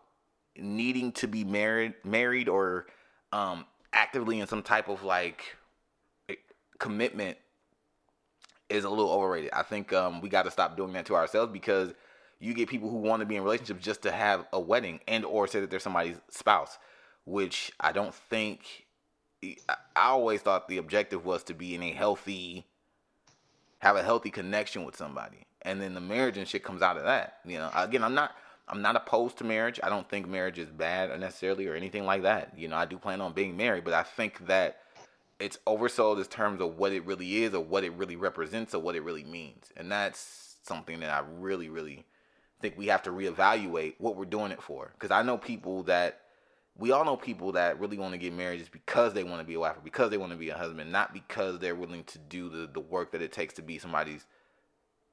needing 0.57 1.11
to 1.11 1.27
be 1.27 1.43
married 1.43 1.93
married 2.03 2.47
or 2.47 2.85
um 3.33 3.65
actively 3.91 4.39
in 4.39 4.47
some 4.47 4.61
type 4.61 4.87
of 4.87 5.03
like 5.03 5.57
commitment 6.79 7.37
is 8.69 8.83
a 8.83 8.89
little 8.89 9.11
overrated. 9.11 9.51
I 9.53 9.63
think 9.63 9.93
um 9.93 10.21
we 10.21 10.29
got 10.29 10.43
to 10.43 10.51
stop 10.51 10.77
doing 10.77 10.93
that 10.93 11.05
to 11.07 11.15
ourselves 11.15 11.51
because 11.51 11.93
you 12.39 12.53
get 12.53 12.69
people 12.69 12.89
who 12.89 12.97
want 12.97 13.21
to 13.21 13.25
be 13.25 13.35
in 13.35 13.43
relationships 13.43 13.83
just 13.83 14.01
to 14.03 14.11
have 14.11 14.45
a 14.51 14.59
wedding 14.59 14.99
and 15.07 15.25
or 15.25 15.47
say 15.47 15.59
that 15.61 15.69
they're 15.69 15.79
somebody's 15.79 16.17
spouse, 16.29 16.77
which 17.25 17.71
I 17.79 17.91
don't 17.91 18.13
think 18.13 18.85
I 19.95 20.07
always 20.07 20.41
thought 20.41 20.67
the 20.67 20.77
objective 20.77 21.25
was 21.25 21.43
to 21.43 21.53
be 21.53 21.75
in 21.75 21.83
a 21.83 21.91
healthy, 21.91 22.65
have 23.79 23.95
a 23.95 24.03
healthy 24.03 24.29
connection 24.29 24.83
with 24.83 24.95
somebody, 24.95 25.45
and 25.61 25.81
then 25.81 25.93
the 25.93 26.01
marriage 26.01 26.37
and 26.37 26.47
shit 26.47 26.63
comes 26.63 26.81
out 26.81 26.97
of 26.97 27.03
that. 27.03 27.37
You 27.45 27.57
know, 27.57 27.69
again, 27.75 28.03
I'm 28.03 28.15
not, 28.15 28.31
I'm 28.67 28.81
not 28.81 28.95
opposed 28.95 29.37
to 29.37 29.43
marriage. 29.43 29.79
I 29.83 29.89
don't 29.89 30.09
think 30.09 30.27
marriage 30.27 30.59
is 30.59 30.69
bad 30.69 31.17
necessarily 31.19 31.67
or 31.67 31.75
anything 31.75 32.05
like 32.05 32.23
that. 32.23 32.53
You 32.57 32.67
know, 32.67 32.77
I 32.77 32.85
do 32.85 32.97
plan 32.97 33.21
on 33.21 33.33
being 33.33 33.57
married, 33.57 33.83
but 33.83 33.93
I 33.93 34.03
think 34.03 34.47
that 34.47 34.77
it's 35.39 35.59
oversold 35.67 36.17
in 36.17 36.25
terms 36.25 36.61
of 36.61 36.77
what 36.77 36.93
it 36.93 37.05
really 37.05 37.43
is 37.43 37.53
or 37.53 37.63
what 37.63 37.83
it 37.83 37.93
really 37.93 38.15
represents 38.15 38.73
or 38.73 38.81
what 38.81 38.95
it 38.95 39.03
really 39.03 39.23
means, 39.23 39.71
and 39.75 39.91
that's 39.91 40.55
something 40.63 40.99
that 41.01 41.11
I 41.11 41.23
really, 41.39 41.69
really 41.69 42.05
think 42.61 42.77
we 42.77 42.87
have 42.87 43.03
to 43.03 43.11
reevaluate 43.11 43.95
what 43.99 44.15
we're 44.15 44.25
doing 44.25 44.51
it 44.51 44.61
for. 44.61 44.91
Because 44.93 45.11
I 45.11 45.21
know 45.21 45.37
people 45.37 45.83
that 45.83 46.21
we 46.77 46.91
all 46.91 47.05
know 47.05 47.15
people 47.15 47.53
that 47.53 47.79
really 47.79 47.97
want 47.97 48.11
to 48.11 48.17
get 48.17 48.33
married 48.33 48.59
just 48.59 48.71
because 48.71 49.13
they 49.13 49.23
want 49.23 49.39
to 49.39 49.45
be 49.45 49.53
a 49.53 49.59
wife 49.59 49.77
or 49.77 49.81
because 49.81 50.09
they 50.09 50.17
want 50.17 50.31
to 50.31 50.37
be 50.37 50.49
a 50.49 50.57
husband, 50.57 50.91
not 50.91 51.13
because 51.13 51.59
they're 51.59 51.75
willing 51.75 52.03
to 52.05 52.17
do 52.17 52.49
the, 52.49 52.67
the 52.71 52.79
work 52.79 53.11
that 53.11 53.21
it 53.21 53.31
takes 53.31 53.53
to 53.53 53.61
be 53.61 53.77
somebody's 53.77 54.25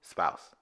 spouse, 0.00 0.54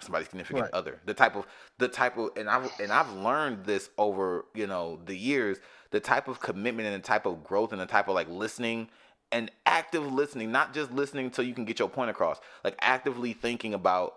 somebody's 0.00 0.28
significant 0.28 0.64
right. 0.64 0.74
other. 0.74 1.00
The 1.06 1.14
type 1.14 1.34
of 1.34 1.46
the 1.78 1.88
type 1.88 2.18
of 2.18 2.30
and 2.36 2.48
I've 2.48 2.70
and 2.78 2.92
I've 2.92 3.10
learned 3.12 3.64
this 3.64 3.88
over, 3.96 4.44
you 4.54 4.66
know, 4.66 5.00
the 5.06 5.16
years, 5.16 5.58
the 5.90 6.00
type 6.00 6.28
of 6.28 6.40
commitment 6.40 6.88
and 6.88 7.02
the 7.02 7.06
type 7.06 7.24
of 7.24 7.42
growth 7.42 7.72
and 7.72 7.80
the 7.80 7.86
type 7.86 8.08
of 8.08 8.14
like 8.14 8.28
listening 8.28 8.88
and 9.32 9.50
active 9.64 10.12
listening, 10.12 10.52
not 10.52 10.74
just 10.74 10.92
listening 10.92 11.26
until 11.26 11.44
you 11.44 11.54
can 11.54 11.64
get 11.64 11.78
your 11.78 11.88
point 11.88 12.10
across, 12.10 12.38
like 12.62 12.76
actively 12.80 13.32
thinking 13.32 13.72
about 13.72 14.16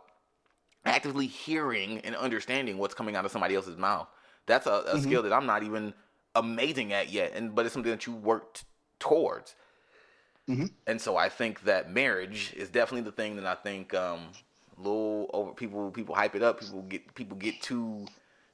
actively 0.85 1.27
hearing 1.27 1.99
and 1.99 2.15
understanding 2.15 2.77
what's 2.77 2.93
coming 2.93 3.15
out 3.15 3.23
of 3.23 3.31
somebody 3.31 3.55
else's 3.55 3.77
mouth. 3.77 4.07
That's 4.45 4.67
a, 4.67 4.71
a 4.71 4.83
mm-hmm. 4.83 5.03
skill 5.03 5.23
that 5.23 5.33
I'm 5.33 5.45
not 5.45 5.63
even 5.63 5.93
amazing 6.37 6.93
at 6.93 7.09
yet, 7.09 7.33
and 7.35 7.53
but 7.53 7.65
it's 7.65 7.73
something 7.73 7.91
that 7.91 8.05
you 8.05 8.13
worked 8.13 8.65
towards. 8.99 9.55
Mm-hmm. 10.49 10.67
And 10.85 11.01
so 11.01 11.17
I 11.17 11.29
think 11.29 11.63
that 11.63 11.91
marriage 11.91 12.53
is 12.55 12.69
definitely 12.69 13.01
the 13.01 13.11
thing 13.11 13.35
that 13.35 13.45
I 13.45 13.55
think 13.55 13.93
um, 13.93 14.21
little 14.77 15.29
over 15.33 15.51
people 15.51 15.91
people 15.91 16.15
hype 16.15 16.35
it 16.35 16.43
up. 16.43 16.59
People 16.59 16.83
get 16.83 17.13
people 17.15 17.37
get 17.37 17.61
too 17.61 18.05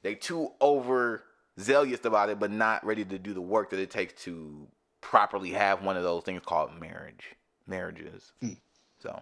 they 0.02 0.14
too 0.14 0.52
over 0.60 1.24
zealous 1.58 2.04
about 2.04 2.30
it, 2.30 2.40
but 2.40 2.50
not 2.50 2.84
ready 2.84 3.04
to 3.04 3.18
do 3.18 3.32
the 3.32 3.40
work 3.40 3.70
that 3.70 3.78
it 3.78 3.90
takes 3.90 4.22
to 4.24 4.66
properly 5.00 5.50
have 5.50 5.82
one 5.82 5.96
of 5.96 6.02
those 6.02 6.24
things 6.24 6.42
called 6.44 6.78
marriage 6.80 7.36
marriages. 7.66 8.32
Mm. 8.42 8.56
So. 8.98 9.20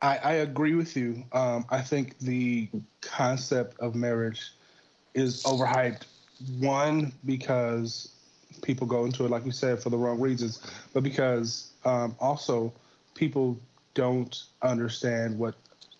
I, 0.00 0.16
I, 0.18 0.32
agree 0.34 0.76
with 0.76 0.96
you. 0.96 1.24
Um, 1.32 1.66
I 1.70 1.80
think 1.80 2.16
the 2.20 2.68
concept 3.00 3.80
of 3.80 3.96
marriage 3.96 4.52
is 5.14 5.42
overhyped 5.42 6.04
one 6.58 7.12
because 7.24 8.10
people 8.62 8.86
go 8.86 9.04
into 9.04 9.24
it, 9.24 9.30
like 9.30 9.44
you 9.44 9.52
said, 9.52 9.82
for 9.82 9.90
the 9.90 9.96
wrong 9.96 10.20
reasons, 10.20 10.60
but 10.92 11.02
because 11.02 11.70
um, 11.84 12.14
also 12.20 12.72
people 13.14 13.58
don't 13.94 14.44
understand 14.62 15.38
what 15.38 15.54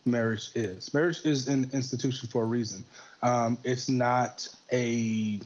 marriage 0.05 0.51
is. 0.55 0.93
Marriage 0.95 1.25
is 1.25 1.49
an 1.49 1.71
institution 1.73 2.29
for 2.29 2.43
a 2.43 2.47
reason. 2.47 2.85
Um, 3.23 3.59
it's 3.65 3.89
not 3.89 4.49
a 4.73 5.41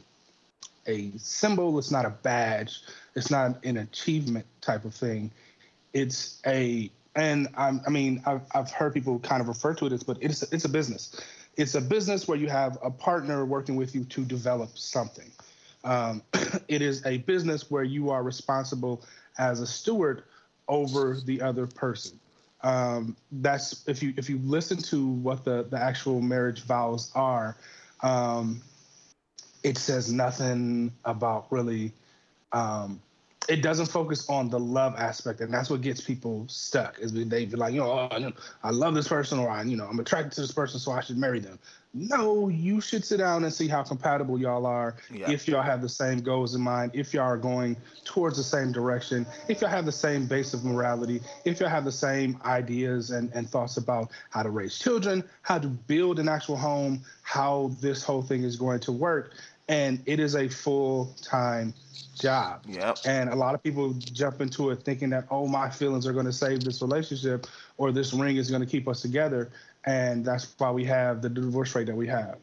a 0.85 1.11
symbol. 1.17 1.79
It's 1.79 1.91
not 1.91 2.05
a 2.05 2.09
badge. 2.09 2.81
It's 3.15 3.31
not 3.31 3.63
an 3.63 3.77
achievement 3.77 4.45
type 4.61 4.85
of 4.85 4.93
thing. 4.93 5.31
It's 5.93 6.41
a 6.45 6.91
and 7.15 7.47
I'm, 7.55 7.79
i 7.85 7.89
mean 7.89 8.21
I've, 8.25 8.41
I've 8.53 8.71
heard 8.71 8.93
people 8.93 9.19
kind 9.19 9.41
of 9.41 9.47
refer 9.47 9.73
to 9.75 9.85
it 9.85 9.93
as, 9.93 10.03
but 10.03 10.17
it's 10.21 10.41
it's 10.51 10.65
a 10.65 10.69
business 10.69 11.15
it's 11.57 11.75
a 11.75 11.81
business 11.81 12.27
where 12.27 12.37
you 12.37 12.49
have 12.49 12.77
a 12.83 12.89
partner 12.89 13.45
working 13.45 13.75
with 13.75 13.93
you 13.93 14.03
to 14.05 14.25
develop 14.25 14.77
something. 14.77 15.31
Um, 15.83 16.23
it 16.67 16.81
is 16.81 17.05
a 17.05 17.17
business 17.19 17.69
where 17.69 17.83
you 17.83 18.09
are 18.09 18.23
responsible 18.23 19.03
as 19.37 19.59
a 19.59 19.67
steward 19.67 20.23
over 20.67 21.17
the 21.25 21.41
other 21.41 21.67
person. 21.67 22.19
Um, 22.61 23.17
that's 23.31 23.87
if 23.87 24.01
you 24.01 24.13
if 24.15 24.29
you 24.29 24.39
listen 24.43 24.77
to 24.83 25.05
what 25.07 25.43
the 25.43 25.63
the 25.69 25.77
actual 25.77 26.21
marriage 26.21 26.63
vows 26.63 27.11
are, 27.13 27.57
um, 28.01 28.61
it 29.63 29.77
says 29.77 30.11
nothing 30.11 30.93
about 31.03 31.51
really 31.51 31.91
um, 32.53 33.01
it 33.49 33.61
doesn't 33.61 33.87
focus 33.87 34.29
on 34.29 34.49
the 34.49 34.59
love 34.59 34.95
aspect, 34.97 35.41
and 35.41 35.53
that's 35.53 35.69
what 35.69 35.81
gets 35.81 36.01
people 36.01 36.45
stuck. 36.47 36.99
Is 36.99 37.11
they 37.13 37.45
be 37.45 37.55
like, 37.55 37.73
you 37.73 37.79
know, 37.79 38.09
oh, 38.11 38.31
I 38.63 38.71
love 38.71 38.95
this 38.95 39.07
person, 39.07 39.39
or 39.39 39.49
I, 39.49 39.63
you 39.63 39.77
know, 39.77 39.85
I'm 39.85 39.99
attracted 39.99 40.33
to 40.33 40.41
this 40.41 40.51
person, 40.51 40.79
so 40.79 40.91
I 40.91 41.01
should 41.01 41.17
marry 41.17 41.39
them. 41.39 41.59
No, 41.95 42.49
you 42.49 42.81
should 42.81 43.05
sit 43.05 43.17
down 43.17 43.43
and 43.43 43.53
see 43.53 43.67
how 43.67 43.83
compatible 43.83 44.39
y'all 44.39 44.65
are. 44.65 44.95
Yeah. 45.13 45.29
If 45.29 45.47
y'all 45.47 45.61
have 45.61 45.81
the 45.81 45.89
same 45.89 46.21
goals 46.21 46.55
in 46.55 46.61
mind, 46.61 46.91
if 46.95 47.13
y'all 47.13 47.25
are 47.25 47.37
going 47.37 47.77
towards 48.03 48.37
the 48.37 48.43
same 48.43 48.71
direction, 48.71 49.27
if 49.47 49.61
y'all 49.61 49.69
have 49.69 49.85
the 49.85 49.91
same 49.91 50.25
base 50.25 50.55
of 50.55 50.65
morality, 50.65 51.21
if 51.45 51.59
y'all 51.59 51.69
have 51.69 51.85
the 51.85 51.91
same 51.91 52.39
ideas 52.45 53.11
and, 53.11 53.31
and 53.35 53.47
thoughts 53.47 53.77
about 53.77 54.09
how 54.31 54.41
to 54.41 54.49
raise 54.49 54.79
children, 54.79 55.23
how 55.43 55.59
to 55.59 55.67
build 55.67 56.17
an 56.17 56.27
actual 56.27 56.57
home, 56.57 56.99
how 57.21 57.71
this 57.79 58.03
whole 58.03 58.23
thing 58.23 58.43
is 58.43 58.55
going 58.55 58.79
to 58.79 58.91
work, 58.91 59.35
and 59.67 60.01
it 60.05 60.19
is 60.19 60.35
a 60.35 60.47
full 60.47 61.15
time 61.21 61.73
job. 62.19 62.63
Yep. 62.67 62.97
And 63.05 63.29
a 63.29 63.35
lot 63.35 63.55
of 63.55 63.63
people 63.63 63.93
jump 63.93 64.41
into 64.41 64.69
it 64.69 64.83
thinking 64.83 65.09
that, 65.11 65.25
oh, 65.31 65.47
my 65.47 65.69
feelings 65.69 66.05
are 66.05 66.13
going 66.13 66.25
to 66.25 66.33
save 66.33 66.63
this 66.63 66.81
relationship 66.81 67.47
or 67.77 67.91
this 67.91 68.13
ring 68.13 68.37
is 68.37 68.49
going 68.49 68.61
to 68.61 68.67
keep 68.67 68.87
us 68.87 69.01
together. 69.01 69.51
And 69.85 70.25
that's 70.25 70.53
why 70.57 70.71
we 70.71 70.85
have 70.85 71.21
the 71.21 71.29
divorce 71.29 71.75
rate 71.75 71.87
that 71.87 71.95
we 71.95 72.07
have. 72.07 72.37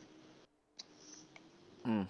Mm. 1.86 2.06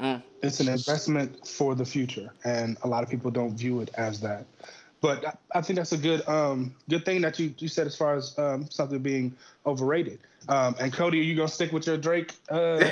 Mm. 0.00 0.22
It's 0.42 0.60
an 0.60 0.68
investment 0.68 1.46
for 1.46 1.74
the 1.74 1.84
future, 1.84 2.30
and 2.44 2.76
a 2.84 2.88
lot 2.88 3.02
of 3.02 3.10
people 3.10 3.32
don't 3.32 3.56
view 3.56 3.80
it 3.80 3.90
as 3.96 4.20
that. 4.20 4.46
But 5.00 5.38
I 5.54 5.60
think 5.60 5.76
that's 5.76 5.92
a 5.92 5.98
good 5.98 6.26
um, 6.28 6.74
good 6.88 7.04
thing 7.04 7.20
that 7.20 7.38
you, 7.38 7.54
you 7.58 7.68
said 7.68 7.86
as 7.86 7.96
far 7.96 8.16
as 8.16 8.36
um, 8.38 8.68
something 8.68 8.98
being 8.98 9.36
overrated. 9.64 10.18
Um, 10.48 10.74
and 10.80 10.92
Cody, 10.92 11.20
are 11.20 11.22
you 11.22 11.36
gonna 11.36 11.48
stick 11.48 11.72
with 11.72 11.86
your 11.86 11.96
Drake? 11.96 12.32
Uh... 12.48 12.90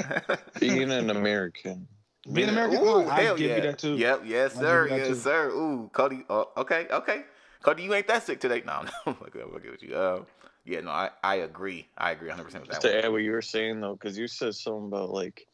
Being 0.60 0.92
an 0.92 1.10
American. 1.10 1.88
Being 2.30 2.50
American, 2.50 2.80
Ooh, 2.80 2.88
oh, 2.88 3.08
I 3.08 3.22
give 3.22 3.40
yeah. 3.40 3.56
you 3.56 3.62
that 3.62 3.78
too. 3.78 3.96
Yep, 3.96 4.22
yes, 4.26 4.54
sir, 4.54 4.86
yes, 4.88 5.08
too. 5.08 5.14
sir. 5.14 5.48
Ooh, 5.48 5.88
Cody. 5.92 6.24
Uh, 6.28 6.44
okay, 6.58 6.86
okay. 6.90 7.24
Cody, 7.62 7.82
you 7.82 7.94
ain't 7.94 8.06
that 8.08 8.22
sick 8.24 8.40
today. 8.40 8.62
No, 8.66 8.82
no, 9.06 9.16
I'm 9.16 9.16
okay 9.26 9.70
with 9.70 9.82
you. 9.82 9.94
Uh, 9.94 10.22
yeah, 10.66 10.80
no, 10.80 10.90
I, 10.90 11.10
I 11.24 11.36
agree. 11.36 11.88
I 11.96 12.10
agree 12.12 12.28
100 12.28 12.44
percent 12.44 12.62
with 12.62 12.70
that. 12.70 12.82
Just 12.82 12.94
to 12.94 13.04
add 13.04 13.10
what 13.10 13.22
you 13.22 13.32
were 13.32 13.42
saying 13.42 13.80
though, 13.80 13.94
because 13.94 14.18
you 14.18 14.28
said 14.28 14.54
something 14.54 14.86
about 14.86 15.10
like 15.10 15.46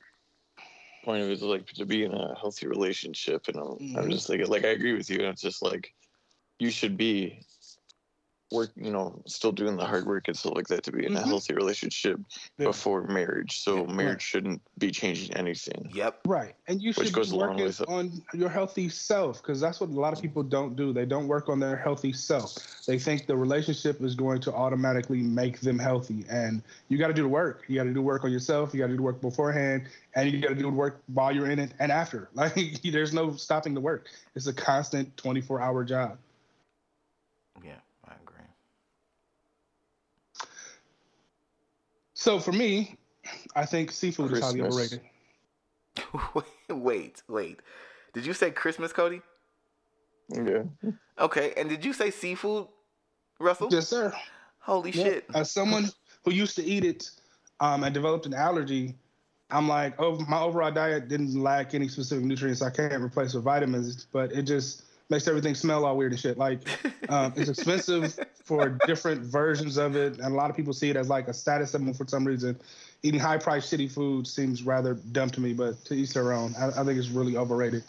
point 1.07 1.23
of 1.23 1.31
it 1.31 1.35
is 1.35 1.43
like 1.43 1.67
to 1.69 1.87
be 1.87 2.05
in 2.05 2.13
a 2.13 2.35
healthy 2.35 2.67
relationship, 2.67 3.47
and 3.47 3.57
I'm, 3.57 3.63
mm-hmm. 3.63 3.97
I'm 3.97 4.11
just 4.11 4.29
like 4.29 4.47
like 4.49 4.65
I 4.65 4.71
agree 4.71 4.93
with 4.93 5.09
you. 5.09 5.21
And 5.21 5.29
it's 5.29 5.41
just 5.41 5.63
like 5.63 5.95
you 6.59 6.71
should 6.71 6.97
be 6.97 7.46
work, 8.53 8.71
you 8.77 8.91
know, 8.91 9.21
still 9.27 9.53
doing 9.53 9.77
the 9.77 9.85
hard 9.85 10.07
work 10.07 10.29
and 10.29 10.37
stuff 10.37 10.55
like 10.55 10.69
that 10.69 10.85
to 10.85 10.93
be 10.93 11.05
in 11.05 11.13
mm-hmm. 11.13 11.25
a 11.25 11.27
healthy 11.27 11.55
relationship 11.55 12.21
yeah. 12.59 12.67
before 12.67 13.03
marriage. 13.03 13.61
So 13.61 13.79
yeah, 13.79 13.93
marriage 13.93 14.13
right. 14.13 14.23
shouldn't 14.23 14.63
be 14.79 14.91
changing 14.91 15.37
anything. 15.37 15.91
Yep. 15.93 16.21
Right. 16.27 16.55
And 16.69 16.81
you 16.81 16.93
should 16.93 17.13
goes 17.13 17.33
be 17.33 17.39
working 17.39 17.69
on 17.89 18.23
your 18.33 18.49
healthy 18.49 18.89
self 18.89 19.43
because 19.43 19.61
that's 19.61 19.81
what 19.81 19.91
a 19.91 19.93
lot 19.93 20.13
of 20.13 20.23
people 20.23 20.43
don't 20.43 20.77
do. 20.77 20.93
They 20.93 21.07
don't 21.07 21.27
work 21.27 21.49
on 21.49 21.59
their 21.59 21.77
healthy 21.77 22.13
self. 22.13 22.55
They 22.87 22.99
think 22.99 23.27
the 23.27 23.37
relationship 23.37 24.01
is 24.01 24.15
going 24.15 24.41
to 24.43 24.53
automatically 24.53 25.23
make 25.23 25.61
them 25.61 25.79
healthy. 25.79 26.25
And 26.31 26.63
you 26.89 26.99
got 26.99 27.09
to 27.09 27.15
do 27.15 27.23
the 27.23 27.29
work. 27.29 27.65
You 27.67 27.77
got 27.77 27.85
to 27.85 27.93
do 27.93 28.03
work 28.03 28.25
on 28.25 28.31
yourself. 28.31 28.73
You 28.73 28.81
got 28.81 28.87
to 28.87 28.93
do 28.93 28.99
the 28.99 29.03
work 29.03 29.21
beforehand 29.21 29.87
and 30.15 30.31
you 30.31 30.41
got 30.41 30.49
to 30.51 30.55
do 30.55 30.63
the 30.63 30.69
work 30.69 31.03
while 31.13 31.33
you're 31.33 31.51
in 31.51 31.59
it 31.59 31.73
and 31.79 31.91
after. 31.91 32.29
Like 32.37 32.81
there's 32.83 33.13
no 33.13 33.35
stopping 33.35 33.75
the 33.75 33.81
work. 33.81 34.09
It's 34.37 34.47
a 34.47 34.53
constant 34.53 35.17
24 35.17 35.61
hour 35.61 35.85
job. 35.85 36.19
Yeah. 37.65 37.73
So 42.27 42.41
for 42.41 42.51
me, 42.51 42.97
I 43.55 43.65
think 43.65 43.93
seafood 43.93 44.31
Christmas. 44.31 44.53
is 44.53 44.59
highly 44.59 44.69
overrated. 44.69 45.01
wait, 46.71 47.23
wait. 47.29 47.61
Did 48.15 48.27
you 48.27 48.33
say 48.33 48.51
Christmas, 48.51 48.93
Cody? 48.93 49.23
Yeah. 50.29 50.65
Okay, 51.21 51.55
and 51.57 51.69
did 51.69 51.85
you 51.85 51.93
say 51.93 52.11
seafood, 52.11 52.67
Russell? 53.39 53.69
Yes, 53.71 53.87
sir. 53.87 54.13
Holy 54.59 54.91
Yep. 54.91 55.07
shit! 55.07 55.25
As 55.37 55.53
someone 55.53 55.89
who 56.25 56.33
used 56.33 56.57
to 56.57 56.65
eat 56.65 56.85
it 56.85 57.09
um, 57.61 57.85
and 57.85 57.95
developed 57.95 58.27
an 58.27 58.35
allergy, 58.35 58.97
I'm 59.51 59.69
like, 59.69 59.95
oh, 60.01 60.19
my 60.29 60.41
overall 60.41 60.73
diet 60.73 61.07
didn't 61.07 61.41
lack 61.41 61.75
any 61.75 61.87
specific 61.87 62.25
nutrients. 62.25 62.61
I 62.61 62.71
can't 62.71 63.01
replace 63.01 63.35
with 63.35 63.45
vitamins, 63.45 64.09
but 64.13 64.33
it 64.33 64.43
just 64.43 64.83
makes 65.09 65.29
everything 65.29 65.55
smell 65.55 65.85
all 65.85 65.97
weird 65.97 66.13
and 66.13 66.21
shit. 66.21 66.39
Like, 66.39 66.61
um, 67.09 67.33
it's 67.37 67.49
expensive 67.49 68.19
for 68.45 68.79
different 68.87 69.23
versions 69.23 69.77
of 69.77 69.97
it, 69.97 70.19
and 70.19 70.33
a 70.33 70.37
lot 70.37 70.51
of 70.51 70.57
people 70.57 70.73
see 70.73 70.91
it 70.91 70.97
as 70.97 71.09
like 71.09 71.29
a 71.29 71.35
status 71.35 71.71
symbol 71.71 71.95
for 71.95 72.07
some 72.07 72.25
reason. 72.25 72.59
Eating 73.03 73.21
high 73.21 73.39
priced 73.39 73.73
shitty 73.73 73.91
food 73.91 74.27
seems 74.27 74.63
rather 74.63 74.95
dumb 74.95 75.31
to 75.31 75.41
me, 75.41 75.53
but 75.53 75.85
to 75.85 75.95
each 75.95 76.13
their 76.13 76.33
own. 76.33 76.55
I, 76.59 76.69
I 76.69 76.85
think 76.85 76.99
it's 76.99 77.09
really 77.09 77.37
overrated. 77.37 77.85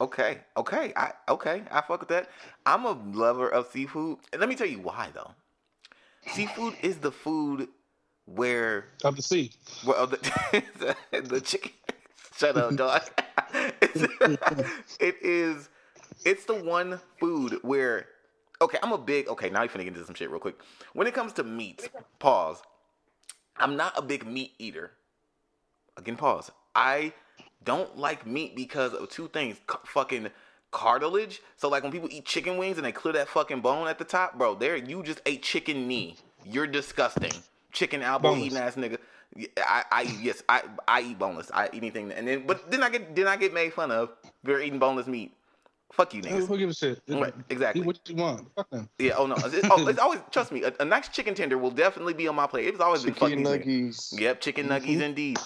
Okay, 0.00 0.38
okay, 0.56 0.92
I 0.96 1.12
okay, 1.28 1.62
I 1.70 1.82
fuck 1.82 2.00
with 2.00 2.08
that. 2.08 2.30
I'm 2.64 2.84
a 2.86 2.92
lover 3.12 3.48
of 3.48 3.66
seafood, 3.70 4.18
and 4.32 4.40
let 4.40 4.48
me 4.48 4.54
tell 4.56 4.66
you 4.66 4.80
why 4.80 5.10
though. 5.14 5.32
Seafood 6.26 6.74
is 6.82 6.98
the 6.98 7.12
food 7.12 7.68
where 8.26 8.86
Of 9.04 9.16
the 9.16 9.22
sea. 9.22 9.52
well 9.84 10.06
the 10.06 10.16
the 11.10 11.40
chicken. 11.40 11.72
Shut 12.36 12.56
up, 12.56 12.76
dog. 12.76 13.02
It 13.82 15.16
is. 15.22 15.68
It's 16.24 16.44
the 16.44 16.54
one 16.54 17.00
food 17.18 17.58
where. 17.62 18.06
Okay, 18.62 18.78
I'm 18.82 18.92
a 18.92 18.98
big. 18.98 19.28
Okay, 19.28 19.48
now 19.48 19.62
you're 19.62 19.70
finna 19.70 19.78
get 19.84 19.88
into 19.88 20.04
some 20.04 20.14
shit 20.14 20.30
real 20.30 20.40
quick. 20.40 20.56
When 20.92 21.06
it 21.06 21.14
comes 21.14 21.32
to 21.34 21.42
meats, 21.44 21.88
pause. 22.18 22.62
I'm 23.56 23.76
not 23.76 23.96
a 23.96 24.02
big 24.02 24.26
meat 24.26 24.52
eater. 24.58 24.92
Again, 25.96 26.16
pause. 26.16 26.50
I 26.74 27.12
don't 27.64 27.96
like 27.98 28.26
meat 28.26 28.54
because 28.54 28.92
of 28.92 29.08
two 29.08 29.28
things: 29.28 29.56
C- 29.70 29.76
fucking 29.86 30.28
cartilage. 30.70 31.40
So 31.56 31.68
like 31.68 31.82
when 31.82 31.92
people 31.92 32.08
eat 32.10 32.24
chicken 32.26 32.58
wings 32.58 32.76
and 32.76 32.84
they 32.86 32.92
clear 32.92 33.14
that 33.14 33.28
fucking 33.28 33.60
bone 33.60 33.88
at 33.88 33.98
the 33.98 34.04
top, 34.04 34.38
bro, 34.38 34.54
there 34.54 34.76
you 34.76 35.02
just 35.02 35.20
ate 35.26 35.42
chicken 35.42 35.88
knee. 35.88 36.16
You're 36.44 36.66
disgusting. 36.66 37.32
Chicken 37.72 38.02
elbow 38.02 38.30
Boneless. 38.30 38.46
eating 38.46 38.58
ass 38.58 38.74
nigga. 38.76 38.98
I, 39.58 39.84
I 39.92 40.02
yes, 40.20 40.42
I 40.48 40.62
I 40.88 41.02
eat 41.02 41.18
boneless. 41.18 41.50
I 41.54 41.66
eat 41.66 41.74
anything, 41.74 42.10
and 42.12 42.26
then 42.26 42.46
but 42.46 42.70
then 42.70 42.82
I 42.82 42.90
get 42.90 43.14
then 43.14 43.28
I 43.28 43.36
get 43.36 43.54
made 43.54 43.72
fun 43.72 43.90
of 43.90 44.10
for 44.44 44.60
eating 44.60 44.78
boneless 44.78 45.06
meat. 45.06 45.32
Fuck 45.92 46.14
you, 46.14 46.22
Who 46.22 46.28
niggas. 46.28 46.46
who 46.46 46.56
gives 46.58 46.82
a 46.82 46.94
shit? 46.94 47.02
Right, 47.08 47.34
exactly. 47.48 47.82
Eat 47.82 47.86
what 47.86 48.00
you 48.08 48.14
want. 48.16 48.48
Fuck 48.54 48.70
them. 48.70 48.88
Yeah. 48.98 49.14
Oh 49.16 49.26
no. 49.26 49.34
It's, 49.36 49.66
oh, 49.70 49.88
it's 49.88 49.98
always 49.98 50.20
trust 50.30 50.52
me. 50.52 50.62
A, 50.62 50.72
a 50.80 50.84
nice 50.84 51.08
chicken 51.08 51.34
tender 51.34 51.58
will 51.58 51.72
definitely 51.72 52.14
be 52.14 52.28
on 52.28 52.36
my 52.36 52.46
plate. 52.46 52.68
It's 52.68 52.80
always 52.80 53.02
been 53.04 53.14
fucking 53.14 53.44
Chicken 53.44 53.60
these 53.66 53.96
niggas. 54.12 54.20
Yep, 54.20 54.40
chicken 54.40 54.68
Mm-hmm. 54.68 54.88
nuggies 54.90 55.00
indeed. 55.02 55.38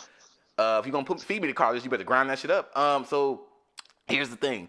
Uh, 0.58 0.76
if 0.80 0.86
you're 0.86 0.92
gonna 0.92 1.04
put 1.06 1.20
feed 1.20 1.40
me 1.42 1.48
the 1.48 1.54
cartilage, 1.54 1.82
you 1.84 1.90
better 1.90 2.04
grind 2.04 2.28
that 2.30 2.38
shit 2.38 2.50
up. 2.50 2.76
Um, 2.76 3.04
so 3.06 3.46
here's 4.06 4.28
the 4.28 4.36
thing: 4.36 4.68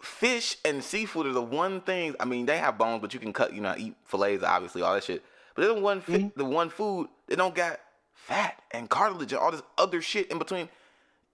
fish 0.00 0.56
and 0.64 0.82
seafood 0.82 1.26
are 1.26 1.32
the 1.32 1.42
one 1.42 1.80
thing. 1.80 2.14
I 2.20 2.24
mean, 2.24 2.46
they 2.46 2.58
have 2.58 2.78
bones, 2.78 3.00
but 3.00 3.12
you 3.12 3.20
can 3.20 3.32
cut, 3.32 3.52
you 3.52 3.60
know, 3.60 3.74
eat 3.76 3.94
fillets, 4.04 4.42
obviously, 4.44 4.82
all 4.82 4.94
that 4.94 5.04
shit. 5.04 5.22
But 5.54 5.62
they're 5.62 5.74
the 5.74 5.80
one, 5.80 6.00
fi- 6.00 6.12
Mm-hmm. 6.14 6.38
the 6.38 6.44
one 6.44 6.70
food 6.70 7.08
they 7.26 7.36
don't 7.36 7.54
got 7.54 7.80
fat 8.14 8.62
and 8.70 8.88
cartilage 8.88 9.32
and 9.32 9.40
all 9.40 9.50
this 9.50 9.62
other 9.76 10.00
shit 10.00 10.30
in 10.30 10.38
between. 10.38 10.68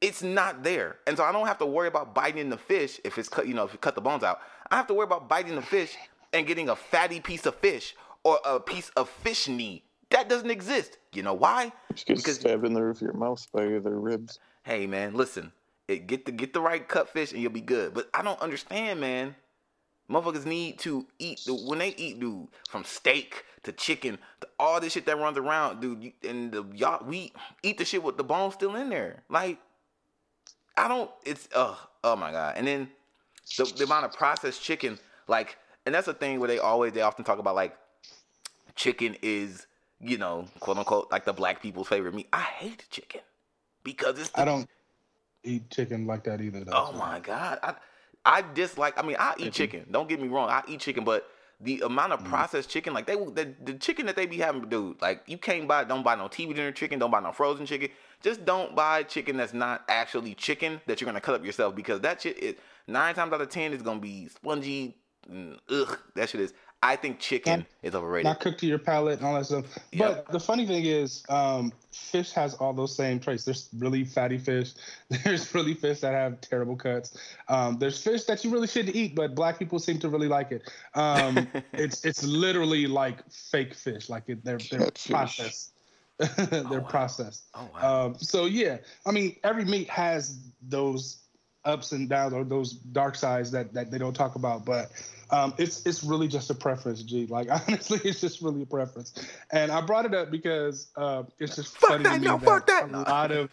It's 0.00 0.22
not 0.22 0.62
there, 0.62 0.96
and 1.08 1.16
so 1.16 1.24
I 1.24 1.32
don't 1.32 1.46
have 1.48 1.58
to 1.58 1.66
worry 1.66 1.88
about 1.88 2.14
biting 2.14 2.40
in 2.40 2.50
the 2.50 2.56
fish 2.58 3.00
if 3.04 3.18
it's 3.18 3.28
cut. 3.28 3.48
You 3.48 3.54
know, 3.54 3.64
if 3.64 3.72
you 3.72 3.78
cut 3.78 3.94
the 3.96 4.00
bones 4.00 4.22
out, 4.22 4.40
I 4.70 4.76
have 4.76 4.86
to 4.88 4.94
worry 4.94 5.04
about 5.04 5.28
biting 5.28 5.56
the 5.56 5.62
fish 5.62 5.96
and 6.32 6.46
getting 6.46 6.68
a 6.68 6.76
fatty 6.76 7.18
piece 7.20 7.46
of 7.46 7.56
fish 7.56 7.96
or 8.22 8.38
a 8.44 8.60
piece 8.60 8.90
of 8.90 9.08
fish 9.08 9.48
knee. 9.48 9.82
That 10.10 10.28
doesn't 10.28 10.50
exist. 10.50 10.98
You 11.12 11.22
know 11.24 11.34
why? 11.34 11.72
Just 11.94 12.06
get 12.06 12.16
Because- 12.18 12.36
stabbed 12.36 12.64
in 12.64 12.74
the 12.74 12.82
roof 12.82 12.98
of 12.98 13.02
your 13.02 13.12
mouth 13.14 13.44
by 13.52 13.62
their 13.64 13.80
ribs. 13.80 14.38
hey 14.62 14.86
man, 14.86 15.14
listen, 15.14 15.52
it, 15.88 16.06
get 16.06 16.26
the 16.26 16.32
get 16.32 16.52
the 16.52 16.60
right 16.60 16.86
cut 16.86 17.08
fish 17.08 17.32
and 17.32 17.42
you'll 17.42 17.50
be 17.50 17.60
good. 17.60 17.92
But 17.92 18.08
I 18.14 18.22
don't 18.22 18.40
understand, 18.40 19.00
man. 19.00 19.34
Motherfuckers 20.10 20.46
need 20.46 20.78
to 20.80 21.06
eat 21.18 21.40
the, 21.44 21.54
when 21.54 21.80
they 21.80 21.90
eat, 21.96 22.18
dude, 22.20 22.48
from 22.70 22.82
steak 22.84 23.44
to 23.64 23.72
chicken 23.72 24.16
to 24.40 24.48
all 24.58 24.80
this 24.80 24.94
shit 24.94 25.04
that 25.06 25.18
runs 25.18 25.36
around, 25.36 25.80
dude. 25.80 26.02
You, 26.02 26.12
and 26.26 26.52
the 26.52 26.64
y'all 26.74 27.04
we 27.04 27.32
eat 27.62 27.76
the 27.78 27.84
shit 27.84 28.02
with 28.02 28.16
the 28.16 28.24
bone 28.24 28.52
still 28.52 28.76
in 28.76 28.88
there. 28.88 29.22
Like 29.28 29.58
I 30.78 30.88
don't. 30.88 31.10
It's 31.24 31.48
uh 31.54 31.74
oh 32.04 32.16
my 32.16 32.30
god. 32.32 32.54
And 32.56 32.66
then 32.66 32.88
the, 33.56 33.64
the 33.76 33.84
amount 33.84 34.04
of 34.04 34.12
processed 34.12 34.62
chicken, 34.62 34.98
like, 35.26 35.56
and 35.84 35.94
that's 35.94 36.06
the 36.06 36.14
thing 36.14 36.38
where 36.38 36.48
they 36.48 36.58
always 36.58 36.92
they 36.92 37.02
often 37.02 37.24
talk 37.24 37.38
about 37.38 37.54
like 37.54 37.76
chicken 38.76 39.16
is 39.22 39.66
you 40.00 40.16
know 40.16 40.46
quote 40.60 40.78
unquote 40.78 41.10
like 41.10 41.24
the 41.24 41.32
black 41.32 41.60
people's 41.60 41.88
favorite 41.88 42.14
meat. 42.14 42.28
I 42.32 42.42
hate 42.42 42.86
chicken 42.90 43.20
because 43.82 44.18
it's 44.18 44.30
the 44.30 44.40
I 44.40 44.44
don't 44.44 44.68
eat 45.42 45.70
chicken 45.70 46.06
like 46.06 46.24
that 46.24 46.40
either. 46.40 46.64
Though. 46.64 46.72
Oh 46.74 46.92
my 46.92 47.18
god, 47.20 47.58
I 47.62 47.74
I 48.24 48.44
dislike. 48.54 48.94
I 48.96 49.06
mean, 49.06 49.16
I 49.18 49.34
eat 49.38 49.52
chicken. 49.52 49.86
Don't 49.90 50.08
get 50.08 50.20
me 50.20 50.28
wrong, 50.28 50.48
I 50.48 50.62
eat 50.68 50.80
chicken, 50.80 51.04
but 51.04 51.28
the 51.60 51.80
amount 51.80 52.12
of 52.12 52.20
mm. 52.20 52.26
processed 52.26 52.70
chicken, 52.70 52.94
like 52.94 53.06
they 53.06 53.16
the, 53.16 53.54
the 53.64 53.74
chicken 53.74 54.06
that 54.06 54.16
they 54.16 54.26
be 54.26 54.38
having, 54.38 54.68
dude, 54.68 55.00
like 55.02 55.22
you 55.26 55.38
can't 55.38 55.66
buy, 55.66 55.84
don't 55.84 56.04
buy 56.04 56.14
no 56.14 56.28
TV 56.28 56.54
dinner 56.54 56.72
chicken, 56.72 56.98
don't 56.98 57.10
buy 57.10 57.20
no 57.20 57.32
frozen 57.32 57.66
chicken. 57.66 57.88
Just 58.22 58.44
don't 58.44 58.74
buy 58.74 59.02
chicken 59.02 59.36
that's 59.36 59.54
not 59.54 59.84
actually 59.88 60.34
chicken 60.34 60.80
that 60.86 61.00
you're 61.00 61.06
gonna 61.06 61.20
cut 61.20 61.34
up 61.34 61.44
yourself 61.44 61.74
because 61.74 62.00
that 62.00 62.22
shit 62.22 62.38
is 62.38 62.54
nine 62.86 63.14
times 63.14 63.32
out 63.32 63.40
of 63.40 63.48
ten 63.48 63.72
is 63.72 63.82
gonna 63.82 64.00
be 64.00 64.28
spongy. 64.28 64.96
ugh, 65.70 65.98
that 66.14 66.28
shit 66.28 66.40
is. 66.40 66.54
I 66.82 66.94
think 66.94 67.18
chicken 67.18 67.60
Not- 67.60 67.66
is 67.82 67.94
overrated. 67.94 68.24
Not 68.24 68.40
cooked 68.40 68.60
to 68.60 68.66
your 68.66 68.78
palate 68.78 69.18
and 69.18 69.26
all 69.26 69.34
that 69.34 69.46
stuff. 69.46 69.64
Yep. 69.92 70.26
But 70.26 70.32
the 70.32 70.38
funny 70.38 70.64
thing 70.64 70.84
is, 70.84 71.24
um, 71.28 71.72
fish 71.90 72.30
has 72.32 72.54
all 72.54 72.72
those 72.72 72.94
same 72.94 73.18
traits. 73.18 73.44
There's 73.44 73.68
really 73.78 74.04
fatty 74.04 74.38
fish. 74.38 74.72
There's 75.24 75.52
really 75.54 75.74
fish 75.74 76.00
that 76.00 76.12
have 76.12 76.40
terrible 76.40 76.76
cuts. 76.76 77.18
Um, 77.48 77.78
there's 77.78 78.00
fish 78.02 78.24
that 78.24 78.44
you 78.44 78.50
really 78.50 78.68
shouldn't 78.68 78.94
eat, 78.94 79.16
but 79.16 79.34
black 79.34 79.58
people 79.58 79.78
seem 79.78 79.98
to 80.00 80.08
really 80.08 80.28
like 80.28 80.52
it. 80.52 80.70
Um, 80.94 81.48
it's 81.72 82.04
it's 82.04 82.22
literally 82.22 82.86
like 82.86 83.28
fake 83.30 83.74
fish. 83.74 84.08
Like 84.08 84.28
it, 84.28 84.44
they're 84.44 84.58
they're 84.58 84.80
Catfish. 84.80 85.10
processed. 85.10 85.72
they're 86.50 86.80
wow. 86.80 86.88
processed. 86.88 87.44
oh 87.54 87.68
wow. 87.74 88.06
Um, 88.06 88.14
so 88.18 88.44
yeah, 88.46 88.78
I 89.06 89.10
mean, 89.10 89.36
every 89.42 89.64
meat 89.64 89.88
has 89.88 90.38
those 90.62 91.18
ups 91.64 91.92
and 91.92 92.08
downs 92.08 92.32
or 92.32 92.44
those 92.44 92.72
dark 92.72 93.14
sides 93.14 93.50
that, 93.50 93.72
that 93.74 93.90
they 93.90 93.98
don't 93.98 94.14
talk 94.14 94.36
about, 94.36 94.64
but 94.64 94.90
um, 95.30 95.54
it's 95.58 95.84
it's 95.86 96.02
really 96.02 96.28
just 96.28 96.50
a 96.50 96.54
preference, 96.54 97.02
G. 97.02 97.26
Like 97.26 97.48
honestly, 97.68 98.00
it's 98.04 98.20
just 98.20 98.42
really 98.42 98.62
a 98.62 98.66
preference. 98.66 99.12
And 99.50 99.70
I 99.70 99.80
brought 99.80 100.06
it 100.06 100.14
up 100.14 100.30
because 100.30 100.88
uh, 100.96 101.24
it's 101.38 101.56
just 101.56 101.76
Fuck 101.78 101.90
funny 101.90 102.04
that, 102.04 102.14
to 102.14 102.20
me 102.20 102.26
yo, 102.26 102.38
that 102.38 102.66
that. 102.66 102.90
a 102.90 102.98
lot 102.98 103.30
of 103.30 103.50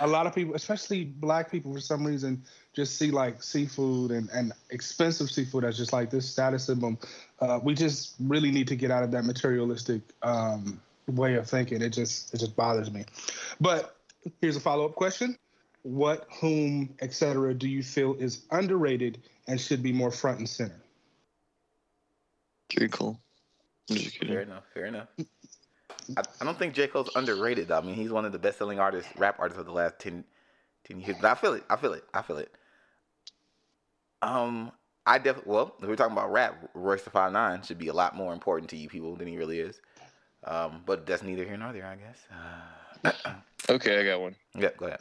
a 0.00 0.06
lot 0.06 0.26
of 0.26 0.34
people, 0.34 0.54
especially 0.54 1.04
black 1.04 1.50
people, 1.50 1.72
for 1.72 1.80
some 1.80 2.06
reason, 2.06 2.42
just 2.74 2.96
see 2.96 3.10
like 3.10 3.42
seafood 3.42 4.10
and, 4.10 4.28
and 4.32 4.52
expensive 4.70 5.30
seafood 5.30 5.64
as 5.64 5.76
just 5.76 5.92
like 5.92 6.10
this 6.10 6.28
status 6.28 6.64
symbol. 6.64 6.96
Uh, 7.40 7.58
we 7.62 7.74
just 7.74 8.14
really 8.20 8.50
need 8.50 8.68
to 8.68 8.76
get 8.76 8.90
out 8.90 9.02
of 9.02 9.10
that 9.10 9.24
materialistic 9.24 10.00
um, 10.22 10.80
way 11.08 11.34
of 11.34 11.48
thinking. 11.48 11.82
It 11.82 11.90
just 11.90 12.32
it 12.34 12.38
just 12.38 12.56
bothers 12.56 12.90
me. 12.90 13.04
But 13.60 13.96
here's 14.40 14.56
a 14.56 14.60
follow 14.60 14.84
up 14.84 14.94
question: 14.94 15.36
What, 15.82 16.26
whom, 16.40 16.94
etc. 17.00 17.54
do 17.54 17.68
you 17.68 17.82
feel 17.82 18.14
is 18.14 18.44
underrated 18.50 19.18
and 19.46 19.60
should 19.60 19.82
be 19.82 19.92
more 19.92 20.10
front 20.10 20.38
and 20.38 20.48
center? 20.48 20.80
J. 22.68 22.88
Cole. 22.88 23.18
I'm 23.90 23.96
just 23.96 24.18
Fair 24.18 24.40
enough. 24.42 24.64
Fair 24.74 24.86
enough. 24.86 25.08
I, 26.16 26.22
I 26.40 26.44
don't 26.44 26.58
think 26.58 26.74
J. 26.74 26.86
Cole's 26.86 27.10
underrated. 27.16 27.68
though. 27.68 27.78
I 27.78 27.80
mean, 27.82 27.94
he's 27.94 28.10
one 28.10 28.24
of 28.24 28.32
the 28.32 28.38
best-selling 28.38 28.78
artists, 28.78 29.10
rap 29.16 29.36
artists 29.38 29.58
of 29.58 29.66
the 29.66 29.72
last 29.72 29.98
10, 29.98 30.24
10 30.84 31.00
years. 31.00 31.16
But 31.20 31.30
I 31.30 31.34
feel 31.34 31.54
it. 31.54 31.64
I 31.70 31.76
feel 31.76 31.92
it. 31.94 32.04
I 32.12 32.22
feel 32.22 32.38
it. 32.38 32.52
Um, 34.22 34.72
I 35.06 35.18
definitely. 35.18 35.52
Well, 35.52 35.74
if 35.80 35.88
we're 35.88 35.96
talking 35.96 36.12
about 36.12 36.32
rap, 36.32 36.68
Royce 36.74 37.02
da 37.02 37.10
Five 37.10 37.32
Nine 37.32 37.62
should 37.62 37.78
be 37.78 37.88
a 37.88 37.92
lot 37.94 38.14
more 38.16 38.32
important 38.32 38.68
to 38.70 38.76
you 38.76 38.88
people 38.88 39.16
than 39.16 39.28
he 39.28 39.36
really 39.36 39.60
is. 39.60 39.80
Um, 40.44 40.82
but 40.86 41.06
that's 41.06 41.22
neither 41.22 41.44
here 41.44 41.56
nor 41.56 41.72
there, 41.72 41.86
I 41.86 41.96
guess. 41.96 43.12
Uh, 43.24 43.32
Okay, 43.70 44.00
I 44.00 44.04
got 44.04 44.20
one. 44.20 44.34
yeah, 44.56 44.70
go 44.78 44.86
ahead. 44.86 45.00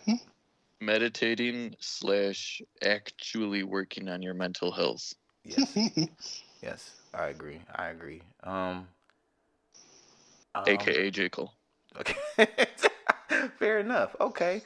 Meditating 0.81 1.73
slash 1.79 2.61
actually 2.83 3.63
working 3.63 4.09
on 4.09 4.21
your 4.21 4.33
mental 4.33 4.71
health. 4.71 5.13
Yes, 5.43 5.73
yes, 6.61 6.91
I 7.13 7.27
agree. 7.27 7.59
I 7.75 7.87
agree. 7.87 8.21
Um, 8.43 8.87
um, 10.55 10.63
AKA 10.67 11.11
J. 11.11 11.29
Cole. 11.29 11.51
Okay. 11.99 12.15
Fair 13.59 13.79
enough. 13.79 14.15
Okay. 14.21 14.61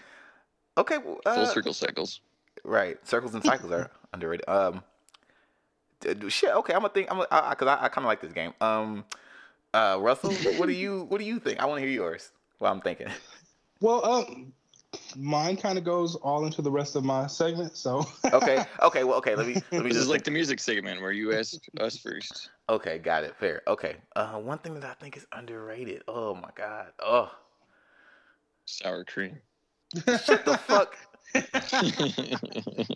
Okay. 0.77 0.97
well, 0.97 1.19
Full 1.23 1.43
Uh, 1.43 1.45
circle 1.45 1.73
cycles. 1.73 2.21
Right. 2.63 2.97
Circles 3.07 3.33
and 3.35 3.43
cycles 3.43 3.71
are 3.71 3.89
underrated. 4.13 4.47
Um. 4.49 4.83
d- 6.01 6.13
d- 6.13 6.29
Shit. 6.29 6.51
Okay. 6.51 6.73
I'm 6.73 6.81
gonna 6.81 6.93
think. 6.93 7.09
I'm 7.09 7.17
gonna, 7.17 7.27
I, 7.31 7.51
I, 7.51 7.55
cause 7.55 7.67
I, 7.67 7.85
I 7.85 7.89
kind 7.89 8.05
of 8.05 8.09
like 8.09 8.21
this 8.21 8.33
game. 8.33 8.53
Um. 8.61 9.05
Uh. 9.73 9.97
Russell, 9.99 10.33
what 10.57 10.67
do 10.67 10.73
you 10.73 11.05
What 11.09 11.19
do 11.19 11.25
you 11.25 11.39
think? 11.39 11.59
I 11.59 11.65
want 11.65 11.79
to 11.81 11.85
hear 11.87 11.93
yours. 11.95 12.31
What 12.59 12.69
I'm 12.71 12.81
thinking. 12.81 13.07
Well, 13.83 14.05
um, 14.05 14.53
mine 15.15 15.57
kind 15.57 15.77
of 15.77 15.83
goes 15.83 16.15
all 16.15 16.45
into 16.45 16.61
the 16.61 16.71
rest 16.71 16.95
of 16.95 17.03
my 17.03 17.27
segment. 17.27 17.77
So 17.77 18.05
Okay. 18.33 18.63
Okay. 18.81 19.03
Well. 19.03 19.17
Okay. 19.17 19.35
Let 19.35 19.47
me. 19.47 19.53
Let 19.71 19.83
me 19.83 19.89
This 19.89 19.93
just 19.93 20.03
is 20.03 20.09
like 20.09 20.23
the 20.23 20.31
music 20.31 20.59
segment 20.59 21.01
where 21.01 21.11
you 21.11 21.33
ask 21.33 21.59
us 21.79 21.97
first. 21.97 22.49
Okay. 22.69 22.97
Got 22.97 23.23
it. 23.23 23.35
Fair. 23.37 23.61
Okay. 23.67 23.95
Uh. 24.15 24.33
One 24.33 24.57
thing 24.59 24.73
that 24.75 24.83
I 24.83 24.93
think 24.93 25.17
is 25.17 25.25
underrated. 25.31 26.03
Oh 26.07 26.35
my 26.35 26.49
God. 26.55 26.87
Oh. 26.99 27.31
Sour 28.65 29.03
cream. 29.05 29.37
Shut 30.05 30.45
the 30.45 30.57
fuck. 30.65 30.95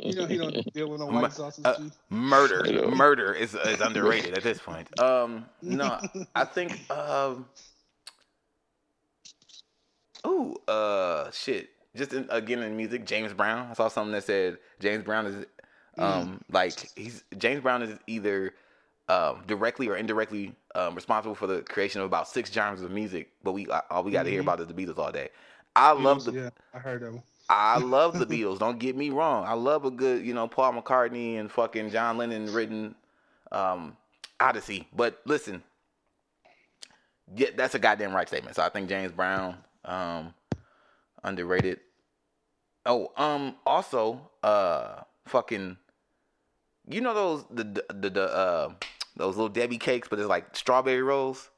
you 0.04 0.14
know 0.16 0.26
he 0.26 0.38
don't 0.38 0.74
deal 0.74 0.89
with 0.89 1.00
no 1.00 1.06
white 1.08 1.32
sauces. 1.32 1.64
Uh, 1.64 1.78
Chief. 1.78 1.91
murder, 2.10 2.89
murder 2.89 3.34
is 3.34 3.54
is 3.54 3.80
underrated 3.82 4.38
at 4.38 4.43
this 4.43 4.60
point. 4.60 4.88
Um, 5.00 5.46
no, 5.62 6.02
I 6.36 6.43
think 6.43 6.89
um, 6.91 7.46
ooh, 10.28 10.56
uh, 10.68 11.32
shit. 11.32 11.70
Just 11.96 12.14
in, 12.14 12.28
again 12.30 12.60
in 12.62 12.76
music, 12.76 13.06
James 13.06 13.34
Brown. 13.34 13.68
I 13.72 13.74
saw 13.74 13.88
something 13.88 14.12
that 14.12 14.24
said 14.24 14.58
James 14.80 15.04
Brown 15.04 15.26
is 15.28 15.46
um 15.98 16.41
like 16.52 16.91
he's 16.96 17.24
James 17.38 17.62
Brown 17.62 17.82
is 17.82 17.98
either 18.08 18.54
um 19.08 19.43
directly 19.48 19.88
or 19.88 19.96
indirectly 19.96 20.54
um 20.76 20.93
responsible 20.96 21.36
for 21.36 21.48
the 21.48 21.62
creation 21.62 22.02
of 22.02 22.06
about 22.08 22.28
six 22.28 22.52
genres 22.52 22.82
of 22.82 22.91
music, 22.91 23.32
but 23.43 23.54
we 23.54 23.68
all 23.89 24.04
we 24.04 24.12
got 24.12 24.24
to 24.24 24.30
hear 24.30 24.41
Mhm. 24.41 24.46
about 24.46 24.60
is 24.60 24.68
the 24.68 24.74
Beatles 24.74 24.98
all 24.98 25.12
day. 25.12 25.30
I 25.76 25.91
love 25.91 26.26
the 26.26 26.32
Yeah, 26.34 26.50
I 26.74 26.80
heard 26.80 27.02
one. 27.04 27.24
I 27.50 27.78
love 27.78 28.18
the 28.18 28.26
Beatles. 28.26 28.60
Don't 28.60 28.80
get 28.80 28.96
me 28.96 29.10
wrong. 29.12 29.46
I 29.46 29.54
love 29.54 29.86
a 29.86 29.91
good, 29.91 30.26
you 30.26 30.34
know, 30.34 30.48
Paul 30.48 30.74
McCartney 30.74 31.39
and 31.39 31.52
fucking 31.52 31.91
John 31.91 32.18
Lennon 32.18 32.52
written 32.52 32.96
um, 33.52 33.96
Odyssey. 34.39 34.88
But 34.96 35.22
listen, 35.26 35.62
yeah, 37.36 37.50
that's 37.56 37.76
a 37.76 37.80
goddamn 37.80 38.14
right 38.14 38.28
statement. 38.28 38.56
So 38.56 38.64
I 38.64 38.70
think 38.70 38.89
James 38.89 39.12
Brown 39.12 39.56
um, 39.86 40.34
underrated. 41.24 41.80
Oh, 42.86 43.11
um, 43.17 43.55
also, 43.65 44.29
uh, 44.43 45.01
fucking, 45.25 45.77
you 46.88 47.01
know 47.01 47.13
those 47.13 47.45
the 47.49 47.63
the 47.63 47.86
the, 47.93 48.09
the 48.09 48.23
uh 48.23 48.73
those 49.15 49.36
little 49.36 49.49
Debbie 49.49 49.77
cakes, 49.77 50.07
but 50.07 50.19
it's 50.19 50.27
like 50.27 50.55
strawberry 50.55 51.01
rolls. 51.01 51.49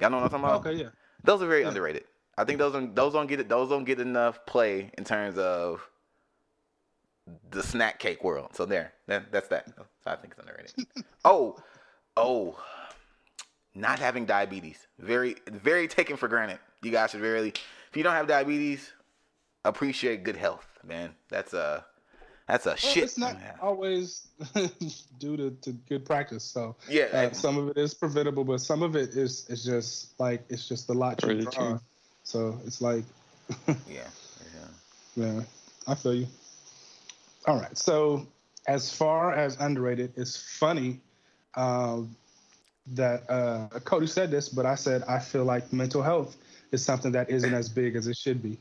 Y'all 0.00 0.10
know 0.10 0.16
what 0.18 0.24
I'm 0.24 0.30
talking 0.30 0.44
about? 0.44 0.66
Okay, 0.66 0.82
yeah. 0.82 0.88
Those 1.24 1.42
are 1.42 1.46
very 1.46 1.62
Yeah. 1.62 1.68
underrated. 1.68 2.04
I 2.38 2.44
think 2.44 2.58
those 2.58 2.72
don't 2.72 2.94
those 2.94 3.12
don't 3.12 3.26
get 3.26 3.40
it 3.40 3.48
those 3.48 3.68
don't 3.68 3.84
get 3.84 4.00
enough 4.00 4.46
play 4.46 4.90
in 4.96 5.04
terms 5.04 5.36
of 5.36 5.86
the 7.50 7.62
snack 7.62 7.98
cake 7.98 8.24
world. 8.24 8.50
So 8.54 8.64
there, 8.64 8.92
that, 9.06 9.30
that's 9.30 9.48
that. 9.48 9.68
So 9.76 9.84
I 10.06 10.16
think 10.16 10.32
it's 10.32 10.40
underrated. 10.40 11.04
oh, 11.24 11.56
oh, 12.16 12.58
not 13.74 13.98
having 13.98 14.24
diabetes, 14.24 14.86
very 14.98 15.36
very 15.50 15.86
taken 15.86 16.16
for 16.16 16.28
granted. 16.28 16.58
You 16.82 16.90
guys 16.90 17.10
should 17.10 17.20
really, 17.20 17.48
if 17.90 17.96
you 17.96 18.02
don't 18.02 18.14
have 18.14 18.26
diabetes, 18.26 18.90
appreciate 19.64 20.24
good 20.24 20.36
health, 20.36 20.66
man. 20.84 21.14
That's 21.28 21.54
a 21.54 21.84
that's 22.48 22.66
a 22.66 22.70
Well, 22.70 22.76
shit. 22.78 23.04
it's 23.04 23.16
not 23.18 23.36
Yeah. 23.40 23.54
always 23.62 24.26
due 25.18 25.36
to, 25.36 25.50
to 25.62 25.72
good 25.88 26.04
practice. 26.04 26.44
So 26.44 26.76
Yeah, 26.88 27.04
uh, 27.12 27.16
and- 27.16 27.36
some 27.36 27.56
of 27.56 27.68
it 27.68 27.78
is 27.78 27.94
preventable, 27.94 28.44
but 28.44 28.60
some 28.60 28.82
of 28.82 28.96
it 28.96 29.10
is 29.16 29.48
is 29.48 29.64
just 29.64 30.18
like 30.20 30.42
it's 30.48 30.68
just 30.68 30.88
a 30.90 30.92
lot 30.92 31.18
to 31.18 31.34
draw. 31.42 31.78
So 32.24 32.60
it's 32.66 32.80
like, 32.80 33.04
yeah, 33.68 33.74
yeah. 33.88 34.06
yeah, 35.16 35.40
I 35.86 35.94
feel 35.94 36.14
you. 36.14 36.26
All 37.46 37.56
right. 37.58 37.76
So 37.76 38.26
as 38.68 38.92
far 38.94 39.32
as 39.32 39.56
underrated, 39.60 40.12
it's 40.16 40.36
funny 40.58 41.00
um, 41.56 42.14
that 42.94 43.28
uh, 43.28 43.68
Cody 43.80 44.06
said 44.06 44.30
this, 44.30 44.48
but 44.48 44.66
I 44.66 44.74
said 44.76 45.02
I 45.08 45.18
feel 45.18 45.44
like 45.44 45.72
mental 45.72 46.02
health 46.02 46.36
is 46.70 46.84
something 46.84 47.12
that 47.12 47.28
isn't 47.30 47.52
as 47.54 47.68
big 47.68 47.96
as 47.96 48.06
it 48.06 48.16
should 48.16 48.42
be. 48.42 48.58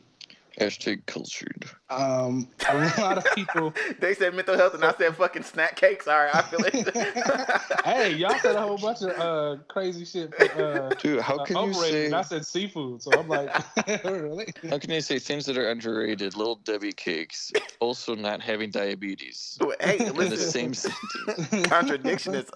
Hashtag 0.59 1.05
cultured. 1.05 1.65
Um, 1.89 2.47
a 2.69 2.93
lot 2.99 3.17
of 3.17 3.25
people. 3.35 3.73
They 3.99 4.13
said 4.13 4.33
mental 4.33 4.57
health, 4.57 4.73
and 4.73 4.83
I 4.83 4.93
said 4.93 5.15
fucking 5.15 5.43
snack 5.43 5.75
cakes. 5.75 6.07
All 6.07 6.17
right, 6.17 6.33
I 6.33 6.41
feel 6.41 6.59
it. 6.63 7.85
hey, 7.85 8.13
y'all 8.13 8.37
said 8.39 8.55
a 8.55 8.61
whole 8.61 8.77
bunch 8.77 9.01
of 9.01 9.09
uh, 9.19 9.61
crazy 9.67 10.05
shit. 10.05 10.33
Uh, 10.57 10.89
Dude, 10.89 11.21
how 11.21 11.37
uh, 11.37 11.45
can 11.45 11.67
you 11.67 11.73
say 11.73 12.05
and 12.07 12.15
I 12.15 12.21
said 12.21 12.45
seafood, 12.45 13.01
so 13.01 13.11
I'm 13.17 13.27
like, 13.27 13.49
really? 14.05 14.47
how 14.69 14.79
can 14.79 14.89
you 14.89 15.01
say 15.01 15.19
things 15.19 15.45
that 15.45 15.57
are 15.57 15.69
underrated, 15.69 16.35
little 16.35 16.55
Debbie 16.55 16.93
cakes, 16.93 17.51
also 17.79 18.15
not 18.15 18.41
having 18.41 18.71
diabetes 18.71 19.57
hey, 19.81 20.05
in 20.05 20.15
the 20.15 20.37
same 20.37 20.73
sentence? 20.73 21.67
contradiction 21.67 22.35
is. 22.35 22.49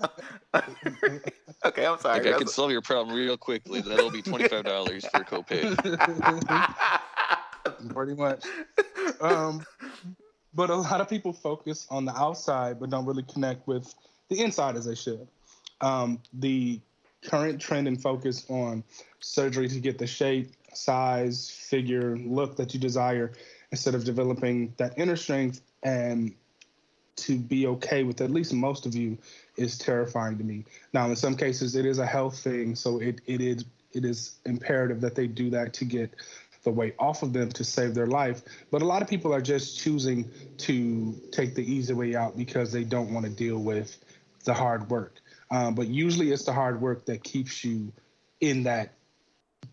okay, 1.65 1.85
I'm 1.85 1.99
sorry. 1.99 2.17
Like 2.17 2.21
I 2.21 2.23
can 2.23 2.31
That's- 2.31 2.53
solve 2.53 2.71
your 2.71 2.81
problem 2.81 3.15
real 3.15 3.37
quickly. 3.37 3.81
That'll 3.81 4.11
be 4.11 4.21
twenty 4.21 4.47
five 4.47 4.65
dollars 4.65 5.05
for 5.05 5.23
copay. 5.23 7.01
Pretty 7.89 8.15
much. 8.15 8.45
Um, 9.21 9.63
but 10.53 10.69
a 10.69 10.75
lot 10.75 11.01
of 11.01 11.09
people 11.09 11.33
focus 11.33 11.85
on 11.89 12.05
the 12.05 12.15
outside, 12.15 12.79
but 12.79 12.89
don't 12.89 13.05
really 13.05 13.23
connect 13.23 13.67
with 13.67 13.93
the 14.29 14.41
inside 14.41 14.75
as 14.75 14.85
they 14.85 14.95
should. 14.95 15.27
Um, 15.81 16.21
the 16.33 16.79
current 17.25 17.59
trend 17.59 17.87
and 17.87 18.01
focus 18.01 18.45
on 18.49 18.83
surgery 19.19 19.67
to 19.67 19.79
get 19.79 19.97
the 19.97 20.07
shape, 20.07 20.51
size, 20.73 21.49
figure, 21.49 22.17
look 22.17 22.55
that 22.55 22.73
you 22.73 22.79
desire, 22.79 23.33
instead 23.71 23.95
of 23.95 24.05
developing 24.05 24.73
that 24.77 24.97
inner 24.97 25.15
strength 25.15 25.61
and 25.83 26.33
to 27.15 27.37
be 27.37 27.65
okay 27.67 28.03
with 28.03 28.21
at 28.21 28.29
least 28.29 28.53
most 28.53 28.85
of 28.85 28.93
you 28.93 29.17
is 29.57 29.77
terrifying 29.77 30.37
to 30.37 30.43
me. 30.43 30.65
Now, 30.93 31.09
in 31.09 31.15
some 31.15 31.35
cases, 31.35 31.75
it 31.75 31.85
is 31.85 31.99
a 31.99 32.05
health 32.05 32.37
thing, 32.37 32.75
so 32.75 32.99
it, 32.99 33.21
it 33.25 33.41
is 33.41 33.65
it 33.93 34.03
is 34.03 34.39
imperative 34.45 34.99
that 34.99 35.15
they 35.15 35.25
do 35.25 35.49
that 35.49 35.73
to 35.73 35.85
get 35.85 36.13
the 36.65 36.71
weight 36.71 36.95
off 36.99 37.23
of 37.23 37.31
them 37.31 37.49
to 37.49 37.63
save 37.63 37.93
their 37.95 38.07
life. 38.07 38.41
But 38.71 38.81
a 38.81 38.85
lot 38.85 39.01
of 39.01 39.07
people 39.07 39.33
are 39.33 39.41
just 39.41 39.79
choosing 39.79 40.29
to 40.57 41.15
take 41.31 41.55
the 41.55 41.63
easy 41.63 41.93
way 41.93 42.15
out 42.15 42.35
because 42.35 42.73
they 42.73 42.83
don't 42.83 43.13
want 43.13 43.25
to 43.25 43.31
deal 43.31 43.59
with 43.59 43.97
the 44.43 44.53
hard 44.53 44.89
work. 44.89 45.21
Um, 45.51 45.75
but 45.75 45.87
usually, 45.87 46.31
it's 46.31 46.43
the 46.43 46.51
hard 46.51 46.81
work 46.81 47.05
that 47.05 47.23
keeps 47.23 47.63
you 47.63 47.93
in 48.41 48.63
that 48.63 48.91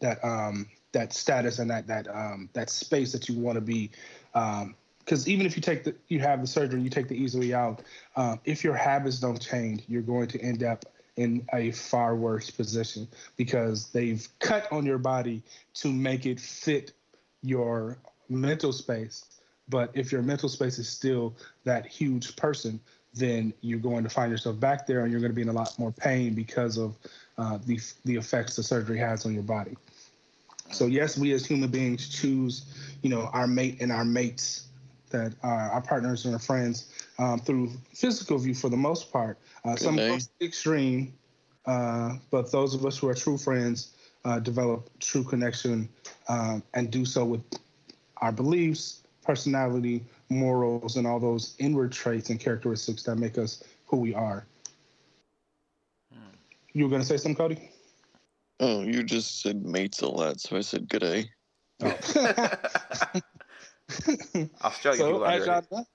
that 0.00 0.24
um, 0.24 0.68
that 0.92 1.12
status 1.12 1.58
and 1.58 1.70
that 1.70 1.86
that 1.88 2.06
um, 2.08 2.48
that 2.52 2.70
space 2.70 3.10
that 3.12 3.28
you 3.28 3.38
want 3.38 3.56
to 3.56 3.60
be. 3.60 3.90
Because 4.32 5.26
even 5.26 5.46
if 5.46 5.56
you 5.56 5.62
take 5.62 5.84
the 5.84 5.94
you 6.08 6.20
have 6.20 6.40
the 6.40 6.46
surgery, 6.46 6.80
you 6.82 6.90
take 6.90 7.08
the 7.08 7.16
easy 7.16 7.40
way 7.40 7.54
out. 7.54 7.82
Um, 8.16 8.38
if 8.44 8.62
your 8.62 8.74
habits 8.74 9.18
don't 9.18 9.40
change, 9.40 9.82
you're 9.88 10.02
going 10.02 10.28
to 10.28 10.40
end 10.40 10.62
up 10.62 10.84
in 11.16 11.46
a 11.52 11.70
far 11.72 12.16
worse 12.16 12.50
position 12.50 13.06
because 13.36 13.90
they've 13.90 14.26
cut 14.38 14.70
on 14.72 14.86
your 14.86 14.98
body 14.98 15.42
to 15.74 15.92
make 15.92 16.26
it 16.26 16.40
fit 16.40 16.92
your 17.42 17.98
mental 18.28 18.72
space. 18.72 19.24
But 19.68 19.90
if 19.94 20.10
your 20.10 20.22
mental 20.22 20.48
space 20.48 20.78
is 20.78 20.88
still 20.88 21.34
that 21.64 21.86
huge 21.86 22.36
person, 22.36 22.80
then 23.14 23.52
you're 23.60 23.78
going 23.78 24.04
to 24.04 24.08
find 24.08 24.30
yourself 24.30 24.58
back 24.58 24.86
there 24.86 25.00
and 25.00 25.12
you're 25.12 25.20
going 25.20 25.30
to 25.30 25.36
be 25.36 25.42
in 25.42 25.48
a 25.48 25.52
lot 25.52 25.78
more 25.78 25.92
pain 25.92 26.34
because 26.34 26.78
of 26.78 26.96
uh, 27.36 27.58
the, 27.66 27.78
the 28.04 28.16
effects 28.16 28.56
the 28.56 28.62
surgery 28.62 28.98
has 28.98 29.26
on 29.26 29.34
your 29.34 29.42
body. 29.42 29.76
So 30.70 30.86
yes, 30.86 31.18
we 31.18 31.32
as 31.32 31.44
human 31.44 31.70
beings 31.70 32.08
choose, 32.08 32.64
you 33.02 33.10
know, 33.10 33.28
our 33.32 33.46
mate 33.46 33.78
and 33.80 33.92
our 33.92 34.04
mates 34.04 34.68
that 35.10 35.34
are 35.42 35.70
our 35.70 35.82
partners 35.82 36.24
and 36.24 36.34
our 36.34 36.40
friends 36.40 36.90
um, 37.22 37.38
through 37.38 37.70
physical 37.94 38.36
view 38.38 38.54
for 38.54 38.68
the 38.68 38.76
most 38.76 39.12
part. 39.12 39.38
Uh, 39.64 39.76
some 39.76 39.96
day. 39.96 40.08
go 40.08 40.18
to 40.18 40.28
extreme, 40.44 41.14
uh, 41.66 42.16
but 42.30 42.50
those 42.50 42.74
of 42.74 42.84
us 42.84 42.98
who 42.98 43.08
are 43.08 43.14
true 43.14 43.38
friends 43.38 43.94
uh, 44.24 44.40
develop 44.40 44.90
true 44.98 45.22
connection 45.22 45.88
um, 46.28 46.64
and 46.74 46.90
do 46.90 47.04
so 47.04 47.24
with 47.24 47.42
our 48.16 48.32
beliefs, 48.32 49.02
personality, 49.24 50.04
morals, 50.30 50.96
and 50.96 51.06
all 51.06 51.20
those 51.20 51.54
inward 51.58 51.92
traits 51.92 52.30
and 52.30 52.40
characteristics 52.40 53.04
that 53.04 53.14
make 53.16 53.38
us 53.38 53.62
who 53.86 53.98
we 53.98 54.12
are. 54.14 54.44
You 56.72 56.84
were 56.84 56.90
going 56.90 57.02
to 57.02 57.06
say 57.06 57.18
something, 57.18 57.36
Cody? 57.36 57.70
Oh, 58.58 58.82
you 58.82 59.02
just 59.04 59.42
said 59.42 59.64
mates 59.64 60.00
a 60.00 60.08
lot, 60.08 60.40
so 60.40 60.56
I 60.56 60.60
said 60.62 60.88
good 60.88 61.02
day. 61.02 61.30
Oh. 61.82 61.86
Australia 64.64 64.98
so, 64.98 65.06
people 65.06 65.26
as 65.26 65.46
underrated. 65.46 65.86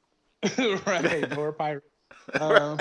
right, 0.85 1.35
more 1.35 1.51
pirates. 1.51 1.88
Um, 2.41 2.77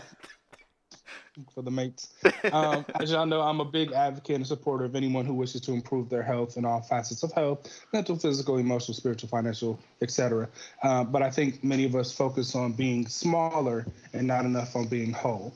for 1.54 1.62
the 1.62 1.70
mates. 1.70 2.14
Um, 2.52 2.84
as 3.00 3.11
y'all 3.11 3.26
know, 3.26 3.40
I'm 3.40 3.61
a 3.61 3.64
big 3.64 3.92
advocate 3.92 4.36
and 4.36 4.46
supporter 4.46 4.84
of 4.84 4.96
anyone 4.96 5.26
who 5.26 5.34
wishes 5.34 5.61
to 5.62 5.72
improve 5.72 6.09
their 6.09 6.22
health 6.22 6.57
in 6.57 6.64
all 6.64 6.80
facets 6.80 7.22
of 7.22 7.32
health 7.32 7.68
mental, 7.92 8.16
physical, 8.16 8.57
emotional, 8.59 8.94
spiritual, 8.94 9.28
financial, 9.28 9.78
etc. 10.02 10.48
Uh, 10.82 11.04
but 11.04 11.22
I 11.22 11.30
think 11.30 11.62
many 11.62 11.84
of 11.84 11.94
us 11.94 12.12
focus 12.12 12.54
on 12.54 12.72
being 12.72 13.07
smaller 13.07 13.86
and 14.12 14.26
not 14.26 14.44
enough 14.44 14.74
on 14.74 14.86
being 14.86 15.12
whole. 15.12 15.54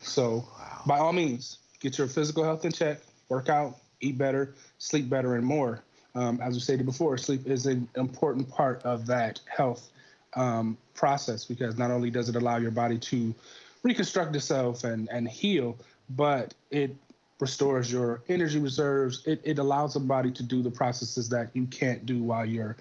So, 0.00 0.46
by 0.86 0.98
all 0.98 1.12
means, 1.12 1.58
get 1.80 1.98
your 1.98 2.08
physical 2.08 2.42
health 2.42 2.64
in 2.64 2.72
check, 2.72 3.00
work 3.28 3.48
out, 3.48 3.76
eat 4.00 4.18
better, 4.18 4.54
sleep 4.78 5.08
better, 5.08 5.36
and 5.36 5.46
more. 5.46 5.84
Um, 6.14 6.40
as 6.42 6.54
we 6.54 6.60
stated 6.60 6.84
before, 6.84 7.16
sleep 7.16 7.46
is 7.46 7.66
an 7.66 7.88
important 7.96 8.50
part 8.50 8.82
of 8.82 9.06
that 9.06 9.40
health 9.46 9.92
um, 10.34 10.76
process 10.94 11.44
because 11.44 11.78
not 11.78 11.90
only 11.90 12.10
does 12.10 12.28
it 12.28 12.36
allow 12.36 12.56
your 12.56 12.70
body 12.70 12.98
to 12.98 13.34
reconstruct 13.82 14.34
itself 14.36 14.84
and, 14.84 15.08
and 15.10 15.28
heal, 15.28 15.76
but 16.10 16.54
it 16.70 16.94
restores 17.40 17.92
your 17.92 18.22
energy 18.28 18.58
reserves. 18.58 19.26
It, 19.26 19.40
it 19.44 19.58
allows 19.58 19.94
the 19.94 20.00
body 20.00 20.30
to 20.32 20.42
do 20.42 20.62
the 20.62 20.70
processes 20.70 21.28
that 21.30 21.50
you 21.54 21.66
can't 21.66 22.06
do 22.06 22.22
while 22.22 22.46
you're 22.46 22.76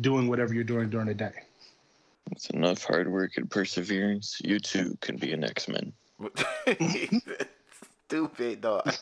doing 0.00 0.28
whatever 0.28 0.52
you're 0.54 0.64
doing 0.64 0.90
during 0.90 1.06
the 1.06 1.14
day. 1.14 1.32
With 2.28 2.50
enough 2.50 2.84
hard 2.84 3.10
work 3.10 3.36
and 3.36 3.50
perseverance, 3.50 4.40
you 4.44 4.58
too 4.58 4.96
can 5.00 5.16
be 5.16 5.32
an 5.32 5.44
X 5.44 5.68
Men. 5.68 5.92
Stupid 8.06 8.60
dog. 8.60 8.94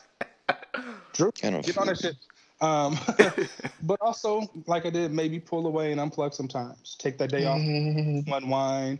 Drew, 1.13 1.31
get 1.31 1.77
on 1.77 1.87
that 1.87 1.99
shit. 1.99 2.15
Um, 2.61 2.97
but 3.83 3.99
also, 4.01 4.49
like 4.67 4.85
I 4.85 4.89
did, 4.89 5.11
maybe 5.11 5.39
pull 5.39 5.67
away 5.67 5.91
and 5.91 5.99
unplug 5.99 6.33
sometimes. 6.33 6.95
Take 6.99 7.17
that 7.17 7.29
day 7.29 7.45
off, 7.45 7.59
unwind, 7.59 8.99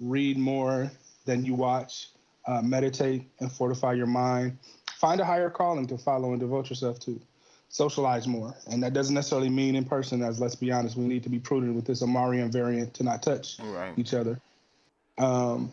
read 0.00 0.38
more 0.38 0.90
than 1.24 1.44
you 1.44 1.54
watch, 1.54 2.10
uh, 2.46 2.62
meditate 2.62 3.30
and 3.40 3.50
fortify 3.50 3.92
your 3.92 4.06
mind. 4.06 4.58
Find 4.96 5.20
a 5.20 5.24
higher 5.24 5.50
calling 5.50 5.86
to 5.88 5.98
follow 5.98 6.30
and 6.32 6.40
devote 6.40 6.70
yourself 6.70 6.98
to. 7.00 7.20
Socialize 7.68 8.28
more. 8.28 8.54
And 8.70 8.80
that 8.84 8.92
doesn't 8.92 9.14
necessarily 9.14 9.48
mean 9.48 9.74
in 9.74 9.84
person, 9.84 10.22
as 10.22 10.40
let's 10.40 10.54
be 10.54 10.70
honest, 10.70 10.96
we 10.96 11.06
need 11.06 11.24
to 11.24 11.28
be 11.28 11.40
prudent 11.40 11.74
with 11.74 11.84
this 11.84 12.02
Omicron 12.02 12.52
variant 12.52 12.94
to 12.94 13.02
not 13.02 13.20
touch 13.20 13.58
right. 13.60 13.92
each 13.96 14.14
other. 14.14 14.40
Um, 15.18 15.72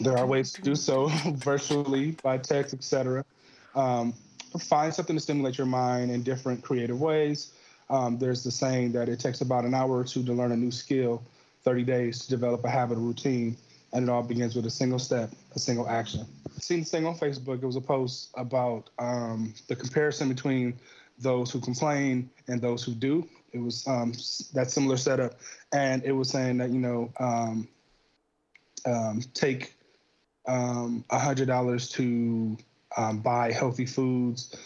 there 0.00 0.16
are 0.16 0.26
ways 0.26 0.52
to 0.52 0.62
do 0.62 0.74
so 0.74 1.08
virtually 1.34 2.12
by 2.22 2.38
text, 2.38 2.72
etc. 2.72 3.24
Um, 3.74 4.14
find 4.58 4.92
something 4.94 5.16
to 5.16 5.20
stimulate 5.20 5.58
your 5.58 5.66
mind 5.66 6.10
in 6.10 6.22
different 6.22 6.62
creative 6.62 7.00
ways. 7.00 7.52
Um, 7.90 8.18
there's 8.18 8.42
the 8.42 8.50
saying 8.50 8.92
that 8.92 9.08
it 9.08 9.20
takes 9.20 9.40
about 9.40 9.64
an 9.64 9.74
hour 9.74 9.98
or 9.98 10.04
two 10.04 10.24
to 10.24 10.32
learn 10.32 10.52
a 10.52 10.56
new 10.56 10.70
skill, 10.70 11.22
30 11.64 11.84
days 11.84 12.20
to 12.20 12.30
develop 12.30 12.64
a 12.64 12.70
habit 12.70 12.96
or 12.96 13.02
routine, 13.02 13.56
and 13.92 14.04
it 14.04 14.08
all 14.10 14.22
begins 14.22 14.56
with 14.56 14.66
a 14.66 14.70
single 14.70 14.98
step, 14.98 15.30
a 15.54 15.58
single 15.58 15.88
action. 15.88 16.24
Seen 16.58 16.80
this 16.80 16.90
thing 16.90 17.06
on 17.06 17.16
Facebook. 17.16 17.62
It 17.62 17.66
was 17.66 17.76
a 17.76 17.80
post 17.80 18.30
about 18.34 18.90
um, 18.98 19.52
the 19.68 19.76
comparison 19.76 20.28
between 20.28 20.78
those 21.18 21.50
who 21.50 21.60
complain 21.60 22.30
and 22.48 22.60
those 22.60 22.82
who 22.82 22.94
do. 22.94 23.28
It 23.52 23.58
was 23.58 23.86
um, 23.86 24.12
that 24.54 24.70
similar 24.70 24.96
setup, 24.96 25.34
and 25.72 26.02
it 26.04 26.12
was 26.12 26.30
saying 26.30 26.58
that 26.58 26.70
you 26.70 26.78
know 26.78 27.12
um, 27.20 27.68
um, 28.86 29.20
take 29.34 29.74
um, 30.46 31.04
a 31.10 31.18
hundred 31.18 31.48
dollars 31.48 31.90
to 31.90 32.56
um, 32.96 33.18
buy 33.18 33.52
healthy 33.52 33.86
foods, 33.86 34.56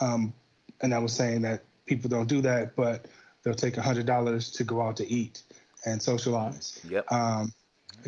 um, 0.00 0.32
and 0.80 0.94
I 0.94 0.98
was 0.98 1.12
saying 1.12 1.42
that 1.42 1.64
people 1.86 2.08
don't 2.08 2.28
do 2.28 2.40
that, 2.42 2.76
but 2.76 3.06
they'll 3.42 3.54
take 3.54 3.76
a 3.76 3.82
hundred 3.82 4.06
dollars 4.06 4.50
to 4.52 4.64
go 4.64 4.82
out 4.82 4.96
to 4.96 5.10
eat 5.10 5.42
and 5.84 6.02
socialize. 6.02 6.80
Yep. 6.88 7.10
Um, 7.10 7.52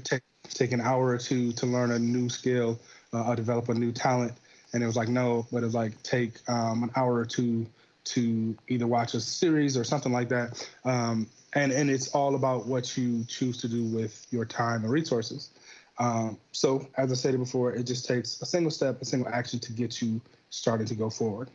take 0.05 0.23
take 0.45 0.73
an 0.73 0.81
hour 0.81 1.09
or 1.09 1.19
two 1.19 1.53
to 1.53 1.67
learn 1.67 1.93
a 1.93 1.99
new 1.99 2.29
skill 2.29 2.79
uh, 3.13 3.29
or 3.29 3.37
develop 3.37 3.69
a 3.69 3.75
new 3.75 3.93
talent, 3.93 4.33
and 4.73 4.83
it 4.83 4.87
was 4.87 4.97
like 4.97 5.09
no, 5.09 5.47
but 5.51 5.63
it 5.63 5.67
was 5.67 5.75
like 5.75 6.03
take 6.03 6.37
um, 6.49 6.83
an 6.83 6.91
hour 6.97 7.15
or 7.15 7.25
two 7.25 7.67
to 8.05 8.57
either 8.69 8.87
watch 8.87 9.15
a 9.15 9.21
series 9.21 9.77
or 9.77 9.85
something 9.85 10.13
like 10.13 10.29
that. 10.31 10.69
Um, 10.85 11.29
and 11.55 11.73
and 11.73 11.91
it's 11.91 12.09
all 12.09 12.35
about 12.35 12.67
what 12.67 12.97
you 12.97 13.25
choose 13.25 13.59
to 13.59 13.69
do 13.69 13.85
with 13.85 14.27
your 14.31 14.45
time 14.45 14.85
and 14.85 14.93
resources. 14.93 15.51
Um, 15.99 16.39
so, 16.53 16.87
as 16.97 17.11
I 17.11 17.15
stated 17.15 17.39
before, 17.39 17.73
it 17.73 17.85
just 17.85 18.07
takes 18.07 18.41
a 18.41 18.47
single 18.47 18.71
step, 18.71 19.03
a 19.03 19.05
single 19.05 19.29
action 19.33 19.59
to 19.61 19.73
get 19.73 20.01
you 20.01 20.21
started 20.51 20.87
to 20.89 20.95
go 20.95 21.11
forward. 21.11 21.51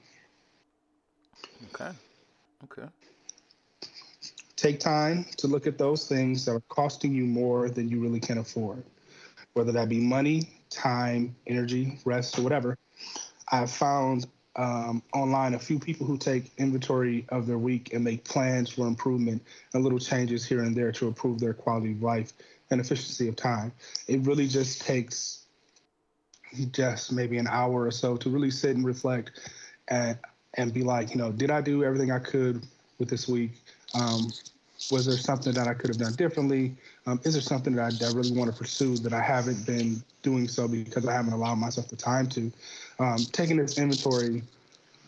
Okay. 1.73 1.91
Okay. 2.65 2.87
Take 4.55 4.79
time 4.79 5.25
to 5.37 5.47
look 5.47 5.67
at 5.67 5.77
those 5.77 6.07
things 6.07 6.45
that 6.45 6.51
are 6.51 6.61
costing 6.69 7.13
you 7.13 7.25
more 7.25 7.69
than 7.69 7.89
you 7.89 7.99
really 7.99 8.19
can 8.19 8.37
afford, 8.37 8.83
whether 9.53 9.71
that 9.71 9.89
be 9.89 9.99
money, 9.99 10.49
time, 10.69 11.35
energy, 11.47 11.99
rest, 12.05 12.37
or 12.37 12.43
whatever. 12.43 12.77
I've 13.51 13.71
found 13.71 14.27
um, 14.55 15.01
online 15.13 15.55
a 15.55 15.59
few 15.59 15.79
people 15.79 16.05
who 16.05 16.17
take 16.17 16.51
inventory 16.57 17.25
of 17.29 17.47
their 17.47 17.57
week 17.57 17.93
and 17.93 18.03
make 18.03 18.23
plans 18.23 18.69
for 18.69 18.87
improvement 18.87 19.43
and 19.73 19.83
little 19.83 19.99
changes 19.99 20.45
here 20.45 20.61
and 20.61 20.75
there 20.75 20.91
to 20.93 21.07
improve 21.07 21.39
their 21.39 21.53
quality 21.53 21.91
of 21.91 22.01
life 22.01 22.33
and 22.72 22.82
efficiency 22.82 23.28
of 23.28 23.36
time. 23.36 23.72
It 24.07 24.22
really 24.22 24.47
just 24.47 24.82
takes 24.82 25.45
just 26.72 27.11
maybe 27.11 27.38
an 27.38 27.47
hour 27.47 27.86
or 27.86 27.91
so 27.91 28.16
to 28.18 28.30
really 28.30 28.51
sit 28.51 28.76
and 28.76 28.86
reflect 28.86 29.32
and 29.88 30.18
and 30.55 30.74
be 30.74 30.84
like, 30.84 31.11
you 31.11 31.18
know, 31.18 31.32
did 31.32 31.49
I 31.49 31.61
do 31.61 31.84
everything 31.84 32.11
I 32.11 32.20
could 32.20 32.66
with 32.99 33.09
this 33.09 33.28
week? 33.28 33.53
Um, 33.95 34.32
was 34.91 35.05
there 35.05 35.18
something 35.18 35.53
that 35.53 35.68
I 35.68 35.74
could 35.74 35.89
have 35.89 35.97
done 35.97 36.14
differently? 36.14 36.76
Um, 37.07 37.20
is 37.24 37.34
there 37.34 37.41
something 37.41 37.74
that 37.76 37.86
I, 37.86 37.89
that 37.89 38.14
I, 38.14 38.14
really 38.14 38.38
want 38.38 38.51
to 38.51 38.57
pursue 38.57 38.97
that 38.97 39.14
I 39.14 39.22
haven't 39.22 39.66
been 39.66 40.03
doing 40.22 40.47
so 40.47 40.68
because 40.68 41.07
I 41.07 41.14
haven't 41.14 41.34
allowed 41.34 41.55
myself 41.55 41.88
the 41.88 41.95
time 41.95 42.28
to? 42.28 42.51
Um, 42.99 43.18
taking 43.32 43.57
this 43.57 43.80
inventory 43.80 44.43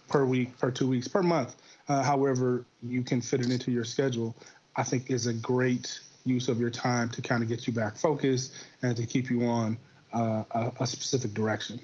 per 0.08 0.26
week, 0.26 0.58
per 0.58 0.72
two 0.72 0.88
weeks, 0.88 1.08
per 1.08 1.22
month, 1.22 1.56
uh, 1.90 2.04
however 2.04 2.66
you 2.82 3.04
can 3.04 3.22
fit 3.22 3.42
it 3.42 3.52
into 3.52 3.72
your 3.72 3.84
schedule, 3.84 4.36
I 4.76 4.84
think 4.84 5.12
is 5.12 5.28
a 5.28 5.34
great 5.34 6.00
use 6.26 6.50
of 6.50 6.60
your 6.60 6.70
time 6.70 7.10
to 7.10 7.22
kind 7.22 7.44
of 7.44 7.50
get 7.50 7.68
you 7.68 7.74
back 7.74 7.96
focused 7.96 8.54
and 8.82 8.98
to 8.98 9.06
keep 9.06 9.30
you 9.30 9.46
on 9.46 9.78
uh, 10.14 10.44
a, 10.52 10.72
a, 10.82 10.88
specific 10.88 11.34
direction. 11.34 11.80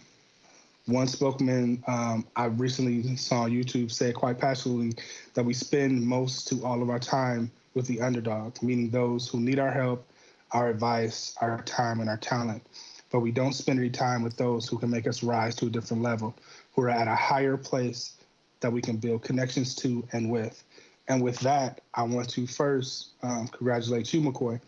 One 0.88 1.08
spokesman 1.08 1.84
um, 1.88 2.26
I 2.36 2.46
recently 2.46 3.16
saw 3.16 3.44
on 3.44 3.52
YouTube 3.52 3.92
said 3.92 4.16
quite 4.16 4.40
passionately 4.40 4.94
that 5.36 5.46
we 5.46 5.54
spend 5.54 6.02
most 6.02 6.48
to 6.48 6.66
all 6.66 6.82
of 6.82 6.90
our 6.90 7.00
time 7.00 7.52
with 7.76 7.88
the 7.88 8.02
underdog, 8.02 8.62
meaning 8.64 8.90
those 8.90 9.28
who 9.28 9.40
need 9.40 9.60
our 9.60 9.72
help, 9.72 10.08
our 10.52 10.70
advice, 10.70 11.36
our 11.40 11.62
time, 11.64 12.00
and 12.00 12.10
our 12.10 12.18
talent. 12.18 12.66
But 13.12 13.20
we 13.20 13.32
don't 13.32 13.54
spend 13.54 13.80
any 13.80 13.90
time 13.90 14.24
with 14.24 14.38
those 14.38 14.68
who 14.68 14.78
can 14.78 14.90
make 14.90 15.08
us 15.08 15.22
rise 15.22 15.56
to 15.58 15.68
a 15.68 15.70
different 15.70 16.02
level, 16.02 16.36
who 16.74 16.84
are 16.84 16.90
at 16.90 17.08
a 17.08 17.16
higher 17.16 17.58
place 17.58 18.14
that 18.62 18.72
we 18.72 18.82
can 18.82 18.98
build 18.98 19.24
connections 19.24 19.76
to 19.76 20.08
and 20.14 20.32
with. 20.32 20.64
And 21.08 21.22
with 21.22 21.40
that, 21.40 21.82
I 21.94 22.04
want 22.04 22.30
to 22.30 22.48
first 22.48 23.10
um, 23.24 23.48
congratulate 23.48 24.14
you, 24.14 24.22
McCoy, 24.22 24.60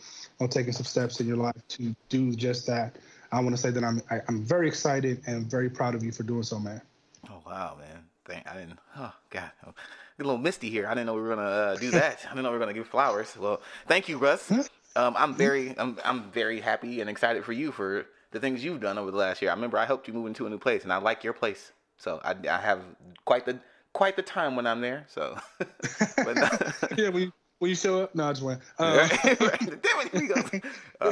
on 0.41 0.49
taking 0.49 0.73
some 0.73 0.85
steps 0.85 1.19
in 1.19 1.27
your 1.27 1.37
life 1.37 1.67
to 1.69 1.95
do 2.09 2.33
just 2.35 2.65
that. 2.67 2.97
I 3.31 3.39
want 3.39 3.55
to 3.55 3.61
say 3.61 3.71
that 3.71 3.83
I'm 3.83 4.01
I, 4.11 4.15
am 4.15 4.21
i 4.27 4.31
am 4.31 4.43
very 4.43 4.67
excited 4.67 5.21
and 5.25 5.49
very 5.49 5.69
proud 5.69 5.95
of 5.95 6.03
you 6.03 6.11
for 6.11 6.23
doing 6.23 6.43
so, 6.43 6.59
man. 6.59 6.81
Oh 7.29 7.41
wow, 7.45 7.77
man! 7.79 8.03
Thank 8.25 8.47
I 8.47 8.53
didn't. 8.55 8.77
Oh 8.97 9.13
God, 9.29 9.51
a 9.65 9.73
little 10.19 10.37
misty 10.37 10.69
here. 10.69 10.85
I 10.87 10.93
didn't 10.93 11.07
know 11.07 11.15
we 11.15 11.21
were 11.21 11.35
gonna 11.35 11.41
uh, 11.41 11.75
do 11.77 11.91
that. 11.99 12.19
I 12.25 12.29
didn't 12.29 12.43
know 12.43 12.51
we 12.51 12.57
were 12.57 12.59
gonna 12.59 12.73
give 12.73 12.87
flowers. 12.87 13.35
Well, 13.37 13.61
thank 13.87 14.07
you, 14.07 14.17
Russ. 14.17 14.51
Um, 14.95 15.15
I'm 15.17 15.33
very 15.33 15.73
I'm 15.77 15.97
I'm 16.05 16.31
very 16.31 16.59
happy 16.59 17.01
and 17.01 17.09
excited 17.09 17.43
for 17.43 17.53
you 17.53 17.71
for 17.71 18.05
the 18.31 18.39
things 18.39 18.63
you've 18.63 18.81
done 18.81 18.97
over 18.97 19.09
the 19.09 19.17
last 19.17 19.41
year. 19.41 19.49
I 19.49 19.53
remember 19.55 19.77
I 19.77 19.85
helped 19.85 20.07
you 20.07 20.13
move 20.13 20.27
into 20.27 20.45
a 20.45 20.49
new 20.49 20.59
place, 20.59 20.83
and 20.83 20.93
I 20.93 20.97
like 20.97 21.23
your 21.23 21.33
place. 21.33 21.71
So 21.97 22.19
I, 22.23 22.35
I 22.49 22.57
have 22.57 22.81
quite 23.25 23.45
the 23.45 23.59
quite 23.93 24.15
the 24.15 24.21
time 24.21 24.55
when 24.55 24.67
I'm 24.67 24.81
there. 24.81 25.05
So, 25.07 25.37
but, 25.59 26.77
yeah, 26.97 27.09
when 27.09 27.23
you, 27.23 27.31
when 27.59 27.69
you 27.69 27.75
show 27.75 28.01
up, 28.01 28.13
no, 28.13 28.25
I 28.25 28.33
just 28.33 28.43
went. 28.43 28.59
Um, 28.79 29.09
uh, 31.01 31.11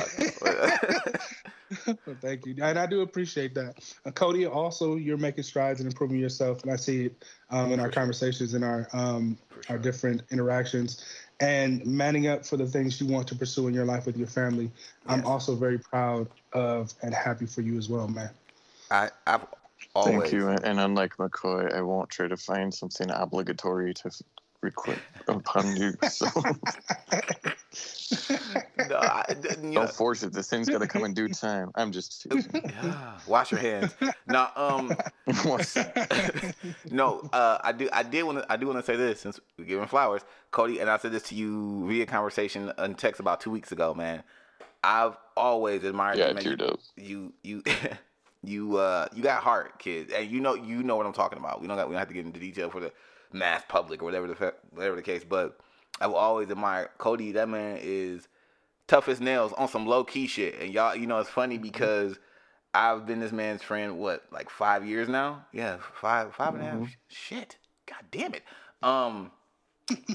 thank 2.20 2.46
you, 2.46 2.56
and 2.62 2.78
I 2.78 2.86
do 2.86 3.02
appreciate 3.02 3.56
that, 3.56 3.96
uh, 4.06 4.12
Cody. 4.12 4.46
Also, 4.46 4.98
you're 4.98 5.18
making 5.18 5.44
strides 5.44 5.80
and 5.80 5.90
improving 5.90 6.20
yourself, 6.20 6.64
and 6.64 6.72
I 6.72 6.76
see 6.76 7.06
it 7.06 7.24
um, 7.52 7.72
in 7.72 7.80
our 7.80 7.90
conversations, 7.90 8.54
in 8.54 8.64
our 8.64 8.88
um, 8.92 9.38
our 9.70 9.78
different 9.78 10.24
interactions, 10.32 11.06
and 11.40 11.86
manning 11.86 12.28
up 12.28 12.46
for 12.46 12.58
the 12.58 12.68
things 12.68 13.00
you 13.00 13.08
want 13.08 13.28
to 13.30 13.36
pursue 13.36 13.68
in 13.68 13.74
your 13.74 13.86
life 13.86 14.06
with 14.06 14.18
your 14.18 14.28
family. 14.28 14.66
Yes. 14.66 14.74
I'm 15.08 15.26
also 15.26 15.56
very 15.56 15.80
proud 15.80 16.28
of 16.52 16.94
and 17.02 17.14
happy 17.14 17.46
for 17.46 17.62
you 17.62 17.78
as 17.78 17.88
well, 17.88 18.10
man. 18.10 18.32
I 18.90 19.10
I've 19.26 19.46
Always. 19.94 20.22
Thank 20.22 20.34
you. 20.34 20.50
And 20.50 20.80
unlike 20.80 21.18
McCoy, 21.18 21.74
I 21.74 21.82
won't 21.82 22.10
try 22.10 22.28
to 22.28 22.38
find 22.38 22.74
something 22.74 23.10
obligatory 23.12 23.94
to 23.96 24.12
request 24.62 25.02
upon 25.28 25.76
you. 25.76 25.94
So. 26.08 26.28
no, 28.90 28.98
I, 28.98 29.36
Don't 29.42 29.64
know. 29.64 29.88
force 29.88 30.24
it. 30.24 30.34
This 30.34 30.50
thing's 30.50 30.70
got 30.70 30.80
to 30.80 30.88
come 30.88 31.04
in 31.04 31.14
due 31.14 31.30
time. 31.30 31.72
I'm 31.76 31.92
just. 31.92 32.28
Yeah, 32.54 33.18
wash 33.28 33.52
your 33.52 33.60
hands. 33.60 33.94
No, 34.28 34.48
um, 34.56 34.94
no. 36.92 37.30
Uh, 37.34 37.58
I 37.64 37.72
do. 37.72 37.90
I 37.92 38.04
did 38.04 38.24
want 38.24 38.40
to. 38.40 38.52
I 38.52 38.58
do 38.58 38.68
want 38.68 38.80
to 38.80 38.86
say 38.86 38.96
this 38.96 39.22
since 39.22 39.40
we're 39.58 39.66
giving 39.66 39.88
flowers, 39.88 40.22
Cody, 40.52 40.80
and 40.80 40.90
I 40.90 40.98
said 40.98 41.12
this 41.12 41.24
to 41.24 41.36
you 41.36 41.88
via 41.88 42.06
conversation 42.06 42.72
and 42.78 42.98
text 42.98 43.20
about 43.20 43.42
two 43.42 43.52
weeks 43.52 43.72
ago, 43.72 43.94
man. 43.94 44.24
I've 44.84 45.16
always 45.38 45.84
admired 45.84 46.18
yeah, 46.18 46.40
you. 46.40 46.58
Man. 46.58 46.76
You, 46.98 47.34
you, 47.44 47.64
you 48.44 48.78
uh 48.78 49.08
you 49.14 49.22
got 49.22 49.44
heart, 49.44 49.80
kids, 49.80 50.12
and 50.12 50.30
you 50.30 50.40
know 50.40 50.56
you 50.56 50.84
know 50.84 50.96
what 50.96 51.06
I'm 51.06 51.14
talking 51.14 51.40
about. 51.40 51.62
We 51.62 51.68
don't 51.68 51.78
got 51.78 51.88
we 51.88 51.94
don't 51.94 52.00
have 52.00 52.08
to 52.08 52.14
get 52.14 52.26
into 52.26 52.40
detail 52.40 52.70
for 52.70 52.80
the 52.80 52.92
mass 53.34 53.64
public 53.68 54.02
or 54.02 54.06
whatever 54.06 54.28
the 54.28 54.54
whatever 54.72 54.96
the 54.96 55.02
case. 55.02 55.24
But 55.28 55.60
I 56.00 56.08
will 56.08 56.16
always 56.16 56.50
admire 56.50 56.90
Cody. 56.98 57.32
That 57.34 57.50
man 57.50 57.78
is 57.82 58.28
tough 58.88 59.08
as 59.08 59.22
nails 59.22 59.54
on 59.54 59.68
some 59.68 59.86
low 59.86 60.04
key 60.04 60.28
shit. 60.28 60.60
And 60.60 60.74
y'all, 60.74 60.96
you 60.96 61.08
know, 61.08 61.20
it's 61.20 61.30
funny 61.30 61.56
mm-hmm. 61.56 61.64
because 61.64 62.18
I've 62.74 63.06
been 63.06 63.20
this 63.20 63.32
man's 63.32 63.62
friend 63.62 64.00
what 64.00 64.24
like 64.32 64.50
five 64.50 64.86
years 64.86 65.08
now. 65.08 65.46
Yeah, 65.52 65.78
five 65.94 66.34
five 66.34 66.54
and 66.54 66.64
a 66.64 66.66
half. 66.66 66.76
Mm-hmm. 66.76 66.86
Shit, 67.08 67.58
god 67.86 68.06
damn 68.12 68.34
it. 68.34 68.44
Um, 68.82 69.32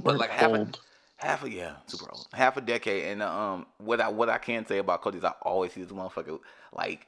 but 0.02 0.16
like 0.18 0.30
half 0.30 0.52
a 0.52 0.68
half 1.16 1.44
a 1.44 1.50
yeah, 1.50 1.76
super 1.86 2.10
old, 2.12 2.26
half 2.32 2.56
a 2.56 2.60
decade. 2.60 3.04
And 3.04 3.22
um, 3.22 3.66
what 3.78 4.00
I 4.00 4.08
what 4.08 4.28
I 4.28 4.38
can 4.38 4.66
say 4.66 4.78
about 4.78 5.02
Cody 5.02 5.18
is 5.18 5.24
I 5.24 5.32
always 5.42 5.72
see 5.72 5.82
this 5.82 5.92
motherfucker 5.92 6.40
like 6.72 7.06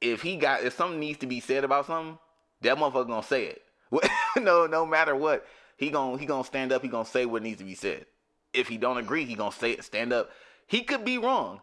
if 0.00 0.22
he 0.22 0.36
got 0.36 0.62
if 0.62 0.74
something 0.74 1.00
needs 1.00 1.18
to 1.18 1.26
be 1.26 1.40
said 1.40 1.64
about 1.64 1.86
something, 1.86 2.18
that 2.62 2.76
motherfucker 2.76 3.08
gonna 3.08 3.22
say 3.22 3.46
it. 3.46 3.62
no, 4.36 4.66
no 4.66 4.84
matter 4.84 5.16
what, 5.16 5.46
he 5.76 5.90
gonna 5.90 6.18
he 6.18 6.26
gonna 6.26 6.44
stand 6.44 6.72
up. 6.72 6.82
He 6.82 6.88
gonna 6.88 7.04
say 7.04 7.26
what 7.26 7.42
needs 7.42 7.58
to 7.58 7.64
be 7.64 7.74
said. 7.74 8.06
If 8.52 8.68
he 8.68 8.78
don't 8.78 8.98
agree, 8.98 9.24
he 9.24 9.34
gonna 9.34 9.52
say 9.52 9.72
it. 9.72 9.84
Stand 9.84 10.12
up. 10.12 10.30
He 10.66 10.82
could 10.82 11.04
be 11.04 11.18
wrong, 11.18 11.60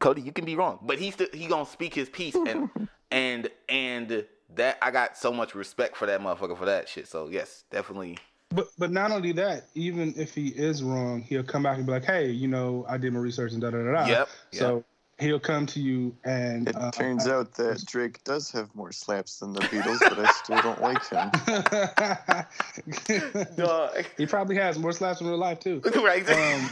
Cody. 0.00 0.22
You 0.22 0.32
can 0.32 0.44
be 0.44 0.56
wrong, 0.56 0.78
but 0.82 0.98
he's 0.98 1.14
still, 1.14 1.28
he 1.32 1.46
gonna 1.46 1.66
speak 1.66 1.94
his 1.94 2.08
piece 2.08 2.34
and 2.34 2.68
and 3.10 3.48
and 3.68 4.24
that 4.54 4.78
I 4.82 4.90
got 4.90 5.16
so 5.16 5.32
much 5.32 5.54
respect 5.54 5.96
for 5.96 6.06
that 6.06 6.20
motherfucker 6.20 6.58
for 6.58 6.66
that 6.66 6.88
shit. 6.88 7.08
So 7.08 7.28
yes, 7.28 7.64
definitely 7.70 8.18
But 8.50 8.68
but 8.78 8.90
not 8.90 9.12
only 9.12 9.32
that, 9.32 9.68
even 9.74 10.14
if 10.16 10.34
he 10.34 10.48
is 10.48 10.82
wrong, 10.82 11.22
he'll 11.22 11.42
come 11.44 11.62
back 11.62 11.76
and 11.76 11.86
be 11.86 11.92
like, 11.92 12.04
"Hey, 12.04 12.30
you 12.30 12.48
know, 12.48 12.84
I 12.88 12.98
did 12.98 13.12
my 13.12 13.20
research 13.20 13.52
and 13.52 13.60
da 13.60 13.70
da 13.70 13.82
da 13.82 13.92
da." 13.92 14.06
Yep. 14.06 14.28
So 14.52 14.84
he'll 15.22 15.40
come 15.40 15.66
to 15.66 15.80
you 15.80 16.14
and 16.24 16.68
It 16.68 16.76
uh, 16.76 16.90
turns 16.90 17.26
out 17.26 17.54
that 17.54 17.84
Drake 17.86 18.22
does 18.24 18.50
have 18.50 18.74
more 18.74 18.92
slaps 18.92 19.38
than 19.38 19.52
the 19.52 19.60
Beatles, 19.60 20.00
but 20.00 20.18
I 20.18 20.30
still 20.32 20.60
don't 20.60 20.82
like 20.82 21.08
him. 21.08 21.30
He 24.18 24.26
probably 24.26 24.56
has 24.56 24.78
more 24.78 24.92
slaps 24.92 25.20
in 25.20 25.28
real 25.28 25.38
life 25.38 25.60
too. 25.60 25.80
right. 25.96 26.28
Um, 26.28 26.70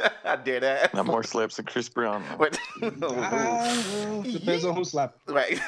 I 0.24 0.36
dare 0.36 0.60
that. 0.60 0.94
Not 0.94 1.06
more 1.06 1.22
slaps 1.22 1.56
than 1.56 1.66
Chris 1.66 1.88
Brown. 1.88 2.24
though. 2.30 2.36
Wait. 2.38 2.58
Ah, 2.82 4.22
depends 4.24 4.64
on 4.64 4.74
who 4.74 4.84
slap. 4.84 5.14
right. 5.28 5.58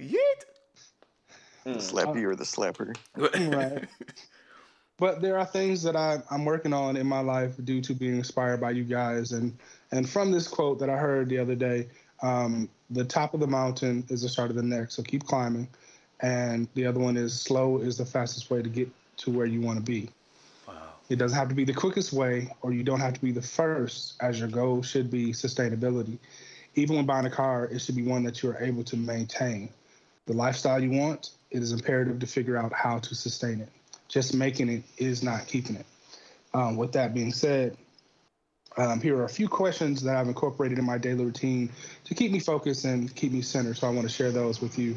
Yeet. 0.00 0.16
The 1.64 1.74
slappy 1.74 2.24
or 2.24 2.34
the 2.34 2.44
slapper. 2.44 2.96
Right. 3.16 3.84
But 4.98 5.20
there 5.20 5.38
are 5.38 5.46
things 5.46 5.82
that 5.84 5.94
I, 5.94 6.18
I'm 6.30 6.44
working 6.44 6.72
on 6.72 6.96
in 6.96 7.06
my 7.06 7.20
life 7.20 7.52
due 7.62 7.80
to 7.82 7.94
being 7.94 8.16
inspired 8.16 8.60
by 8.60 8.72
you 8.72 8.82
guys, 8.82 9.30
and 9.32 9.56
and 9.92 10.08
from 10.08 10.30
this 10.30 10.46
quote 10.46 10.78
that 10.80 10.90
I 10.90 10.96
heard 10.96 11.28
the 11.28 11.38
other 11.38 11.54
day, 11.54 11.88
um, 12.22 12.68
the 12.90 13.04
top 13.04 13.34
of 13.34 13.40
the 13.40 13.46
mountain 13.46 14.04
is 14.08 14.22
the 14.22 14.28
start 14.28 14.50
of 14.50 14.56
the 14.56 14.62
next. 14.62 14.94
So 14.94 15.02
keep 15.02 15.24
climbing, 15.24 15.68
and 16.20 16.68
the 16.74 16.86
other 16.86 17.00
one 17.00 17.16
is 17.16 17.38
slow 17.38 17.78
is 17.78 17.96
the 17.96 18.06
fastest 18.06 18.50
way 18.50 18.62
to 18.62 18.68
get 18.68 18.90
to 19.18 19.30
where 19.30 19.46
you 19.46 19.60
want 19.60 19.78
to 19.78 19.84
be. 19.84 20.08
Wow. 20.66 20.74
It 21.08 21.16
doesn't 21.16 21.36
have 21.36 21.48
to 21.48 21.54
be 21.54 21.64
the 21.64 21.74
quickest 21.74 22.12
way, 22.12 22.50
or 22.62 22.72
you 22.72 22.82
don't 22.82 23.00
have 23.00 23.14
to 23.14 23.20
be 23.20 23.32
the 23.32 23.42
first, 23.42 24.14
as 24.20 24.38
your 24.38 24.48
goal 24.48 24.82
should 24.82 25.10
be 25.10 25.32
sustainability. 25.32 26.18
Even 26.74 26.96
when 26.96 27.06
buying 27.06 27.26
a 27.26 27.30
car, 27.30 27.66
it 27.66 27.80
should 27.80 27.96
be 27.96 28.02
one 28.02 28.22
that 28.24 28.42
you 28.42 28.50
are 28.50 28.62
able 28.62 28.84
to 28.84 28.96
maintain. 28.96 29.68
The 30.26 30.34
lifestyle 30.34 30.82
you 30.82 30.90
want, 30.90 31.30
it 31.50 31.62
is 31.62 31.72
imperative 31.72 32.18
to 32.20 32.26
figure 32.26 32.56
out 32.56 32.72
how 32.72 32.98
to 32.98 33.14
sustain 33.14 33.60
it. 33.60 33.68
Just 34.08 34.34
making 34.34 34.68
it 34.68 34.82
is 34.98 35.22
not 35.22 35.46
keeping 35.46 35.76
it. 35.76 35.86
Um, 36.54 36.76
with 36.76 36.92
that 36.92 37.14
being 37.14 37.32
said, 37.32 37.76
um, 38.78 39.00
here 39.00 39.16
are 39.16 39.24
a 39.24 39.28
few 39.28 39.48
questions 39.48 40.02
that 40.02 40.16
I've 40.16 40.28
incorporated 40.28 40.78
in 40.78 40.84
my 40.84 40.98
daily 40.98 41.24
routine 41.24 41.70
to 42.04 42.14
keep 42.14 42.30
me 42.30 42.38
focused 42.38 42.84
and 42.84 43.14
keep 43.14 43.32
me 43.32 43.42
centered. 43.42 43.76
So 43.76 43.88
I 43.88 43.90
want 43.90 44.08
to 44.08 44.12
share 44.12 44.30
those 44.30 44.62
with 44.62 44.78
you 44.78 44.96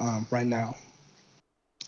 um, 0.00 0.26
right 0.30 0.46
now. 0.46 0.74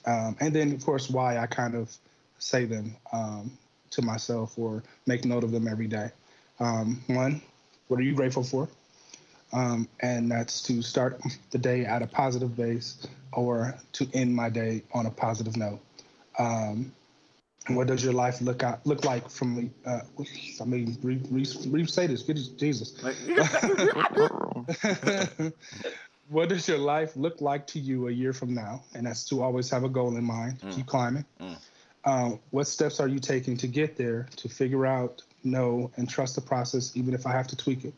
Um, 0.05 0.37
and 0.41 0.55
then, 0.55 0.73
of 0.73 0.85
course, 0.85 1.09
why 1.09 1.39
I 1.39 1.47
kind 1.47 1.75
of 1.75 1.97
say 2.39 2.67
them 2.67 2.95
um, 3.13 3.51
to 3.91 4.03
myself 4.03 4.59
or 4.59 4.83
make 5.07 5.25
note 5.25 5.43
of 5.43 5.51
them 5.51 5.67
every 5.67 5.87
day. 5.87 6.11
Um, 6.59 7.03
one, 7.07 7.41
what 7.89 7.99
are 7.99 8.03
you 8.03 8.15
grateful 8.15 8.45
for? 8.45 8.69
Um, 9.53 9.89
and 10.01 10.31
that's 10.31 10.63
to 10.65 10.83
start 10.83 11.21
the 11.51 11.59
day 11.59 11.85
at 11.85 12.03
a 12.03 12.07
positive 12.07 12.57
base 12.57 13.07
or 13.33 13.75
to 13.93 14.09
end 14.13 14.35
my 14.35 14.51
day 14.51 14.83
on 14.93 15.07
a 15.07 15.11
positive 15.11 15.57
note. 15.57 15.81
Um, 16.39 16.93
what 17.69 17.87
does 17.87 18.03
your 18.03 18.13
life 18.13 18.41
look 18.41 18.63
out, 18.63 18.85
look 18.87 19.05
like 19.05 19.29
from? 19.29 19.73
Uh, 19.85 20.01
I 20.61 20.65
mean, 20.65 20.97
re, 21.03 21.21
re, 21.31 21.47
re 21.69 21.87
say 21.87 22.07
this, 22.07 22.23
good 22.23 22.39
Jesus. 22.59 22.95
what 26.29 26.49
does 26.49 26.67
your 26.67 26.79
life 26.79 27.17
look 27.17 27.41
like 27.41 27.67
to 27.69 27.79
you 27.79 28.09
a 28.09 28.11
year 28.11 28.33
from 28.33 28.55
now? 28.55 28.83
And 28.95 29.07
that's 29.07 29.29
to 29.29 29.43
always 29.43 29.69
have 29.71 29.85
a 29.85 29.89
goal 29.89 30.17
in 30.17 30.25
mind. 30.25 30.61
Mm. 30.61 30.75
Keep 30.75 30.87
climbing. 30.87 31.25
Mm. 31.41 31.57
Um, 32.05 32.41
what 32.51 32.67
steps 32.67 32.99
are 32.99 33.09
you 33.09 33.19
taking 33.19 33.57
to 33.59 33.67
get 33.67 33.97
there? 33.97 34.27
To 34.37 34.49
figure 34.49 34.87
out, 34.87 35.23
know, 35.45 35.91
and 35.97 36.09
trust 36.09 36.37
the 36.37 36.41
process, 36.41 36.97
even 36.97 37.13
if 37.13 37.27
I 37.27 37.33
have 37.33 37.47
to 37.49 37.57
tweak 37.57 37.85
it. 37.85 37.95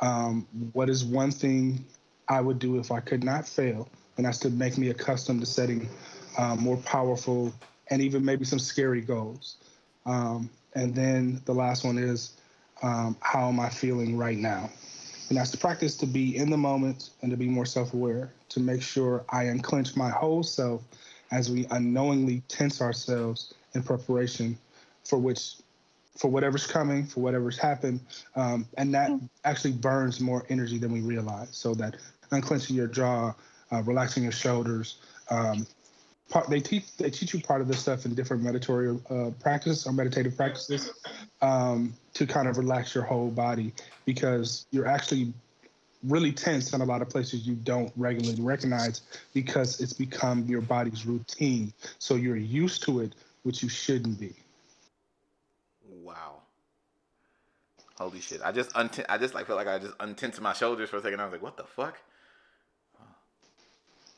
Um, 0.00 0.46
what 0.72 0.90
is 0.90 1.04
one 1.04 1.30
thing 1.30 1.84
I 2.28 2.40
would 2.40 2.58
do 2.58 2.78
if 2.78 2.92
I 2.92 3.00
could 3.00 3.24
not 3.24 3.48
fail? 3.48 3.88
And 4.16 4.26
that's 4.26 4.38
to 4.40 4.50
make 4.50 4.76
me 4.76 4.90
accustomed 4.90 5.40
to 5.40 5.46
setting 5.46 5.88
um, 6.36 6.60
more 6.60 6.76
powerful 6.78 7.54
and 7.88 8.02
even 8.02 8.24
maybe 8.24 8.44
some 8.44 8.58
scary 8.58 9.00
goals. 9.00 9.56
Um, 10.06 10.50
and 10.74 10.94
then 10.94 11.40
the 11.44 11.52
last 11.52 11.84
one 11.84 11.98
is 11.98 12.32
um, 12.82 13.16
how 13.20 13.48
am 13.48 13.60
I 13.60 13.68
feeling 13.68 14.16
right 14.16 14.38
now? 14.38 14.70
And 15.28 15.38
that's 15.38 15.50
to 15.52 15.58
practice 15.58 15.96
to 15.98 16.06
be 16.06 16.36
in 16.36 16.50
the 16.50 16.56
moment 16.56 17.10
and 17.22 17.30
to 17.30 17.36
be 17.36 17.46
more 17.46 17.64
self 17.64 17.94
aware, 17.94 18.32
to 18.50 18.60
make 18.60 18.82
sure 18.82 19.24
I 19.30 19.44
unclench 19.44 19.96
my 19.96 20.10
whole 20.10 20.42
self 20.42 20.82
as 21.30 21.50
we 21.50 21.66
unknowingly 21.70 22.42
tense 22.48 22.82
ourselves 22.82 23.54
in 23.74 23.82
preparation 23.82 24.58
for 25.04 25.18
which 25.18 25.56
for 26.18 26.30
whatever's 26.30 26.66
coming, 26.66 27.06
for 27.06 27.20
whatever's 27.20 27.56
happened, 27.56 28.00
um, 28.36 28.66
and 28.76 28.92
that 28.94 29.10
actually 29.44 29.72
burns 29.72 30.20
more 30.20 30.44
energy 30.50 30.76
than 30.76 30.92
we 30.92 31.00
realize. 31.00 31.48
So 31.56 31.74
that 31.74 31.96
unclenching 32.30 32.76
your 32.76 32.86
jaw, 32.86 33.32
uh, 33.72 33.82
relaxing 33.82 34.22
your 34.22 34.32
shoulders. 34.32 34.98
Um, 35.30 35.66
part, 36.32 36.48
they 36.48 36.60
teach 36.60 36.96
they 36.96 37.10
teach 37.10 37.34
you 37.34 37.40
part 37.40 37.60
of 37.60 37.68
this 37.68 37.78
stuff 37.78 38.06
in 38.06 38.14
different 38.14 38.42
meditative 38.42 39.00
uh, 39.10 39.30
practices 39.38 39.86
or 39.86 39.92
meditative 39.92 40.36
practices 40.36 40.90
um, 41.42 41.92
to 42.14 42.26
kind 42.26 42.48
of 42.48 42.56
relax 42.56 42.94
your 42.94 43.04
whole 43.04 43.30
body 43.30 43.72
because 44.06 44.66
you're 44.70 44.86
actually 44.86 45.32
really 46.04 46.32
tense 46.32 46.72
in 46.72 46.80
a 46.80 46.84
lot 46.84 47.02
of 47.02 47.08
places 47.08 47.46
you 47.46 47.54
don't 47.54 47.92
regularly 47.96 48.40
recognize 48.42 49.02
because 49.34 49.80
it's 49.80 49.92
become 49.92 50.44
your 50.46 50.62
body's 50.62 51.06
routine. 51.06 51.72
So 51.98 52.14
you're 52.14 52.36
used 52.36 52.82
to 52.84 53.00
it, 53.00 53.14
which 53.44 53.62
you 53.62 53.68
shouldn't 53.68 54.18
be. 54.18 54.34
Wow. 56.02 56.38
Holy 57.98 58.20
shit! 58.20 58.40
I 58.42 58.52
just 58.52 58.70
unten- 58.74 59.04
I 59.08 59.18
just 59.18 59.34
like 59.34 59.46
felt 59.46 59.58
like 59.58 59.68
I 59.68 59.78
just 59.78 59.94
untensed 60.00 60.40
my 60.40 60.54
shoulders 60.54 60.88
for 60.88 60.96
a 60.96 61.02
second. 61.02 61.20
I 61.20 61.24
was 61.24 61.32
like, 61.32 61.42
"What 61.42 61.58
the 61.58 61.64
fuck?" 61.64 61.98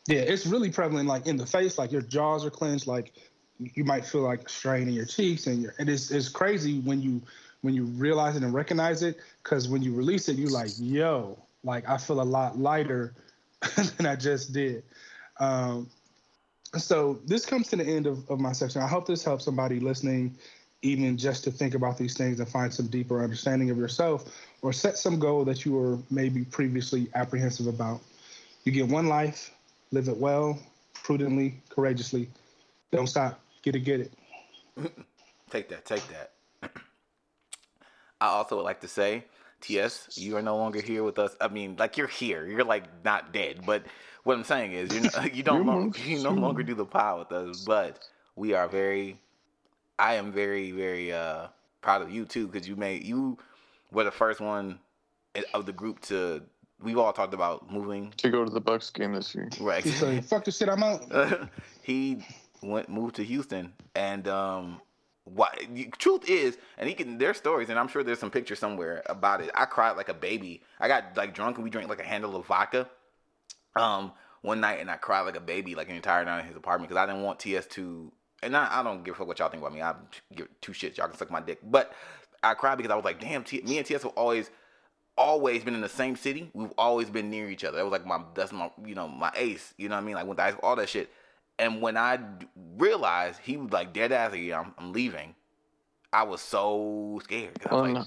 Yeah, 0.07 0.19
it's 0.19 0.47
really 0.47 0.71
prevalent, 0.71 1.09
like 1.09 1.27
in 1.27 1.37
the 1.37 1.47
face, 1.47 1.79
like 1.79 1.91
your 1.91 2.03
jaws 2.03 2.45
are 2.45 2.51
clenched, 2.51 2.87
like 2.87 3.13
you 3.59 3.85
might 3.85 4.05
feel 4.05 4.21
like 4.23 4.49
strain 4.49 4.89
in 4.89 4.95
your 4.95 5.07
cheeks, 5.07 5.47
and 5.47 5.63
your 5.63 5.75
it's 5.79 6.11
it's 6.11 6.29
crazy 6.29 6.81
when 6.81 7.01
you 7.01 7.23
when 7.63 7.73
you 7.73 7.85
realize 7.85 8.37
it 8.37 8.43
and 8.43 8.53
recognize 8.53 9.03
it, 9.03 9.19
because 9.43 9.69
when 9.69 9.83
you 9.83 9.95
release 9.95 10.29
it, 10.29 10.37
you're 10.37 10.51
like, 10.51 10.71
yo, 10.79 11.39
like 11.63 11.89
I 11.89 11.97
feel 11.97 12.21
a 12.21 12.23
lot 12.23 12.59
lighter 12.59 13.15
than 13.97 14.05
I 14.07 14.17
just 14.17 14.53
did. 14.53 14.83
Um, 15.41 15.89
so 16.77 17.19
this 17.25 17.47
comes 17.47 17.69
to 17.69 17.77
the 17.77 17.85
end 17.85 18.07
of, 18.07 18.29
of 18.29 18.41
my 18.41 18.53
section. 18.53 18.83
I 18.83 18.89
hope 18.89 19.07
this 19.07 19.25
helps 19.25 19.47
somebody 19.47 19.81
listening, 19.81 20.37
even 20.83 21.17
just 21.17 21.45
to 21.45 21.51
think 21.51 21.75
about 21.75 21.97
these 21.97 22.15
things 22.15 22.41
and 22.41 22.49
find 22.49 22.75
some 22.75 22.89
deeper 22.89 23.23
understanding 23.23 23.71
of 23.71 23.79
yourself, 23.79 24.37
or 24.61 24.75
set 24.75 24.99
some 24.99 25.19
goal 25.19 25.47
that 25.47 25.65
you 25.65 25.73
were 25.73 25.99
maybe 26.11 26.45
previously 26.45 27.09
apprehensive 27.15 27.69
about. 27.69 28.01
You 28.65 28.73
get 28.73 28.89
one 28.89 29.07
life 29.07 29.51
live 29.91 30.09
it 30.09 30.17
well, 30.17 30.59
prudently, 30.93 31.61
courageously. 31.69 32.29
Don't 32.91 33.07
stop. 33.07 33.41
Get 33.63 33.77
it, 33.77 33.81
get 33.81 34.01
it. 34.01 34.13
Take 35.51 35.69
that, 35.69 35.85
take 35.85 36.03
that. 36.09 36.33
I 38.21 38.27
also 38.27 38.57
would 38.57 38.65
like 38.65 38.81
to 38.81 38.89
say, 38.89 39.25
TS, 39.61 40.19
you 40.19 40.37
are 40.37 40.43
no 40.43 40.57
longer 40.57 40.81
here 40.81 41.05
with 41.05 41.19
us. 41.19 41.37
I 41.41 41.49
mean, 41.49 41.77
like 41.79 41.97
you're 41.97 42.07
here. 42.07 42.47
You're 42.47 42.65
like 42.65 42.85
not 43.05 43.33
dead, 43.33 43.61
but 43.65 43.85
what 44.25 44.37
I'm 44.37 44.45
saying 44.45 44.73
is, 44.73 44.93
you 44.93 45.03
know, 45.03 45.25
you 45.33 45.43
don't 45.43 45.67
lo- 45.67 45.93
you 46.05 46.23
no 46.23 46.31
longer 46.31 46.63
do 46.63 46.75
the 46.75 46.85
pod 46.85 47.21
with 47.21 47.33
us. 47.33 47.65
But 47.65 48.01
we 48.37 48.53
are 48.53 48.69
very, 48.69 49.19
I 49.99 50.15
am 50.15 50.33
very 50.33 50.73
very 50.73 51.13
uh 51.13 51.49
proud 51.81 52.03
of 52.03 52.11
you 52.11 52.25
too 52.25 52.47
because 52.47 52.67
you 52.69 52.77
made 52.77 53.05
you 53.05 53.39
were 53.93 54.05
the 54.05 54.11
first 54.11 54.41
one 54.41 54.79
of 55.55 55.67
the 55.67 55.73
group 55.73 56.01
to. 56.03 56.43
We've 56.85 56.99
all 56.99 57.13
talked 57.13 57.35
about 57.35 57.71
moving, 57.73 58.13
To 58.19 58.31
go 58.31 58.45
to 58.45 58.51
the 58.51 58.61
Bucks 58.61 58.91
game 58.91 59.15
this 59.15 59.35
year. 59.35 59.49
right? 59.61 59.83
He's 59.83 60.03
like, 60.03 60.23
fuck 60.31 60.45
this 60.45 60.59
shit, 60.59 60.69
I'm 60.69 60.83
out. 60.83 61.49
he 61.83 62.19
went 62.63 62.89
moved 62.89 63.17
to 63.17 63.25
Houston, 63.25 63.73
and 63.95 64.29
um, 64.29 64.81
what 65.25 65.59
truth 65.99 66.29
is, 66.29 66.59
and 66.79 66.89
he 66.89 66.95
can. 66.95 67.19
There's 67.19 67.39
stories, 67.39 67.71
and 67.71 67.79
I'm 67.79 67.89
sure 67.89 68.03
there's 68.03 68.19
some 68.19 68.31
pictures 68.31 68.59
somewhere 68.59 69.03
about 69.07 69.41
it. 69.41 69.51
I 69.55 69.65
cried 69.65 69.97
like 69.97 70.09
a 70.11 70.15
baby. 70.15 70.63
I 70.79 70.89
got 70.89 71.17
like 71.17 71.35
drunk, 71.35 71.57
and 71.57 71.65
we 71.65 71.71
drank 71.71 71.89
like 71.89 72.01
a 72.01 72.05
handle 72.05 72.37
of 72.37 72.47
vodka. 72.47 72.89
Um, 73.77 74.13
one 74.43 74.61
night, 74.61 74.81
and 74.81 74.91
I 74.91 74.97
cried 74.97 75.23
like 75.23 75.37
a 75.37 75.41
baby, 75.41 75.75
like 75.75 75.89
an 75.89 75.97
entire 75.97 76.25
night 76.25 76.41
in 76.41 76.47
his 76.47 76.57
apartment 76.57 76.91
because 76.91 77.03
I 77.03 77.07
didn't 77.07 77.23
want 77.23 77.39
TS 77.41 77.67
to. 77.69 78.13
And 78.43 78.55
I, 78.55 78.81
I 78.81 78.83
don't 78.83 79.03
give 79.03 79.15
a 79.15 79.19
fuck 79.19 79.27
what 79.27 79.39
y'all 79.39 79.49
think 79.49 79.63
about 79.63 79.73
me. 79.73 79.81
I 79.81 79.95
give 80.37 80.49
two 80.61 80.73
shits. 80.73 80.99
Y'all 80.99 81.09
can 81.09 81.17
suck 81.17 81.31
my 81.31 81.41
dick, 81.41 81.61
but 81.63 81.95
I 82.43 82.53
cried 82.53 82.77
because 82.77 82.93
I 82.93 82.95
was 82.95 83.05
like, 83.05 83.19
damn, 83.19 83.43
T- 83.43 83.63
me 83.63 83.79
and 83.79 83.87
TS 83.87 84.03
have 84.03 84.13
always 84.17 84.51
always 85.17 85.65
been 85.65 85.75
in 85.75 85.81
the 85.81 85.89
same 85.89 86.17
city. 86.17 86.51
We've 86.55 86.73
always 86.79 87.11
been 87.11 87.31
near 87.31 87.49
each 87.51 87.65
other. 87.65 87.79
That 87.79 87.85
was 87.85 87.93
like 87.93 88.07
my 88.07 88.23
that's 88.35 88.53
my 88.53 88.71
you 88.85 88.95
know 88.95 89.09
my 89.09 89.33
ace. 89.37 89.75
You 89.79 89.89
know 89.89 89.97
what 89.97 90.03
I 90.03 90.05
mean? 90.05 90.15
Like 90.17 90.27
went 90.27 90.39
to 90.39 90.43
high 90.43 90.51
school, 90.53 90.63
all 90.69 90.77
that 90.77 90.89
shit. 90.89 91.11
And 91.59 91.81
when 91.81 91.97
I 91.97 92.19
realized 92.79 93.41
he 93.43 93.57
was 93.57 93.73
like 93.73 93.93
dead 93.93 94.13
ass, 94.13 94.33
like, 94.33 94.41
yeah, 94.43 94.61
I'm, 94.61 94.75
I'm 94.79 94.93
leaving. 94.93 95.35
I 96.13 96.25
was 96.25 96.41
so 96.41 97.21
scared. 97.25 97.61
I 97.69 97.75
was 97.75 97.83
Well, 97.83 97.83
like, 97.83 97.95
no. 97.95 98.05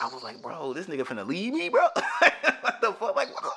I 0.00 0.08
was 0.08 0.22
like, 0.22 0.42
bro, 0.42 0.72
this 0.72 0.86
nigga 0.86 1.02
finna 1.02 1.26
leave 1.26 1.54
me, 1.54 1.68
bro. 1.68 1.88
what 2.60 2.80
the 2.80 2.92
fuck? 2.92 3.16
Like, 3.16 3.34
what? 3.42 3.54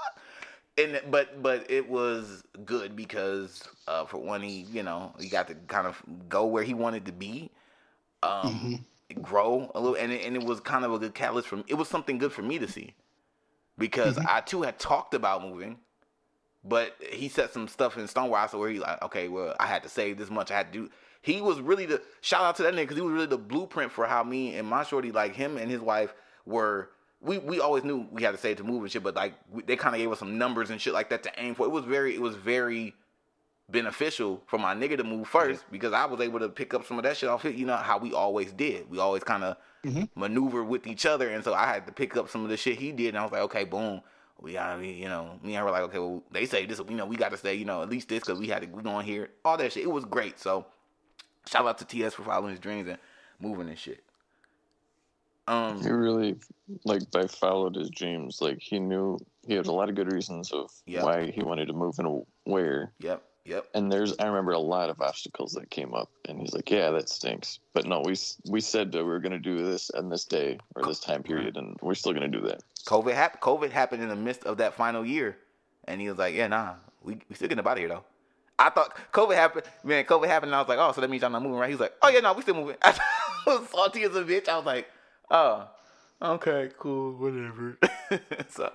And 0.78 1.02
but 1.12 1.42
but 1.44 1.70
it 1.70 1.88
was 1.90 2.44
good 2.66 2.96
because 2.96 3.64
uh, 3.88 4.06
for 4.06 4.18
one, 4.20 4.42
he 4.42 4.62
you 4.62 4.84
know 4.84 5.14
he 5.20 5.28
got 5.30 5.48
to 5.50 5.56
kind 5.68 5.88
of 5.88 6.02
go 6.30 6.46
where 6.46 6.64
he 6.64 6.74
wanted 6.74 7.06
to 7.08 7.12
be. 7.12 7.52
Um, 8.24 8.86
grow 9.14 9.72
a 9.74 9.80
little, 9.80 9.96
and 9.96 10.12
it, 10.12 10.26
and 10.26 10.36
it 10.36 10.44
was 10.44 10.60
kind 10.60 10.86
of 10.86 10.94
a 10.94 11.00
good 11.00 11.14
catalyst 11.14 11.48
for 11.48 11.58
me. 11.58 11.64
It 11.68 11.76
was 11.76 11.88
something 11.88 12.18
good 12.18 12.32
for 12.32 12.42
me 12.42 12.60
to 12.60 12.68
see 12.68 12.94
because 13.78 14.18
Mhm. 14.18 14.26
I 14.28 14.42
too 14.42 14.62
had 14.62 14.78
talked 14.80 15.14
about 15.14 15.42
moving, 15.42 15.80
but 16.64 16.96
he 17.12 17.28
set 17.30 17.52
some 17.54 17.68
stuff 17.68 17.98
in 17.98 18.08
stone 18.08 18.30
where 18.30 18.40
I 18.40 18.48
said 18.48 18.60
where 18.60 18.70
he 18.70 18.80
like, 18.80 19.02
okay, 19.02 19.28
well, 19.28 19.56
I 19.60 19.66
had 19.66 19.84
to 19.84 19.90
save 19.90 20.18
this 20.18 20.30
much. 20.30 20.52
I 20.52 20.58
had 20.58 20.72
to 20.72 20.80
do. 20.80 20.90
He 21.22 21.42
was 21.42 21.60
really 21.60 21.86
the 21.86 22.02
shout 22.22 22.44
out 22.44 22.56
to 22.58 22.64
that 22.64 22.74
nigga 22.74 22.82
because 22.82 22.98
he 22.98 23.02
was 23.02 23.14
really 23.14 23.28
the 23.28 23.38
blueprint 23.38 23.92
for 23.92 24.06
how 24.06 24.24
me 24.24 24.56
and 24.58 24.68
my 24.68 24.84
shorty, 24.84 25.12
like 25.12 25.36
him 25.36 25.58
and 25.58 25.70
his 25.70 25.82
wife, 25.82 26.14
were. 26.46 26.92
We, 27.24 27.38
we 27.38 27.60
always 27.60 27.84
knew 27.84 28.08
we 28.10 28.24
had 28.24 28.36
to 28.36 28.48
it 28.50 28.58
to 28.58 28.64
move 28.64 28.82
and 28.82 28.92
shit, 28.92 29.04
but 29.04 29.14
like 29.14 29.36
we, 29.52 29.62
they 29.62 29.76
kind 29.76 29.94
of 29.94 30.00
gave 30.00 30.12
us 30.12 30.18
some 30.18 30.40
numbers 30.40 30.72
and 30.72 30.82
shit 30.82 30.94
like 30.94 31.10
that 31.10 31.22
to 31.22 31.32
aim 31.38 31.54
for. 31.54 31.68
It 31.68 31.70
was 31.70 31.86
very 31.86 32.16
it 32.16 32.22
was 32.22 32.36
very 32.36 32.96
beneficial 33.72 34.42
for 34.48 34.58
my 34.60 34.74
nigga 34.76 34.98
to 34.98 35.04
move 35.04 35.28
first 35.28 35.64
because 35.72 35.94
I 35.94 36.06
was 36.06 36.20
able 36.20 36.40
to 36.40 36.50
pick 36.50 36.74
up 36.74 36.86
some 36.86 36.98
of 36.98 37.04
that 37.04 37.18
shit 37.18 37.30
off 37.30 37.46
it. 37.46 37.56
You 37.56 37.66
know 37.66 37.76
how 37.78 37.98
we 37.98 38.14
always 38.14 38.52
did. 38.52 38.90
We 38.90 39.00
always 39.00 39.24
kind 39.24 39.44
of 39.44 39.58
Mhm. 39.84 40.10
maneuver 40.16 40.64
with 40.64 40.86
each 40.88 41.06
other, 41.06 41.30
and 41.30 41.44
so 41.44 41.54
I 41.54 41.66
had 41.68 41.88
to 41.88 41.94
pick 41.94 42.16
up 42.18 42.30
some 42.30 42.44
of 42.44 42.50
the 42.50 42.58
shit 42.58 42.78
he 42.78 42.92
did, 42.92 43.10
and 43.10 43.18
I 43.18 43.24
was 43.24 43.32
like, 43.32 43.42
okay, 43.44 43.64
boom. 43.64 44.02
We 44.40 44.54
got, 44.54 44.80
you 44.84 45.08
know, 45.08 45.40
me 45.44 45.54
and 45.54 45.58
her 45.60 45.66
were 45.66 45.72
like, 45.72 45.84
okay, 45.84 46.00
well, 46.00 46.24
they 46.32 46.46
say 46.48 46.66
this, 46.66 46.80
you 46.80 46.96
know, 46.96 47.06
we 47.06 47.16
got 47.16 47.30
to 47.30 47.38
say, 47.38 47.54
you 47.54 47.66
know, 47.66 47.84
at 47.84 47.90
least 47.90 48.10
this 48.10 48.22
because 48.22 48.40
we 48.40 48.48
had 48.48 48.62
to 48.62 48.68
go 48.68 48.90
on 48.90 49.06
here, 49.06 49.30
all 49.46 49.56
that 49.58 49.72
shit. 49.72 49.84
It 49.84 49.92
was 49.92 50.04
great. 50.06 50.40
So, 50.40 50.66
shout 51.48 51.66
out 51.68 51.78
to 51.78 51.86
TS 51.86 52.16
for 52.16 52.24
following 52.24 52.50
his 52.50 52.60
dreams 52.60 52.90
and 52.90 52.98
moving 53.40 53.70
and 53.70 53.78
shit. 53.78 54.04
Um, 55.48 55.82
He 55.82 55.90
really, 55.90 56.40
like, 56.86 57.10
by 57.12 57.28
followed 57.28 57.76
his 57.76 57.90
dreams. 57.90 58.40
Like, 58.42 58.60
he 58.60 58.80
knew 58.80 59.18
he 59.46 59.54
had 59.56 59.66
a 59.68 59.72
lot 59.72 59.90
of 59.90 59.96
good 59.96 60.12
reasons 60.12 60.52
of 60.52 60.72
Yeah. 60.86 61.04
why 61.04 61.30
he 61.32 61.44
wanted 61.44 61.68
to 61.68 61.74
move 61.74 62.00
and 62.00 62.26
where. 62.46 62.94
yep, 63.00 63.24
yep. 63.46 63.68
And 63.74 63.92
there's, 63.92 64.16
I 64.20 64.28
remember 64.28 64.52
a 64.52 64.60
lot 64.60 64.90
of 64.90 65.02
obstacles 65.02 65.54
that 65.54 65.70
came 65.70 65.94
up, 65.94 66.10
and 66.28 66.40
he's 66.40 66.54
like, 66.54 66.70
"Yeah, 66.70 66.92
that 66.92 67.10
stinks." 67.10 67.60
But 67.74 67.86
no, 67.86 68.02
we 68.06 68.16
we 68.48 68.62
said 68.62 68.92
that 68.92 69.00
we 69.00 69.10
were 69.10 69.20
going 69.20 69.32
to 69.32 69.40
do 69.40 69.64
this 69.64 69.90
on 69.92 70.10
this 70.10 70.26
day 70.26 70.58
or 70.76 70.84
this 70.84 71.00
time 71.00 71.24
period, 71.24 71.58
and 71.58 71.78
we're 71.82 71.96
still 71.96 72.14
going 72.14 72.32
to 72.32 72.40
do 72.40 72.46
that. 72.48 72.62
COVID 72.86 73.14
happened. 73.14 73.42
COVID 73.42 73.72
happened 73.72 74.04
in 74.04 74.10
the 74.10 74.16
midst 74.16 74.44
of 74.46 74.58
that 74.58 74.74
final 74.74 75.06
year, 75.06 75.38
and 75.88 76.02
he 76.02 76.10
was 76.10 76.18
like, 76.18 76.36
"Yeah, 76.36 76.48
nah, 76.48 76.76
we 77.04 77.20
we 77.30 77.36
still 77.36 77.48
getting 77.48 77.66
out 77.66 77.72
of 77.72 77.78
here 77.78 77.90
though." 77.90 78.04
I 78.60 78.70
thought 78.70 78.96
COVID 79.12 79.36
happened, 79.36 79.66
man. 79.84 80.06
COVID 80.06 80.28
happened, 80.28 80.50
and 80.52 80.56
I 80.56 80.60
was 80.60 80.70
like, 80.70 80.78
"Oh, 80.80 80.92
so 80.92 81.02
that 81.02 81.10
means 81.10 81.22
y'all 81.22 81.32
not 81.32 81.42
moving, 81.42 81.58
right?" 81.58 81.70
He 81.70 81.74
was 81.74 81.82
like, 81.82 81.94
"Oh 82.02 82.10
yeah, 82.10 82.20
no, 82.20 82.34
we 82.34 82.44
still 82.44 82.56
moving." 82.56 82.76
I 82.84 82.94
was 83.48 83.68
salty 83.70 84.04
as 84.04 84.16
a 84.16 84.24
bitch. 84.24 84.48
I 84.48 84.58
was 84.58 84.66
like, 84.66 84.88
"Oh, 85.32 85.68
okay, 86.22 86.70
cool, 86.78 87.14
whatever." 87.14 87.78
so, 88.50 88.72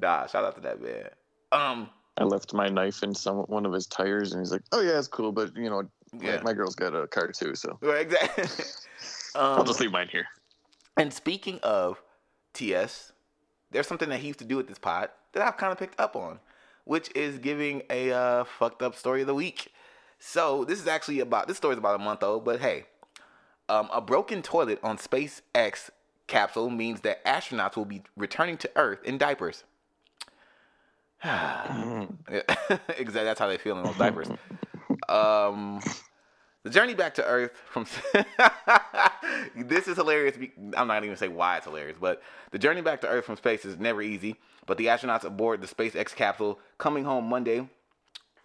nah, 0.00 0.26
shout 0.26 0.44
out 0.44 0.54
to 0.54 0.60
that 0.60 0.80
man. 0.80 1.08
Um, 1.50 1.90
I 2.16 2.24
left 2.24 2.54
my 2.54 2.68
knife 2.68 3.02
in 3.02 3.14
some 3.14 3.38
one 3.38 3.66
of 3.66 3.72
his 3.72 3.86
tires, 3.86 4.32
and 4.32 4.40
he's 4.40 4.52
like, 4.52 4.62
"Oh 4.72 4.80
yeah, 4.80 4.98
it's 4.98 5.08
cool, 5.08 5.32
but 5.32 5.56
you 5.56 5.68
know, 5.68 5.82
Yeah. 6.12 6.40
my 6.44 6.52
girl's 6.52 6.76
got 6.76 6.94
a 6.94 7.06
car 7.06 7.28
too, 7.28 7.54
so 7.54 7.78
exactly. 7.82 8.44
I'll 9.34 9.60
um, 9.60 9.66
just 9.66 9.80
leave 9.80 9.90
mine 9.92 10.08
here." 10.10 10.26
And 10.96 11.12
speaking 11.12 11.58
of 11.62 12.00
TS, 12.52 13.12
there's 13.72 13.88
something 13.88 14.08
that 14.10 14.20
he 14.20 14.28
used 14.28 14.38
to 14.38 14.44
do 14.44 14.56
with 14.56 14.68
this 14.68 14.78
pod 14.78 15.10
that 15.32 15.42
I've 15.42 15.56
kind 15.56 15.72
of 15.72 15.78
picked 15.78 15.98
up 15.98 16.14
on, 16.14 16.38
which 16.84 17.10
is 17.16 17.38
giving 17.38 17.82
a 17.90 18.12
uh, 18.12 18.44
fucked 18.44 18.82
up 18.82 18.94
story 18.94 19.22
of 19.22 19.26
the 19.26 19.34
week. 19.34 19.72
So 20.20 20.64
this 20.64 20.80
is 20.80 20.86
actually 20.86 21.18
about 21.20 21.48
this 21.48 21.56
story 21.56 21.72
is 21.74 21.78
about 21.78 21.96
a 21.96 22.02
month 22.02 22.22
old, 22.22 22.44
but 22.44 22.60
hey, 22.60 22.84
um, 23.68 23.88
a 23.92 24.00
broken 24.00 24.40
toilet 24.40 24.78
on 24.84 24.98
SpaceX 24.98 25.90
capsule 26.28 26.70
means 26.70 27.00
that 27.00 27.24
astronauts 27.24 27.76
will 27.76 27.84
be 27.84 28.02
returning 28.16 28.56
to 28.58 28.70
Earth 28.76 29.00
in 29.04 29.18
diapers. 29.18 29.64
exactly, 32.28 33.24
that's 33.24 33.40
how 33.40 33.48
they 33.48 33.56
feel 33.56 33.78
in 33.78 33.84
those 33.84 33.96
diapers. 33.96 34.28
Um, 35.08 35.80
the 36.64 36.70
journey 36.70 36.92
back 36.92 37.14
to 37.14 37.24
Earth 37.24 37.52
from 37.70 37.86
this 39.56 39.88
is 39.88 39.96
hilarious. 39.96 40.36
I'm 40.76 40.86
not 40.86 40.98
even 40.98 41.08
gonna 41.08 41.16
say 41.16 41.28
why 41.28 41.56
it's 41.56 41.64
hilarious, 41.64 41.96
but 41.98 42.22
the 42.50 42.58
journey 42.58 42.82
back 42.82 43.00
to 43.02 43.08
Earth 43.08 43.24
from 43.24 43.36
space 43.36 43.64
is 43.64 43.78
never 43.78 44.02
easy. 44.02 44.36
But 44.66 44.76
the 44.76 44.86
astronauts 44.86 45.24
aboard 45.24 45.62
the 45.62 45.66
SpaceX 45.66 46.14
capsule 46.14 46.58
coming 46.76 47.04
home 47.04 47.24
Monday 47.24 47.68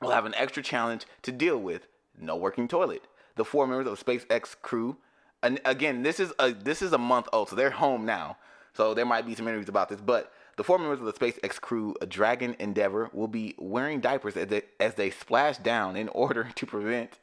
will 0.01 0.11
have 0.11 0.25
an 0.25 0.36
extra 0.36 0.63
challenge 0.63 1.05
to 1.23 1.34
deal 1.34 1.57
with: 1.57 1.88
no 2.17 2.38
working 2.38 2.69
toilet. 2.69 3.03
The 3.36 3.43
four 3.43 3.67
members 3.67 3.88
of 3.88 3.97
the 3.97 4.05
SpaceX 4.05 4.55
crew, 4.61 4.95
and 5.43 5.59
again, 5.65 6.03
this 6.03 6.19
is 6.19 6.32
a 6.39 6.53
this 6.53 6.82
is 6.82 6.93
a 6.93 6.97
month 6.97 7.27
old, 7.34 7.49
so 7.49 7.57
they're 7.57 7.71
home 7.71 8.05
now. 8.05 8.38
So 8.73 8.93
there 8.93 9.05
might 9.05 9.25
be 9.25 9.36
some 9.36 9.47
interviews 9.49 9.67
about 9.67 9.89
this, 9.89 9.99
but 9.99 10.32
the 10.60 10.64
four 10.66 10.78
members 10.78 10.99
of 10.99 11.05
the 11.05 11.14
SpaceX 11.14 11.62
crew, 11.62 11.95
Dragon 12.05 12.53
Endeavour, 12.60 13.10
will 13.14 13.30
be 13.30 13.55
wearing 13.57 14.01
diapers 14.01 14.36
as 14.36 14.47
they, 14.47 14.64
as 14.78 14.93
they 14.95 15.10
splash 15.10 15.57
down 15.57 15.95
in 15.95 16.10
order 16.10 16.49
to 16.55 16.66
prevent 16.66 17.18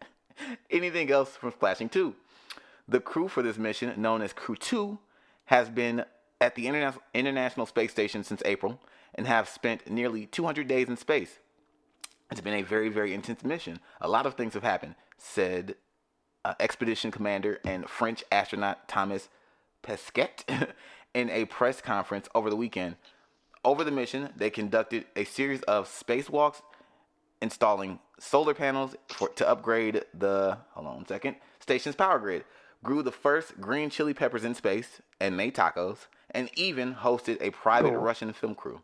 anything 0.70 1.10
else 1.10 1.36
from 1.36 1.52
splashing 1.52 1.90
too. 1.90 2.14
The 2.88 2.98
crew 2.98 3.28
for 3.28 3.42
this 3.42 3.58
mission, 3.58 3.92
known 4.00 4.22
as 4.22 4.32
Crew 4.32 4.56
2, 4.56 4.98
has 5.44 5.68
been 5.68 6.06
at 6.40 6.54
the 6.54 6.64
Interna- 6.64 6.96
International 7.12 7.66
Space 7.66 7.90
Station 7.90 8.24
since 8.24 8.40
April 8.46 8.80
and 9.14 9.26
have 9.26 9.50
spent 9.50 9.90
nearly 9.90 10.24
200 10.24 10.66
days 10.66 10.88
in 10.88 10.96
space. 10.96 11.38
It's 12.30 12.40
been 12.40 12.54
a 12.54 12.62
very, 12.62 12.88
very 12.88 13.12
intense 13.12 13.44
mission. 13.44 13.80
A 14.00 14.08
lot 14.08 14.24
of 14.24 14.32
things 14.32 14.54
have 14.54 14.62
happened, 14.62 14.94
said 15.18 15.74
uh, 16.42 16.54
Expedition 16.58 17.10
Commander 17.10 17.60
and 17.66 17.86
French 17.86 18.24
astronaut 18.32 18.88
Thomas 18.88 19.28
Pesquet 19.82 20.36
in 21.14 21.28
a 21.28 21.44
press 21.44 21.82
conference 21.82 22.30
over 22.34 22.48
the 22.48 22.56
weekend. 22.56 22.96
Over 23.66 23.84
the 23.84 23.90
mission, 23.90 24.30
they 24.36 24.50
conducted 24.50 25.06
a 25.16 25.24
series 25.24 25.62
of 25.64 25.88
spacewalks 25.88 26.62
installing 27.42 27.98
solar 28.20 28.54
panels 28.54 28.96
for, 29.08 29.28
to 29.30 29.48
upgrade 29.48 30.04
the 30.14 30.58
hold 30.74 30.86
on 30.86 31.06
second 31.06 31.36
station's 31.60 31.96
power 31.96 32.18
grid 32.20 32.44
grew 32.84 33.02
the 33.02 33.12
first 33.12 33.60
green 33.60 33.90
chili 33.90 34.14
peppers 34.14 34.44
in 34.44 34.54
space 34.54 35.02
and 35.20 35.36
made 35.36 35.54
tacos 35.54 36.06
and 36.30 36.50
even 36.56 36.94
hosted 36.94 37.36
a 37.42 37.50
private 37.50 37.92
Oh. 37.92 37.98
russian 37.98 38.32
film 38.32 38.54
crew 38.54 38.80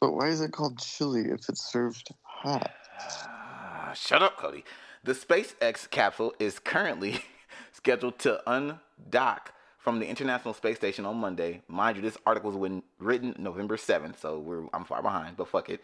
But 0.00 0.12
why 0.12 0.28
is 0.28 0.42
it 0.42 0.52
called 0.52 0.78
chili 0.78 1.22
if 1.30 1.48
it's 1.48 1.62
served 1.72 2.10
hot? 2.22 2.70
Ah, 3.00 3.92
shut 3.96 4.22
up 4.22 4.36
cody 4.36 4.64
the 5.04 5.14
spacex 5.14 5.88
capsule 5.90 6.34
is 6.40 6.58
currently 6.58 7.22
scheduled 7.72 8.18
to 8.20 8.42
undock 8.46 9.52
from 9.86 10.00
the 10.00 10.06
international 10.06 10.52
space 10.52 10.76
station 10.76 11.06
on 11.06 11.16
monday 11.16 11.62
mind 11.68 11.96
you 11.96 12.02
this 12.02 12.18
article 12.26 12.50
was 12.50 12.82
written 12.98 13.32
november 13.38 13.76
7th 13.76 14.18
so 14.18 14.40
we're 14.40 14.64
i'm 14.74 14.84
far 14.84 15.00
behind 15.00 15.36
but 15.36 15.46
fuck 15.46 15.70
it 15.70 15.80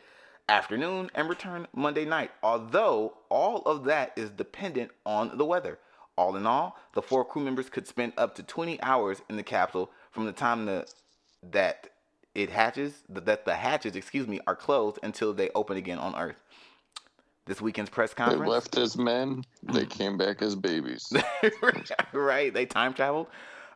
afternoon 0.49 1.11
and 1.15 1.29
return 1.29 1.67
Monday 1.75 2.05
night. 2.05 2.31
Although 2.43 3.15
all 3.29 3.63
of 3.63 3.85
that 3.85 4.13
is 4.17 4.31
dependent 4.31 4.91
on 5.07 5.37
the 5.39 5.45
weather. 5.45 5.79
All 6.17 6.37
in 6.37 6.47
all, 6.47 6.79
the 6.95 7.03
four 7.03 7.25
crew 7.25 7.43
members 7.43 7.71
could 7.71 7.87
spend 7.87 8.13
up 8.19 8.35
to 8.35 8.43
20 8.43 8.83
hours 8.83 9.23
in 9.31 9.37
the 9.37 9.43
capsule 9.43 9.91
from 10.11 10.27
the 10.27 10.33
time 10.33 10.67
the, 10.67 10.87
that 11.51 11.89
it 12.35 12.51
hatches, 12.51 13.03
that 13.09 13.45
the 13.45 13.55
hatches, 13.55 13.97
excuse 13.97 14.27
me, 14.27 14.41
are 14.47 14.57
closed 14.57 14.99
until 15.03 15.33
they 15.33 15.49
open 15.55 15.77
again 15.77 15.99
on 15.99 16.15
Earth. 16.15 16.37
This 17.47 17.61
weekend's 17.61 17.91
press 17.91 18.15
conference. 18.15 18.43
They 18.43 18.49
left 18.49 18.77
as 18.77 18.97
men, 18.97 19.43
they 19.63 19.87
came 19.87 20.17
back 20.17 20.43
as 20.43 20.55
babies. 20.55 21.13
right, 22.13 22.53
they 22.53 22.67
time 22.67 22.95
traveled. 22.95 23.27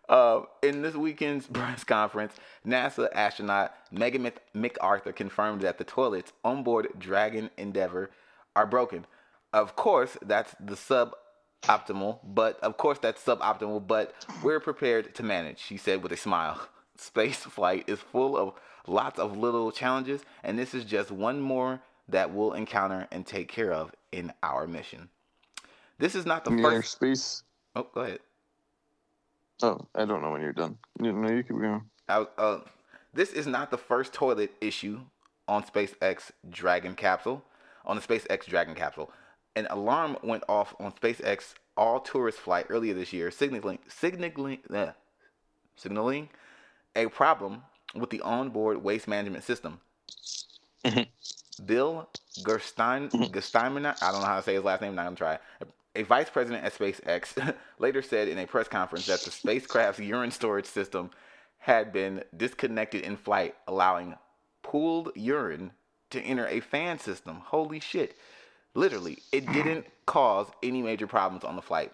Uh, 0.08 0.42
in 0.62 0.82
this 0.82 0.94
weekend's 0.94 1.46
press 1.52 1.84
conference, 1.84 2.34
NASA 2.66 3.08
astronaut 3.12 3.74
Megan 3.90 4.22
Mc- 4.22 4.40
McArthur 4.54 5.14
confirmed 5.14 5.62
that 5.62 5.78
the 5.78 5.84
toilets 5.84 6.32
on 6.44 6.62
board 6.62 6.88
Dragon 6.98 7.50
Endeavour 7.56 8.10
are 8.54 8.66
broken. 8.66 9.06
Of 9.52 9.76
course, 9.76 10.16
that's 10.22 10.54
the 10.60 10.74
suboptimal, 10.74 12.20
but 12.24 12.60
of 12.60 12.76
course 12.76 12.98
that's 12.98 13.22
suboptimal, 13.24 13.86
but 13.86 14.14
we're 14.42 14.60
prepared 14.60 15.14
to 15.16 15.22
manage, 15.22 15.58
she 15.58 15.76
said 15.76 16.02
with 16.02 16.12
a 16.12 16.16
smile. 16.16 16.68
Space 16.98 17.38
flight 17.38 17.84
is 17.88 17.98
full 17.98 18.36
of 18.36 18.54
lots 18.86 19.18
of 19.18 19.36
little 19.36 19.70
challenges, 19.70 20.22
and 20.42 20.58
this 20.58 20.74
is 20.74 20.84
just 20.84 21.10
one 21.10 21.40
more 21.40 21.80
that 22.08 22.32
we'll 22.32 22.52
encounter 22.52 23.06
and 23.10 23.26
take 23.26 23.48
care 23.48 23.72
of 23.72 23.92
in 24.12 24.32
our 24.42 24.66
mission. 24.66 25.08
This 25.98 26.14
is 26.14 26.24
not 26.26 26.44
the 26.44 26.52
inner 26.52 26.62
first. 26.62 26.92
space. 26.92 27.42
Oh, 27.74 27.86
go 27.92 28.02
ahead. 28.02 28.20
Oh, 29.62 29.86
I 29.94 30.04
don't 30.04 30.22
know 30.22 30.32
when 30.32 30.42
you're 30.42 30.52
done. 30.52 30.78
You 31.00 31.12
know, 31.12 31.30
you 31.30 31.42
keep 31.42 31.58
going. 31.58 31.82
I, 32.08 32.26
uh, 32.36 32.60
this 33.14 33.32
is 33.32 33.46
not 33.46 33.70
the 33.70 33.78
first 33.78 34.12
toilet 34.12 34.52
issue 34.60 35.00
on 35.48 35.64
SpaceX 35.64 36.30
Dragon 36.50 36.94
capsule. 36.94 37.42
On 37.84 37.94
the 37.96 38.02
SpaceX 38.02 38.46
Dragon 38.46 38.74
capsule, 38.74 39.12
an 39.54 39.68
alarm 39.70 40.16
went 40.22 40.42
off 40.48 40.74
on 40.80 40.90
SpaceX 40.92 41.54
all 41.76 42.00
tourist 42.00 42.38
flight 42.38 42.66
earlier 42.68 42.94
this 42.94 43.12
year, 43.12 43.30
signaling 43.30 43.78
signaling 43.86 44.58
uh, 44.74 44.90
signaling 45.76 46.28
a 46.96 47.06
problem 47.06 47.62
with 47.94 48.10
the 48.10 48.20
onboard 48.22 48.82
waste 48.82 49.06
management 49.06 49.44
system. 49.44 49.80
Bill 51.64 52.08
Gerstein, 52.42 53.08
Gersteimer, 53.08 53.96
I 54.02 54.12
don't 54.12 54.20
know 54.20 54.26
how 54.26 54.36
to 54.36 54.42
say 54.42 54.54
his 54.54 54.64
last 54.64 54.82
name. 54.82 54.90
I'm 54.90 54.96
not 54.96 55.04
gonna 55.04 55.16
try. 55.16 55.38
A 55.96 56.02
vice 56.02 56.28
president 56.28 56.62
at 56.62 56.74
SpaceX 56.74 57.54
later 57.78 58.02
said 58.02 58.28
in 58.28 58.38
a 58.38 58.46
press 58.46 58.68
conference 58.68 59.06
that 59.06 59.20
the 59.20 59.30
spacecraft's 59.30 60.00
urine 60.14 60.30
storage 60.30 60.66
system 60.66 61.10
had 61.58 61.92
been 61.92 62.22
disconnected 62.36 63.02
in 63.02 63.16
flight, 63.16 63.54
allowing 63.66 64.14
pooled 64.62 65.10
urine 65.14 65.72
to 66.10 66.20
enter 66.20 66.46
a 66.48 66.60
fan 66.60 66.98
system. 66.98 67.36
Holy 67.46 67.80
shit. 67.80 68.16
Literally, 68.74 69.18
it 69.32 69.46
didn't 69.52 69.86
cause 70.04 70.48
any 70.62 70.82
major 70.82 71.06
problems 71.06 71.44
on 71.44 71.56
the 71.56 71.62
flight. 71.62 71.92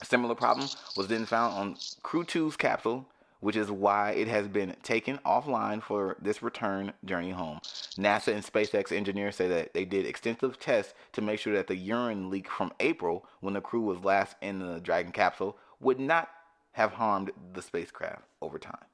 A 0.00 0.04
similar 0.04 0.36
problem 0.36 0.68
was 0.96 1.08
then 1.08 1.26
found 1.26 1.54
on 1.54 1.76
Crew 2.02 2.24
2's 2.24 2.56
capsule, 2.56 3.04
which 3.40 3.56
is 3.56 3.70
why 3.70 4.12
it 4.12 4.28
has 4.28 4.48
been 4.48 4.74
taken 4.82 5.18
offline 5.24 5.82
for 5.82 6.16
this 6.20 6.42
return 6.42 6.92
journey 7.04 7.30
home. 7.30 7.60
NASA 7.96 8.32
and 8.34 8.44
SpaceX 8.44 8.92
engineers 8.92 9.36
say 9.36 9.48
that 9.48 9.74
they 9.74 9.84
did 9.84 10.06
extensive 10.06 10.58
tests 10.58 10.94
to 11.12 11.22
make 11.22 11.40
sure 11.40 11.54
that 11.54 11.66
the 11.66 11.76
urine 11.76 12.30
leak 12.30 12.48
from 12.48 12.72
April, 12.80 13.26
when 13.40 13.54
the 13.54 13.60
crew 13.60 13.82
was 13.82 14.04
last 14.04 14.36
in 14.42 14.58
the 14.58 14.80
Dragon 14.80 15.12
capsule, 15.12 15.56
would 15.80 16.00
not 16.00 16.28
have 16.72 16.92
harmed 16.92 17.30
the 17.54 17.62
spacecraft 17.62 18.22
over 18.40 18.58
time. 18.58 18.84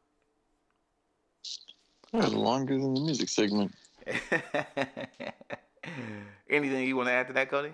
That 2.12 2.24
was 2.24 2.34
longer 2.34 2.78
than 2.78 2.94
the 2.94 3.00
music 3.00 3.28
segment. 3.28 3.74
Anything 6.50 6.86
you 6.86 6.96
want 6.96 7.08
to 7.08 7.12
add 7.12 7.26
to 7.28 7.32
that, 7.34 7.50
Cody? 7.50 7.72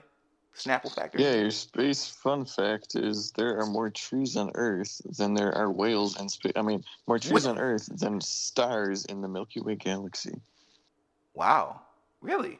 Snapple 0.61 0.95
factor? 0.95 1.19
Yeah, 1.19 1.35
your 1.35 1.51
space 1.51 2.07
fun 2.07 2.45
fact 2.45 2.95
is 2.95 3.33
there 3.33 3.59
are 3.61 3.67
more 3.67 3.91
trees 3.91 4.37
on 4.37 4.51
Earth 4.55 5.01
than 5.17 5.35
there 5.35 5.55
are 5.55 5.71
whales 5.71 6.21
in 6.21 6.29
space. 6.29 6.53
I 6.57 6.63
mean, 6.63 6.85
more 7.07 7.19
trees 7.19 7.47
on 7.47 7.59
Earth 7.59 7.87
than 7.87 8.21
stars 8.21 9.07
in 9.07 9.23
the 9.23 9.29
Milky 9.29 9.61
Way 9.61 9.77
galaxy. 9.77 10.41
Wow. 11.35 11.81
Really? 12.21 12.59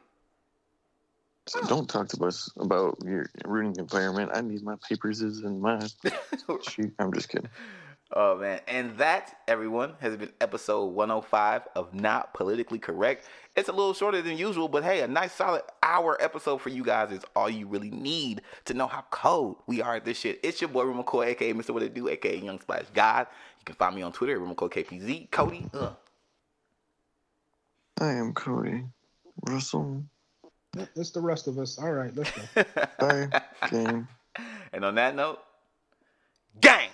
So 1.47 1.59
oh. 1.61 1.67
don't 1.67 1.89
talk 1.89 2.07
to 2.09 2.25
us 2.25 2.49
about 2.57 2.97
your 3.03 3.29
ruining 3.45 3.75
environment. 3.77 4.31
I 4.33 4.41
need 4.41 4.63
my 4.63 4.75
papers 4.87 5.21
and 5.21 5.61
my 5.61 5.87
sheet. 6.69 6.91
I'm 6.97 7.13
just 7.13 7.29
kidding. 7.29 7.49
Oh 8.13 8.37
man, 8.37 8.59
and 8.67 8.97
that 8.97 9.39
everyone 9.47 9.93
has 10.01 10.17
been 10.17 10.31
episode 10.41 10.87
105 10.87 11.61
of 11.75 11.93
Not 11.93 12.33
Politically 12.33 12.77
Correct. 12.77 13.25
It's 13.55 13.69
a 13.69 13.71
little 13.71 13.93
shorter 13.93 14.21
than 14.21 14.37
usual, 14.37 14.67
but 14.67 14.83
hey, 14.83 14.99
a 14.99 15.07
nice 15.07 15.31
solid 15.31 15.61
hour 15.81 16.17
episode 16.19 16.59
for 16.59 16.67
you 16.67 16.83
guys 16.83 17.11
is 17.11 17.23
all 17.37 17.49
you 17.49 17.67
really 17.67 17.89
need 17.89 18.41
to 18.65 18.73
know 18.73 18.87
how 18.87 19.05
cold 19.11 19.57
we 19.65 19.81
are 19.81 19.95
at 19.95 20.03
this 20.03 20.19
shit. 20.19 20.41
It's 20.43 20.59
your 20.59 20.67
boy 20.67 20.83
Real 20.83 21.01
McCoy, 21.01 21.27
aka 21.27 21.53
Mr. 21.53 21.69
What 21.69 21.83
It 21.83 21.93
Do, 21.93 22.09
aka 22.09 22.37
Young 22.37 22.59
Splash 22.59 22.83
God. 22.93 23.27
You 23.59 23.65
can 23.65 23.75
find 23.75 23.95
me 23.95 24.01
on 24.01 24.11
Twitter 24.11 24.33
at 24.33 24.41
Real 24.41 24.53
McCoy 24.53 24.71
KPZ. 24.71 25.31
Cody, 25.31 25.69
uh. 25.73 25.91
I 28.01 28.11
am 28.11 28.33
Cody 28.33 28.83
Russell. 29.47 30.03
It's 30.95 31.11
the 31.11 31.21
rest 31.21 31.47
of 31.47 31.59
us. 31.59 31.79
All 31.79 31.93
right, 31.93 32.13
let's 32.13 32.31
go. 32.31 32.63
Bye, 32.99 33.41
game. 33.69 34.07
And 34.73 34.85
on 34.85 34.95
that 34.95 35.13
note, 35.13 35.39
gang. 36.61 36.90